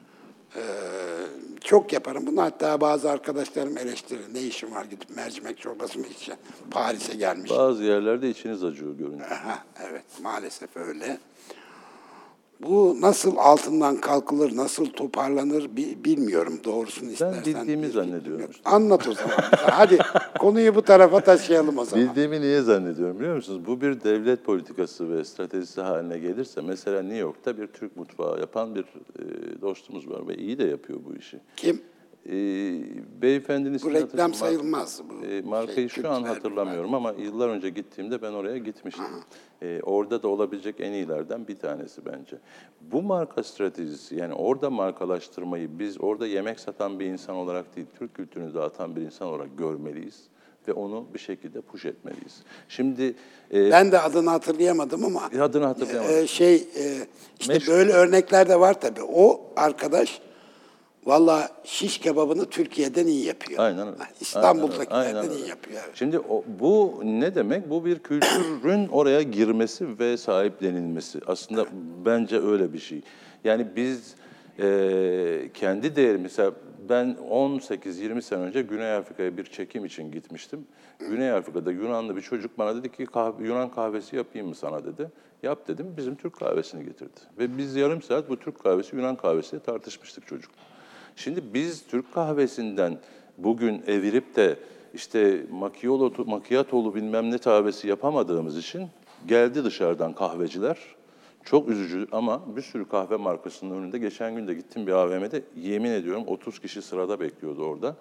Ee, 0.57 0.61
çok 1.61 1.93
yaparım. 1.93 2.27
Bunu 2.27 2.43
hatta 2.43 2.81
bazı 2.81 3.11
arkadaşlarım 3.11 3.79
eleştirir. 3.79 4.35
Ne 4.35 4.41
işin 4.41 4.75
var 4.75 4.85
gidip 4.85 5.17
mercimek 5.17 5.59
çorbası 5.59 5.99
mı 5.99 6.07
içeceksin? 6.07 6.39
Paris'e 6.71 7.15
gelmiş. 7.15 7.51
Bazı 7.51 7.85
yerlerde 7.85 8.31
içiniz 8.31 8.65
acıyor 8.65 8.95
görünüyor. 8.95 9.31
Aha, 9.31 9.65
evet 9.89 10.05
maalesef 10.23 10.77
öyle. 10.77 11.19
Bu 12.63 12.97
nasıl 13.01 13.37
altından 13.37 13.97
kalkılır, 13.97 14.57
nasıl 14.57 14.87
toparlanır 14.87 15.77
bi- 15.77 16.05
bilmiyorum 16.05 16.61
doğrusunu 16.65 17.11
istersen. 17.11 17.45
bildiğimi 17.47 17.83
bir 17.87 17.93
zannediyorum 17.93 18.51
işte. 18.51 18.71
Anlat 18.71 19.09
o 19.09 19.13
zaman. 19.15 19.37
Hadi 19.53 19.99
konuyu 20.39 20.75
bu 20.75 20.83
tarafa 20.83 21.21
taşıyalım 21.21 21.79
o 21.79 21.85
zaman. 21.85 22.09
Bildiğimi 22.09 22.41
niye 22.41 22.63
zannediyorum 22.63 23.19
biliyor 23.19 23.37
musunuz? 23.37 23.67
Bu 23.67 23.81
bir 23.81 24.01
devlet 24.05 24.45
politikası 24.45 25.11
ve 25.11 25.25
stratejisi 25.25 25.81
haline 25.81 26.19
gelirse 26.19 26.61
mesela 26.61 27.03
New 27.03 27.17
York'ta 27.19 27.59
bir 27.59 27.67
Türk 27.67 27.97
mutfağı 27.97 28.41
yapan 28.41 28.75
bir 28.75 28.81
e, 28.83 29.61
dostumuz 29.61 30.11
var 30.11 30.29
ve 30.29 30.37
iyi 30.37 30.59
de 30.59 30.65
yapıyor 30.65 30.99
bu 31.09 31.17
işi. 31.17 31.41
Kim? 31.57 31.81
E, 32.29 32.33
beyefendinin 33.23 33.81
Bu 33.85 33.93
reklam 33.93 34.35
sayılmaz. 34.35 35.01
Bu 35.11 35.27
E, 35.27 35.41
markayı 35.41 35.91
şey, 35.91 36.03
şu 36.03 36.11
an 36.11 36.23
hatırlamıyorum 36.23 36.95
ama 36.95 37.13
yıllar 37.19 37.49
önce 37.49 37.71
gittiğimde 37.71 38.23
ben 38.23 38.33
oraya 38.33 38.59
gitmiştim. 38.59 39.05
E, 39.63 39.81
orada 39.83 40.23
da 40.23 40.29
olabilecek 40.29 40.75
en 40.81 40.93
iyilerden 40.93 41.49
bir 41.49 41.57
tanesi 41.57 42.07
bence. 42.07 42.37
Bu 42.81 43.03
marka 43.03 43.43
stratejisi 43.43 44.17
yani 44.17 44.35
orada 44.35 44.71
markalaştırmayı 44.71 45.79
biz 45.79 46.01
orada 46.01 46.27
yemek 46.27 46.61
satan 46.61 47.01
bir 47.01 47.07
insan 47.07 47.37
olarak 47.37 47.77
değil, 47.77 47.87
Türk 47.99 48.15
kültürünü 48.15 48.55
dağıtan 48.55 48.97
bir 48.97 49.01
insan 49.01 49.29
olarak 49.29 49.59
görmeliyiz 49.59 50.23
ve 50.69 50.73
onu 50.73 51.07
bir 51.15 51.19
şekilde 51.19 51.61
push 51.61 51.85
etmeliyiz. 51.85 52.43
Şimdi 52.69 53.15
e, 53.53 53.71
Ben 53.71 53.93
de 53.93 53.99
adını 54.01 54.31
hatırlayamadım 54.31 55.05
ama 55.05 55.31
adını 55.41 55.65
hatırlayamadım. 55.65 56.15
e, 56.17 56.27
şey 56.27 56.55
e, 56.55 57.07
işte 57.41 57.53
Meşhur. 57.53 57.73
böyle 57.73 57.93
örnekler 57.93 58.49
de 58.49 58.61
var 58.61 58.81
tabii. 58.81 59.03
O 59.03 59.41
arkadaş 59.57 60.21
valla 61.09 61.49
şiş 61.65 61.99
kebabını 61.99 62.47
Türkiye'den 62.51 63.07
iyi 63.07 63.25
yapıyor. 63.25 63.61
Aynen 63.65 63.89
öyle. 63.89 63.99
İstanbul'dakilerden 64.21 64.95
Aynen 65.17 65.31
öyle. 65.31 65.35
iyi 65.41 65.49
yapıyor. 65.49 65.81
evet. 65.85 65.97
Şimdi 65.97 66.19
o, 66.19 66.45
bu 66.61 67.01
ne 67.05 67.35
demek? 67.35 67.71
Bu 67.71 67.85
bir 67.85 67.99
kültürün 67.99 68.89
oraya 68.93 69.23
girmesi 69.23 69.99
ve 69.99 70.17
sahiplenilmesi. 70.17 71.21
Aslında 71.27 71.67
bence 72.05 72.41
öyle 72.41 72.73
bir 72.73 72.79
şey. 72.79 73.01
Yani 73.45 73.67
biz 73.77 74.15
e, 74.59 75.51
kendi 75.55 75.97
değerimiz, 75.97 76.23
mesela 76.23 76.53
ben 76.89 77.17
18-20 77.31 78.23
sene 78.23 78.41
önce 78.41 78.63
Güney 78.63 78.93
Afrika'ya 78.95 79.37
bir 79.37 79.45
çekim 79.45 79.85
için 79.85 80.11
gitmiştim. 80.13 80.67
Güney 80.99 81.31
Afrika'da 81.33 81.73
Yunanlı 81.73 82.17
bir 82.17 82.21
çocuk 82.21 82.59
bana 82.59 82.77
dedi 82.77 82.93
ki 82.93 83.05
"Kahve- 83.05 83.47
Yunan 83.47 83.71
kahvesi 83.71 84.17
yapayım 84.17 84.49
mı 84.49 84.55
sana 84.55 84.85
dedi. 84.85 85.11
Yap 85.43 85.69
dedim. 85.69 85.95
Bizim 85.97 86.15
Türk 86.17 86.37
kahvesini 86.39 86.85
getirdi. 86.85 87.21
Ve 87.39 87.59
biz 87.59 87.77
yarım 87.77 88.03
saat 88.03 88.29
bu 88.31 88.37
Türk 88.37 88.63
kahvesi 88.63 88.97
Yunan 88.97 89.17
kahvesi 89.17 89.61
tartışmıştık 89.61 90.27
çocuk. 90.27 90.51
Şimdi 91.19 91.55
biz 91.55 91.87
Türk 91.87 92.15
kahvesinden 92.15 92.99
bugün 93.39 93.83
evirip 93.87 94.37
de 94.37 94.57
işte 94.95 95.43
macchiato, 96.25 96.95
bilmem 96.95 97.31
ne 97.31 97.39
kahvesi 97.39 97.89
yapamadığımız 97.89 98.59
için 98.59 98.89
geldi 99.27 99.65
dışarıdan 99.65 100.13
kahveciler. 100.13 100.79
Çok 101.45 101.69
üzücü 101.69 102.07
ama 102.13 102.57
bir 102.57 102.63
sürü 102.63 102.89
kahve 102.89 103.17
markasının 103.17 103.75
önünde. 103.75 103.99
Geçen 103.99 104.37
gün 104.37 104.49
de 104.49 104.55
gittim 104.55 104.87
bir 104.87 104.93
AVM'de 104.93 105.43
yemin 105.57 105.91
ediyorum 105.91 106.25
30 106.27 106.59
kişi 106.59 106.83
sırada 106.83 107.21
bekliyordu 107.21 107.65
orada. 107.65 107.97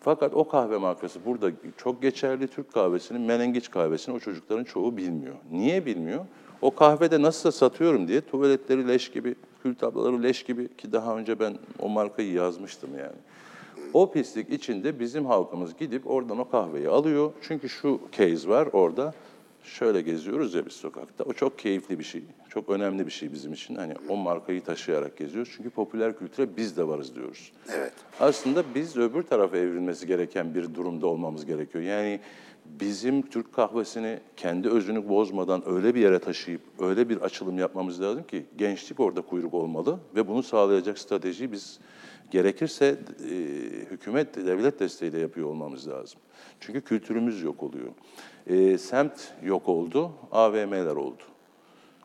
Fakat 0.00 0.34
o 0.34 0.48
kahve 0.48 0.76
markası 0.76 1.20
burada 1.26 1.50
çok 1.76 2.02
geçerli 2.02 2.48
Türk 2.48 2.72
kahvesinin, 2.72 3.20
menengiç 3.20 3.70
kahvesini 3.70 4.14
o 4.14 4.18
çocukların 4.18 4.64
çoğu 4.64 4.96
bilmiyor. 4.96 5.34
Niye 5.50 5.86
bilmiyor? 5.86 6.24
O 6.62 6.74
kahvede 6.74 7.22
nasılsa 7.22 7.52
satıyorum 7.52 8.08
diye 8.08 8.20
tuvaletleri 8.20 8.88
leş 8.88 9.10
gibi, 9.10 9.34
kül 9.62 9.74
tablaları 9.74 10.22
leş 10.22 10.42
gibi 10.42 10.76
ki 10.76 10.92
daha 10.92 11.16
önce 11.16 11.40
ben 11.40 11.58
o 11.78 11.88
markayı 11.88 12.32
yazmıştım 12.32 12.90
yani. 12.98 13.16
O 13.92 14.12
pislik 14.12 14.50
içinde 14.50 15.00
bizim 15.00 15.26
halkımız 15.26 15.76
gidip 15.76 16.10
oradan 16.10 16.38
o 16.38 16.50
kahveyi 16.50 16.88
alıyor. 16.88 17.32
Çünkü 17.42 17.68
şu 17.68 18.00
case 18.12 18.48
var 18.48 18.68
orada. 18.72 19.14
Şöyle 19.62 20.00
geziyoruz 20.00 20.54
ya 20.54 20.66
biz 20.66 20.72
sokakta. 20.72 21.24
O 21.24 21.32
çok 21.32 21.58
keyifli 21.58 21.98
bir 21.98 22.04
şey. 22.04 22.22
Çok 22.48 22.68
önemli 22.68 23.06
bir 23.06 23.10
şey 23.10 23.32
bizim 23.32 23.52
için. 23.52 23.74
Hani 23.74 23.94
o 24.08 24.16
markayı 24.16 24.64
taşıyarak 24.64 25.16
geziyoruz. 25.16 25.52
Çünkü 25.56 25.70
popüler 25.70 26.18
kültüre 26.18 26.56
biz 26.56 26.76
de 26.76 26.88
varız 26.88 27.14
diyoruz. 27.14 27.52
Evet. 27.74 27.92
Aslında 28.20 28.64
biz 28.74 28.96
öbür 28.96 29.22
tarafa 29.22 29.56
evrilmesi 29.56 30.06
gereken 30.06 30.54
bir 30.54 30.74
durumda 30.74 31.06
olmamız 31.06 31.46
gerekiyor. 31.46 31.84
Yani 31.84 32.20
bizim 32.80 33.22
Türk 33.22 33.52
kahvesini 33.52 34.20
kendi 34.36 34.68
özünü 34.68 35.08
bozmadan 35.08 35.68
öyle 35.68 35.94
bir 35.94 36.00
yere 36.00 36.18
taşıyıp 36.18 36.60
öyle 36.78 37.08
bir 37.08 37.16
açılım 37.16 37.58
yapmamız 37.58 38.00
lazım 38.00 38.22
ki 38.22 38.46
gençlik 38.58 39.00
orada 39.00 39.20
kuyruk 39.20 39.54
olmalı 39.54 39.98
ve 40.14 40.28
bunu 40.28 40.42
sağlayacak 40.42 40.98
stratejiyi 40.98 41.52
biz 41.52 41.80
gerekirse 42.30 42.98
e, 43.30 43.34
hükümet, 43.90 44.36
devlet 44.36 44.80
desteğiyle 44.80 45.18
yapıyor 45.18 45.48
olmamız 45.48 45.88
lazım. 45.88 46.20
Çünkü 46.60 46.80
kültürümüz 46.80 47.42
yok 47.42 47.62
oluyor. 47.62 47.88
E, 48.46 48.78
semt 48.78 49.32
yok 49.42 49.68
oldu, 49.68 50.12
AVM'ler 50.32 50.96
oldu. 50.96 51.22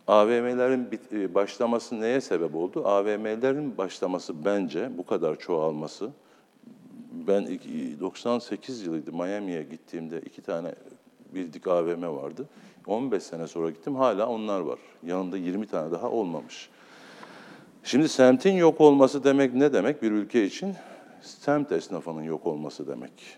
AVM'lerin 0.07 0.87
e, 1.11 1.35
başlaması 1.35 2.01
neye 2.01 2.21
sebep 2.21 2.55
oldu? 2.55 2.87
AVM'lerin 2.87 3.77
başlaması 3.77 4.45
bence 4.45 4.91
bu 4.97 5.05
kadar 5.05 5.39
çoğalması. 5.39 6.09
Ben 7.13 7.41
iki- 7.41 7.99
98 7.99 8.81
yılıydı 8.81 9.13
Miami'ye 9.13 9.63
gittiğimde 9.63 10.21
iki 10.21 10.41
tane 10.41 10.75
bildik 11.33 11.67
AVM 11.67 12.03
vardı. 12.03 12.47
15 12.87 13.23
sene 13.23 13.47
sonra 13.47 13.69
gittim 13.69 13.95
hala 13.95 14.27
onlar 14.27 14.59
var. 14.59 14.79
Yanında 15.03 15.37
20 15.37 15.67
tane 15.67 15.91
daha 15.91 16.09
olmamış. 16.09 16.69
Şimdi 17.83 18.09
semtin 18.09 18.53
yok 18.53 18.81
olması 18.81 19.23
demek 19.23 19.53
ne 19.53 19.73
demek 19.73 20.01
bir 20.01 20.11
ülke 20.11 20.45
için? 20.45 20.75
Semt 21.21 21.71
esnafının 21.71 22.23
yok 22.23 22.47
olması 22.47 22.87
demek. 22.87 23.37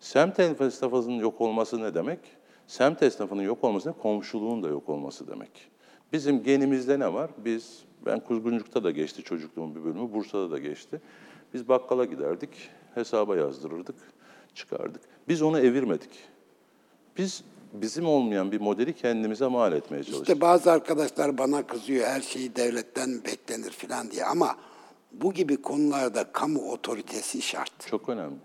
Semt 0.00 0.40
esnafının 0.40 1.18
yok 1.18 1.40
olması 1.40 1.82
ne 1.82 1.94
demek? 1.94 2.18
Semt 2.66 3.02
esnafının 3.02 3.42
yok 3.42 3.64
olması 3.64 3.88
ne? 3.88 3.92
Komşuluğun 3.92 4.62
da 4.62 4.68
yok 4.68 4.88
olması 4.88 5.28
demek. 5.28 5.50
Bizim 6.12 6.42
genimizde 6.42 6.98
ne 6.98 7.12
var? 7.12 7.30
Biz 7.44 7.84
Ben 8.06 8.20
Kuzguncuk'ta 8.20 8.84
da 8.84 8.90
geçti 8.90 9.22
çocukluğumun 9.22 9.74
bir 9.74 9.84
bölümü, 9.84 10.12
Bursa'da 10.12 10.50
da 10.50 10.58
geçti. 10.58 11.00
Biz 11.54 11.68
bakkala 11.68 12.04
giderdik, 12.04 12.50
hesaba 12.94 13.36
yazdırırdık, 13.36 13.96
çıkardık. 14.54 15.02
Biz 15.28 15.42
onu 15.42 15.58
evirmedik. 15.58 16.10
Biz 17.18 17.44
bizim 17.72 18.06
olmayan 18.06 18.52
bir 18.52 18.60
modeli 18.60 18.92
kendimize 18.92 19.46
mal 19.46 19.72
etmeye 19.72 20.02
çalıştık. 20.02 20.28
İşte 20.28 20.40
bazı 20.40 20.72
arkadaşlar 20.72 21.38
bana 21.38 21.66
kızıyor 21.66 22.06
her 22.06 22.20
şeyi 22.20 22.56
devletten 22.56 23.24
beklenir 23.24 23.70
falan 23.70 24.10
diye 24.10 24.24
ama 24.24 24.56
bu 25.12 25.32
gibi 25.32 25.62
konularda 25.62 26.24
kamu 26.32 26.70
otoritesi 26.72 27.42
şart. 27.42 27.86
Çok 27.86 28.08
önemli. 28.08 28.36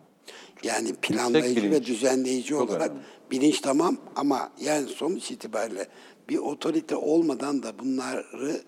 Yani 0.64 0.94
planlayıcı 0.94 1.72
ve 1.72 1.86
düzenleyici 1.86 2.50
Çok 2.50 2.70
olarak 2.70 2.90
önemli. 2.92 3.04
bilinç 3.32 3.62
tamam 3.62 3.98
ama 4.16 4.52
yani 4.62 4.88
sonuç 4.88 5.32
itibariyle 5.32 5.88
bir 6.30 6.38
otorite 6.38 6.96
olmadan 6.96 7.64
da 7.64 7.80
bunları 7.80 8.62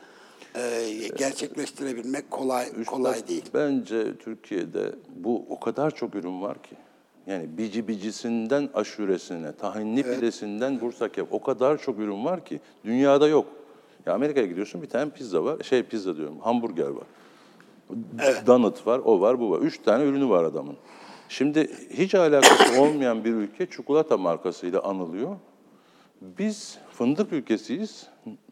e, 0.57 1.07
gerçekleştirebilmek 1.17 2.31
kolay 2.31 2.83
kolay 2.85 3.13
Üstad, 3.13 3.27
değil. 3.29 3.45
Bence 3.53 4.17
Türkiye'de 4.17 4.95
bu 5.15 5.45
o 5.49 5.59
kadar 5.59 5.95
çok 5.95 6.15
ürün 6.15 6.41
var 6.41 6.63
ki. 6.63 6.75
Yani 7.27 7.57
bici 7.57 7.87
bicisinden 7.87 8.69
aşuresine, 8.73 9.51
tahinli 9.51 10.03
pidesinden 10.03 10.81
Bursa 10.81 11.11
kebap 11.11 11.33
o 11.33 11.41
kadar 11.41 11.77
çok 11.77 11.99
ürün 11.99 12.25
var 12.25 12.45
ki 12.45 12.59
dünyada 12.85 13.27
yok. 13.27 13.45
Ya 14.05 14.13
Amerika'ya 14.13 14.45
gidiyorsun 14.45 14.81
bir 14.81 14.87
tane 14.87 15.11
pizza 15.11 15.43
var, 15.43 15.63
şey 15.63 15.83
pizza 15.83 16.17
diyorum, 16.17 16.39
hamburger 16.39 16.87
var. 16.87 17.07
Donut 18.47 18.87
var, 18.87 19.01
o 19.05 19.21
var, 19.21 19.39
bu 19.39 19.51
var. 19.51 19.59
Üç 19.59 19.79
tane 19.81 20.03
ürünü 20.03 20.29
var 20.29 20.43
adamın. 20.43 20.77
Şimdi 21.29 21.71
hiç 21.89 22.15
alakası 22.15 22.81
olmayan 22.81 23.23
bir 23.23 23.33
ülke 23.33 23.65
çikolata 23.65 24.17
markasıyla 24.17 24.81
anılıyor. 24.81 25.35
Biz 26.21 26.77
fındık 26.91 27.33
ülkesiyiz. 27.33 28.07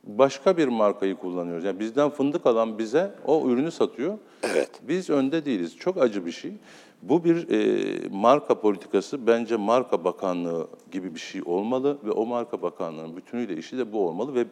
Başka 0.06 0.58
bir 0.58 0.68
markayı 0.68 1.16
kullanıyoruz. 1.16 1.64
Yani 1.64 1.80
bizden 1.80 2.10
fındık 2.10 2.46
alan 2.46 2.80
bize 2.80 3.12
o 3.26 3.50
ürünü 3.50 3.72
satıyor. 3.72 4.18
Evet. 4.44 4.70
Biz 4.88 5.10
önde 5.10 5.46
değiliz. 5.46 5.78
Çok 5.78 5.98
acı 5.98 6.26
bir 6.26 6.32
şey. 6.32 6.54
Bu 7.02 7.24
bir 7.24 7.50
e, 7.50 8.10
marka 8.10 8.62
politikası. 8.62 9.28
Bence 9.28 9.56
marka 9.56 10.04
bakanlığı 10.04 10.68
gibi 10.92 11.16
bir 11.16 11.20
şey 11.20 11.42
olmalı 11.46 11.98
ve 12.04 12.12
o 12.12 12.26
marka 12.26 12.62
bakanlığının 12.62 13.18
bütünüyle 13.18 13.58
işi 13.58 13.78
de 13.78 13.94
bu 13.94 14.08
olmalı 14.08 14.36
ve 14.36 14.46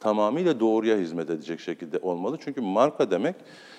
tamamıyla 0.00 0.60
doğruya 0.60 0.98
hizmet 0.98 1.30
edecek 1.30 1.60
şekilde 1.60 1.98
olmalı. 1.98 2.38
Çünkü 2.44 2.60
marka 2.60 3.10
demek 3.10 3.36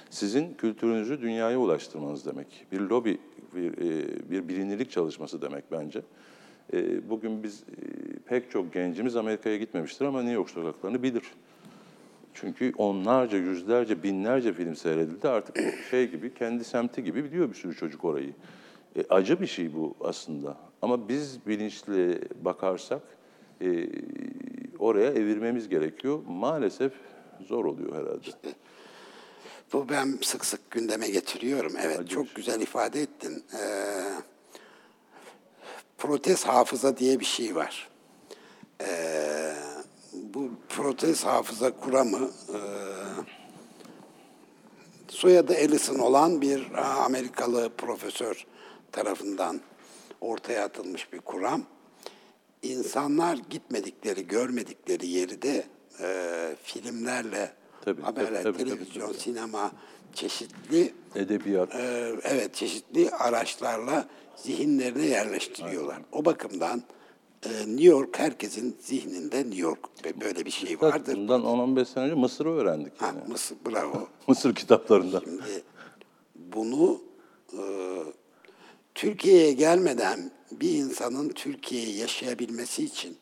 sizin 0.09 0.53
kültürünüzü 0.53 1.21
dünyaya 1.21 1.59
ulaştırmanız 1.59 2.25
demek. 2.25 2.65
Bir 2.71 2.79
lobi, 2.79 3.17
bir, 3.55 3.73
e, 3.77 4.31
bir 4.31 4.47
bilinirlik 4.47 4.91
çalışması 4.91 5.41
demek 5.41 5.71
bence. 5.71 6.01
E, 6.73 7.09
Bugün 7.09 7.43
biz 7.43 7.59
e, 7.61 7.83
pek 8.25 8.51
çok 8.51 8.73
gencimiz 8.73 9.15
Amerika'ya 9.15 9.57
gitmemiştir 9.57 10.05
ama 10.05 10.19
New 10.21 10.35
York 10.35 10.49
sokaklarını 10.49 11.03
bilir. 11.03 11.23
Çünkü 12.33 12.73
onlarca, 12.77 13.37
yüzlerce, 13.37 14.03
binlerce 14.03 14.53
film 14.53 14.75
seyredildi. 14.75 15.27
Artık 15.29 15.57
şey 15.91 16.09
gibi, 16.11 16.33
kendi 16.33 16.63
semti 16.63 17.03
gibi 17.03 17.23
biliyor 17.23 17.49
bir 17.49 17.55
sürü 17.55 17.75
çocuk 17.75 18.05
orayı. 18.05 18.33
E, 18.95 19.03
acı 19.09 19.41
bir 19.41 19.47
şey 19.47 19.73
bu 19.73 19.95
aslında. 20.01 20.57
Ama 20.81 21.09
biz 21.09 21.47
bilinçli 21.47 22.21
bakarsak 22.41 23.01
e, 23.61 23.89
oraya 24.79 25.11
evirmemiz 25.11 25.69
gerekiyor. 25.69 26.19
Maalesef 26.27 26.93
zor 27.47 27.65
oluyor 27.65 27.91
herhalde. 27.95 28.53
Bu 29.73 29.89
ben 29.89 30.17
sık 30.21 30.45
sık 30.45 30.71
gündeme 30.71 31.09
getiriyorum. 31.09 31.73
Evet 31.83 31.99
Acı 31.99 32.15
çok 32.15 32.25
şey. 32.25 32.35
güzel 32.35 32.61
ifade 32.61 33.01
ettin. 33.01 33.43
Ee, 33.53 33.59
protez 35.99 36.45
hafıza 36.45 36.97
diye 36.97 37.19
bir 37.19 37.25
şey 37.25 37.55
var. 37.55 37.89
Ee, 38.81 39.53
bu 40.13 40.49
protez 40.69 41.25
hafıza 41.25 41.71
kuramı 41.79 42.29
e, 42.49 42.59
soyadı 45.07 45.53
Ellison 45.53 45.99
olan 45.99 46.41
bir 46.41 46.71
aa, 46.73 47.03
Amerikalı 47.05 47.69
profesör 47.77 48.45
tarafından 48.91 49.61
ortaya 50.21 50.65
atılmış 50.65 51.13
bir 51.13 51.19
kuram. 51.19 51.63
İnsanlar 52.61 53.37
gitmedikleri, 53.49 54.27
görmedikleri 54.27 55.07
yeri 55.07 55.41
de 55.41 55.65
e, 56.01 56.55
filmlerle, 56.63 57.53
Tabii, 57.85 58.01
haberler, 58.01 58.43
tabii, 58.43 58.57
tabii, 58.57 58.69
televizyon, 58.69 59.05
tabii, 59.07 59.13
tabii. 59.13 59.23
sinema, 59.23 59.71
çeşitli 60.13 60.93
Edebiyat. 61.15 61.75
e, 61.75 62.11
evet 62.23 62.53
çeşitli 62.55 63.11
araçlarla 63.11 64.07
zihinlerine 64.35 65.05
yerleştiriyorlar. 65.05 65.97
O 66.11 66.25
bakımdan 66.25 66.83
e, 67.45 67.49
New 67.49 67.83
York 67.83 68.19
herkesin 68.19 68.77
zihninde 68.81 69.37
New 69.37 69.57
York 69.61 69.79
ve 70.05 70.21
böyle 70.21 70.45
bir 70.45 70.51
şey 70.51 70.81
vardır. 70.81 71.15
Bundan 71.15 71.41
10-15 71.41 71.85
sene 71.85 72.03
önce 72.03 72.15
Mısır'ı 72.15 72.49
öğrendik. 72.49 73.01
Ha, 73.01 73.05
Yani. 73.05 73.19
Mısır, 73.31 73.57
bravo. 73.65 74.07
Mısır 74.27 74.55
kitaplarından. 74.55 75.19
Şimdi 75.25 75.63
bunu 76.35 77.01
e, 77.53 77.59
Türkiye'ye 78.95 79.53
gelmeden 79.53 80.31
bir 80.51 80.69
insanın 80.73 81.29
Türkiye'yi 81.29 81.97
yaşayabilmesi 81.97 82.83
için 82.83 83.17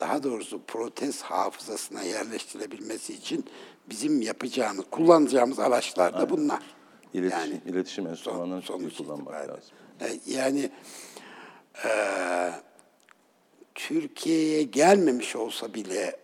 daha 0.00 0.22
doğrusu 0.22 0.60
protez 0.66 1.22
hafızasına 1.22 2.02
yerleştirebilmesi 2.02 3.14
için 3.14 3.44
bizim 3.90 4.22
yapacağımız, 4.22 4.84
kullanacağımız 4.90 5.58
araçlar 5.58 6.12
da 6.20 6.30
bunlar. 6.30 6.62
İletişim, 7.14 7.60
iletişim 7.66 8.04
son- 8.04 8.10
enstrümanlarını 8.10 8.60
iyi 8.62 8.66
sonuç 8.66 8.96
kullanmak 8.96 9.20
itibariyle. 9.26 9.52
lazım. 9.52 10.20
E, 10.26 10.32
Yani 10.32 10.70
e, 11.84 11.90
Türkiye'ye 13.74 14.62
gelmemiş 14.62 15.36
olsa 15.36 15.74
bile 15.74 16.16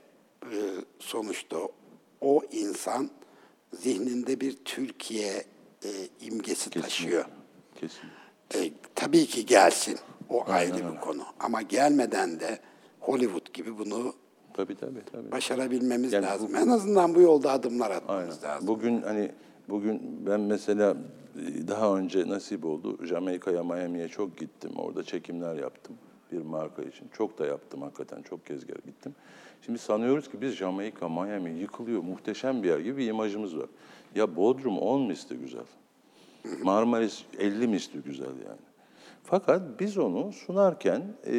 e, 0.42 0.56
sonuçta 0.98 1.56
o 2.20 2.40
insan 2.52 3.10
zihninde 3.72 4.40
bir 4.40 4.56
Türkiye 4.64 5.44
e, 5.84 5.88
imgesi 6.20 6.70
taşıyor. 6.70 7.24
Kesin. 7.80 8.00
E, 8.54 8.70
tabii 8.94 9.26
ki 9.26 9.46
gelsin. 9.46 9.98
O 10.28 10.44
ayrı 10.48 10.92
bir 10.92 11.00
konu. 11.00 11.24
Ama 11.40 11.62
gelmeden 11.62 12.40
de 12.40 12.58
Hollywood 13.00 13.52
gibi 13.52 13.78
bunu 13.78 14.14
Tabii 14.55 14.74
tabii. 14.74 15.00
tabii. 15.12 15.32
başarabilmemiz 15.32 16.12
Yani 16.12 16.22
bu- 16.26 16.28
lazım. 16.30 16.57
En 16.57 16.68
azından 16.68 17.14
bu 17.14 17.20
yolda 17.20 17.50
adımlar 17.52 17.90
Aynen. 17.90 18.00
atmamız 18.02 18.44
lazım. 18.44 18.68
Bugün 18.68 19.02
hani 19.02 19.30
bugün 19.68 20.26
ben 20.26 20.40
mesela 20.40 20.96
e, 21.38 21.68
daha 21.68 21.96
önce 21.96 22.28
nasip 22.28 22.64
oldu. 22.64 23.07
Jamaika'ya, 23.07 23.64
Miami'ye 23.64 24.09
çok 24.09 24.38
gittim. 24.38 24.70
Orada 24.76 25.02
çekimler 25.02 25.55
yaptım 25.55 25.96
bir 26.32 26.38
marka 26.42 26.82
için. 26.82 27.09
Çok 27.12 27.38
da 27.38 27.46
yaptım 27.46 27.82
hakikaten. 27.82 28.22
Çok 28.22 28.46
kez 28.46 28.66
gittim. 28.66 29.14
Şimdi 29.62 29.78
sanıyoruz 29.78 30.30
ki 30.30 30.40
biz 30.40 30.52
Jamaika, 30.55 31.09
Miami 31.09 31.50
yıkılıyor, 31.50 32.02
muhteşem 32.02 32.62
bir 32.62 32.68
yer 32.68 32.78
gibi 32.78 32.96
bir 32.96 33.07
imajımız 33.09 33.59
var. 33.59 33.66
Ya 34.14 34.36
Bodrum 34.36 34.78
10 34.78 35.02
misli 35.02 35.36
güzel. 35.36 35.64
Marmaris 36.62 37.22
50 37.38 37.68
misli 37.68 38.00
güzel 38.00 38.26
yani. 38.26 38.61
Fakat 39.27 39.62
biz 39.81 39.99
onu 39.99 40.33
sunarken 40.33 41.03
e, 41.27 41.35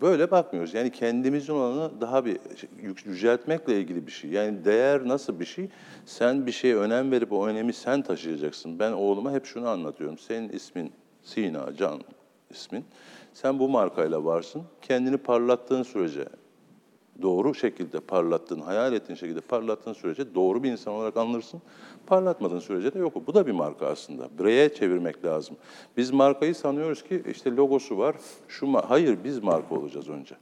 böyle 0.00 0.30
bakmıyoruz. 0.30 0.74
Yani 0.74 0.90
kendimizin 0.90 1.52
olanı 1.52 2.00
daha 2.00 2.24
bir 2.24 2.38
yüceltmekle 3.06 3.80
ilgili 3.80 4.06
bir 4.06 4.12
şey. 4.12 4.30
Yani 4.30 4.64
değer 4.64 5.08
nasıl 5.08 5.40
bir 5.40 5.44
şey? 5.44 5.68
Sen 6.06 6.46
bir 6.46 6.52
şeye 6.52 6.76
önem 6.76 7.10
verip 7.10 7.32
o 7.32 7.46
önemi 7.46 7.72
sen 7.72 8.02
taşıyacaksın. 8.02 8.78
Ben 8.78 8.92
oğluma 8.92 9.32
hep 9.32 9.44
şunu 9.44 9.68
anlatıyorum. 9.68 10.18
Senin 10.18 10.48
ismin 10.48 10.92
Sina, 11.22 11.76
Can 11.76 12.00
ismin. 12.50 12.84
Sen 13.32 13.58
bu 13.58 13.68
markayla 13.68 14.24
varsın. 14.24 14.62
Kendini 14.82 15.16
parlattığın 15.16 15.82
sürece 15.82 16.24
doğru 17.22 17.54
şekilde 17.54 18.00
parlattığın, 18.00 18.60
hayal 18.60 18.92
ettiğin 18.92 19.16
şekilde 19.16 19.40
parlattığın 19.40 19.92
sürece 19.92 20.34
doğru 20.34 20.62
bir 20.62 20.72
insan 20.72 20.94
olarak 20.94 21.16
anılırsın. 21.16 21.62
Parlatmadığın 22.06 22.58
sürece 22.60 22.94
de 22.94 22.98
yok. 22.98 23.26
Bu 23.26 23.34
da 23.34 23.46
bir 23.46 23.52
marka 23.52 23.86
aslında. 23.86 24.28
Bireye 24.38 24.74
çevirmek 24.74 25.24
lazım. 25.24 25.56
Biz 25.96 26.10
markayı 26.10 26.54
sanıyoruz 26.54 27.02
ki 27.02 27.22
işte 27.30 27.56
logosu 27.56 27.98
var. 27.98 28.16
Şu 28.48 28.66
ma- 28.66 28.84
Hayır 28.86 29.18
biz 29.24 29.42
marka 29.42 29.74
olacağız 29.74 30.08
önce. 30.08 30.34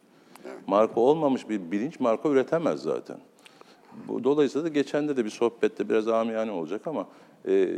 Marka 0.66 1.01
olmamış 1.01 1.49
bir 1.49 1.70
bilinç 1.70 2.01
marka 2.01 2.29
üretemez 2.29 2.81
zaten. 2.83 3.16
Bu, 4.09 4.24
dolayısıyla 4.24 4.64
da 4.64 4.68
geçen 4.68 5.09
de 5.09 5.16
de 5.16 5.24
bir 5.24 5.31
sohbette 5.31 5.89
biraz 5.89 6.09
amiyane 6.09 6.51
olacak 6.51 6.87
ama 6.87 7.07
e, 7.49 7.68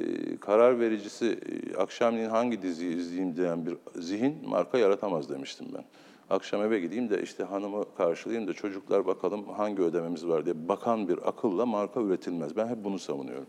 karar 0.40 0.80
vericisi 0.80 1.38
e, 1.72 1.76
akşamleyin 1.76 2.28
hangi 2.30 2.62
diziyi 2.62 2.96
izleyeyim 2.96 3.36
diyen 3.36 3.66
bir 3.66 3.76
zihin 4.02 4.48
marka 4.48 4.78
yaratamaz 4.78 5.30
demiştim 5.30 5.66
ben. 5.74 5.84
Akşam 6.30 6.62
eve 6.62 6.80
gideyim 6.80 7.10
de 7.10 7.22
işte 7.22 7.44
hanımı 7.44 7.84
karşılayayım 7.96 8.48
da 8.48 8.52
çocuklar 8.52 9.06
bakalım 9.06 9.48
hangi 9.48 9.82
ödememiz 9.82 10.26
var 10.26 10.44
diye 10.44 10.68
bakan 10.68 11.08
bir 11.08 11.28
akılla 11.28 11.66
marka 11.66 12.00
üretilmez. 12.00 12.56
Ben 12.56 12.68
hep 12.68 12.84
bunu 12.84 12.98
savunuyorum. 12.98 13.46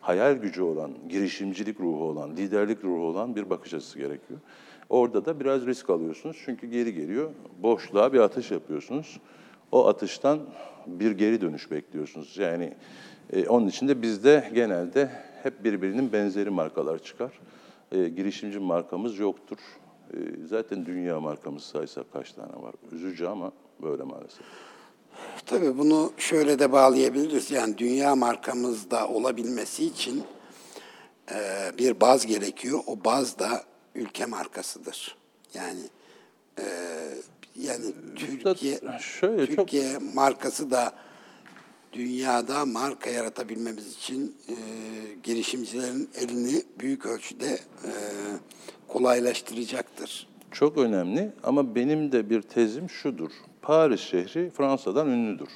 Hayal 0.00 0.34
gücü 0.34 0.62
olan, 0.62 0.90
girişimcilik 1.08 1.80
ruhu 1.80 2.04
olan, 2.04 2.36
liderlik 2.36 2.84
ruhu 2.84 3.00
olan 3.00 3.36
bir 3.36 3.50
bakış 3.50 3.74
açısı 3.74 3.98
gerekiyor. 3.98 4.40
Orada 4.88 5.24
da 5.24 5.40
biraz 5.40 5.66
risk 5.66 5.90
alıyorsunuz 5.90 6.36
çünkü 6.44 6.66
geri 6.66 6.94
geliyor. 6.94 7.30
Boşluğa 7.62 8.12
bir 8.12 8.20
atış 8.20 8.50
yapıyorsunuz. 8.50 9.20
O 9.72 9.86
atıştan 9.86 10.40
bir 10.86 11.10
geri 11.10 11.40
dönüş 11.40 11.70
bekliyorsunuz. 11.70 12.38
Yani 12.38 12.74
e, 13.32 13.48
onun 13.48 13.66
için 13.68 13.88
de 13.88 14.02
bizde 14.02 14.50
genelde 14.54 15.10
hep 15.42 15.64
birbirinin 15.64 16.12
benzeri 16.12 16.50
markalar 16.50 16.98
çıkar. 16.98 17.32
E, 17.92 18.08
girişimci 18.08 18.58
markamız 18.58 19.18
yoktur. 19.18 19.58
E, 20.14 20.16
zaten 20.48 20.86
dünya 20.86 21.20
markamız 21.20 21.62
saysak 21.62 22.12
kaç 22.12 22.32
tane 22.32 22.52
var? 22.62 22.74
Üzücü 22.92 23.26
ama 23.26 23.52
böyle 23.82 24.02
maalesef. 24.02 24.40
Tabii 25.46 25.78
bunu 25.78 26.12
şöyle 26.16 26.58
de 26.58 26.72
bağlayabiliriz. 26.72 27.50
Yani 27.50 27.78
dünya 27.78 28.16
markamızda 28.16 29.08
olabilmesi 29.08 29.84
için 29.84 30.24
e, 31.32 31.38
bir 31.78 32.00
baz 32.00 32.26
gerekiyor. 32.26 32.80
O 32.86 33.04
baz 33.04 33.38
da 33.38 33.64
ülke 33.94 34.26
markasıdır. 34.26 35.16
Yani 35.54 35.80
e, 36.58 36.64
yani 37.56 37.84
Türkiye 38.16 38.80
şöyle 39.00 39.46
çok- 39.46 39.56
Türkiye 39.56 39.98
markası 40.14 40.70
da 40.70 40.92
dünyada 41.92 42.66
marka 42.66 43.10
yaratabilmemiz 43.10 43.92
için 43.96 44.36
e, 44.48 44.54
girişimcilerin 45.22 46.10
elini 46.14 46.62
büyük 46.80 47.06
ölçüde 47.06 47.58
e, 47.84 47.90
kolaylaştıracaktır. 48.92 50.26
Çok 50.52 50.78
önemli 50.78 51.30
ama 51.42 51.74
benim 51.74 52.12
de 52.12 52.30
bir 52.30 52.42
tezim 52.42 52.90
şudur. 52.90 53.30
Paris 53.62 54.00
şehri 54.00 54.50
Fransa'dan 54.50 55.08
ünlüdür. 55.08 55.48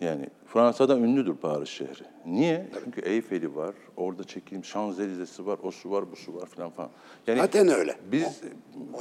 Yani 0.00 0.26
Fransa'dan 0.46 1.02
ünlüdür 1.02 1.34
Paris 1.34 1.68
şehri. 1.68 2.02
Niye? 2.26 2.68
Çünkü 2.84 3.00
Eyfel'i 3.00 3.56
var, 3.56 3.74
orada 3.96 4.24
çekilmiş 4.24 4.68
Şanzelize'si 4.68 5.46
var, 5.46 5.58
o 5.62 5.70
su 5.70 5.90
var, 5.90 6.12
bu 6.12 6.16
su 6.16 6.34
var 6.34 6.46
falan 6.46 6.70
falan. 6.70 6.90
Yani 7.26 7.38
Zaten 7.40 7.68
öyle. 7.68 7.96
Biz 8.12 8.24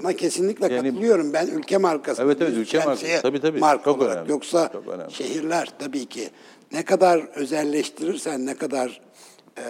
Ona 0.01 0.13
kesinlikle 0.13 0.73
Yani- 0.73 0.89
katılıyorum. 0.89 1.33
Ben 1.33 1.47
ülke 1.47 1.77
markası. 1.77 2.21
Evet, 2.23 2.37
evet, 2.41 2.53
ülke 2.57 2.77
markası. 2.77 3.21
Tabii, 3.21 3.39
tabii. 3.41 3.59
Marka 3.59 3.83
Çok 3.83 4.01
olarak. 4.01 4.15
önemli. 4.15 4.31
Yoksa 4.31 4.69
Çok 4.73 4.87
önemli. 4.87 5.11
şehirler 5.13 5.69
tabii 5.79 6.05
ki 6.05 6.29
ne 6.71 6.85
kadar 6.85 7.19
özelleştirirsen, 7.35 8.45
ne 8.45 8.53
kadar 8.55 9.01
e, 9.57 9.63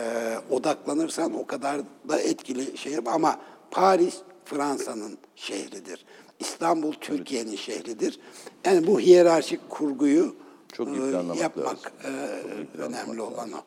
odaklanırsan 0.49 1.33
o 1.33 1.45
kadar 1.45 1.81
da 2.09 2.19
etkili 2.19 2.77
şehir. 2.77 2.99
Ama 3.05 3.39
Paris 3.71 4.17
Fransa'nın 4.45 5.17
şehridir. 5.35 6.05
İstanbul 6.39 6.93
Türkiye'nin 6.93 7.55
şehridir. 7.55 8.19
Yani 8.65 8.87
bu 8.87 8.99
hiyerarşik 8.99 9.69
kurguyu 9.69 10.35
Çok 10.73 10.87
e, 10.87 10.91
yapmak 11.39 11.57
lazım. 11.57 11.79
e, 12.77 12.81
önemli 12.81 13.21
olan 13.21 13.51
o. 13.51 13.57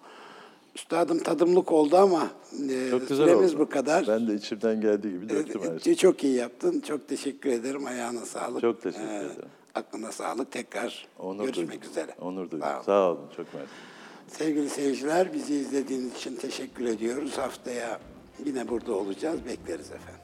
Üstadım 0.76 1.18
tadımlık 1.18 1.72
oldu 1.72 1.96
ama 1.96 2.28
e, 2.70 2.90
çok 2.90 3.08
güzel 3.08 3.26
süremiz 3.26 3.54
oldu. 3.54 3.60
bu 3.62 3.68
kadar. 3.68 4.06
Ben 4.08 4.28
de 4.28 4.34
içimden 4.34 4.80
geldiği 4.80 5.12
gibi 5.12 5.28
döktüm 5.28 5.62
her 5.62 5.78
şeyi. 5.78 5.92
Ee, 5.92 5.96
Çok 5.96 6.24
iyi 6.24 6.34
yaptın. 6.34 6.80
Çok 6.80 7.08
teşekkür 7.08 7.50
ederim. 7.50 7.86
Ayağına 7.86 8.26
sağlık. 8.26 8.60
Çok 8.60 8.82
teşekkür 8.82 9.04
Ee, 9.08 9.16
ederim. 9.16 9.48
Aklına 9.74 10.12
sağlık. 10.12 10.52
Tekrar 10.52 11.06
Onur 11.18 11.44
görüşmek 11.44 11.68
duydum. 11.70 11.90
üzere. 11.90 12.14
Onur 12.20 12.50
duydum. 12.50 12.60
Sağ 12.68 12.74
olun. 12.76 12.84
Sağ 12.84 13.10
olun. 13.10 13.20
Çok 13.36 13.54
mersi. 13.54 13.68
Sevgili 14.28 14.70
seyirciler 14.70 15.32
bizi 15.32 15.54
izlediğiniz 15.54 16.14
için 16.14 16.36
teşekkür 16.36 16.84
ediyoruz. 16.84 17.38
Haftaya 17.38 18.00
yine 18.46 18.68
burada 18.68 18.94
olacağız. 18.94 19.40
Bekleriz 19.46 19.90
efendim. 19.90 20.17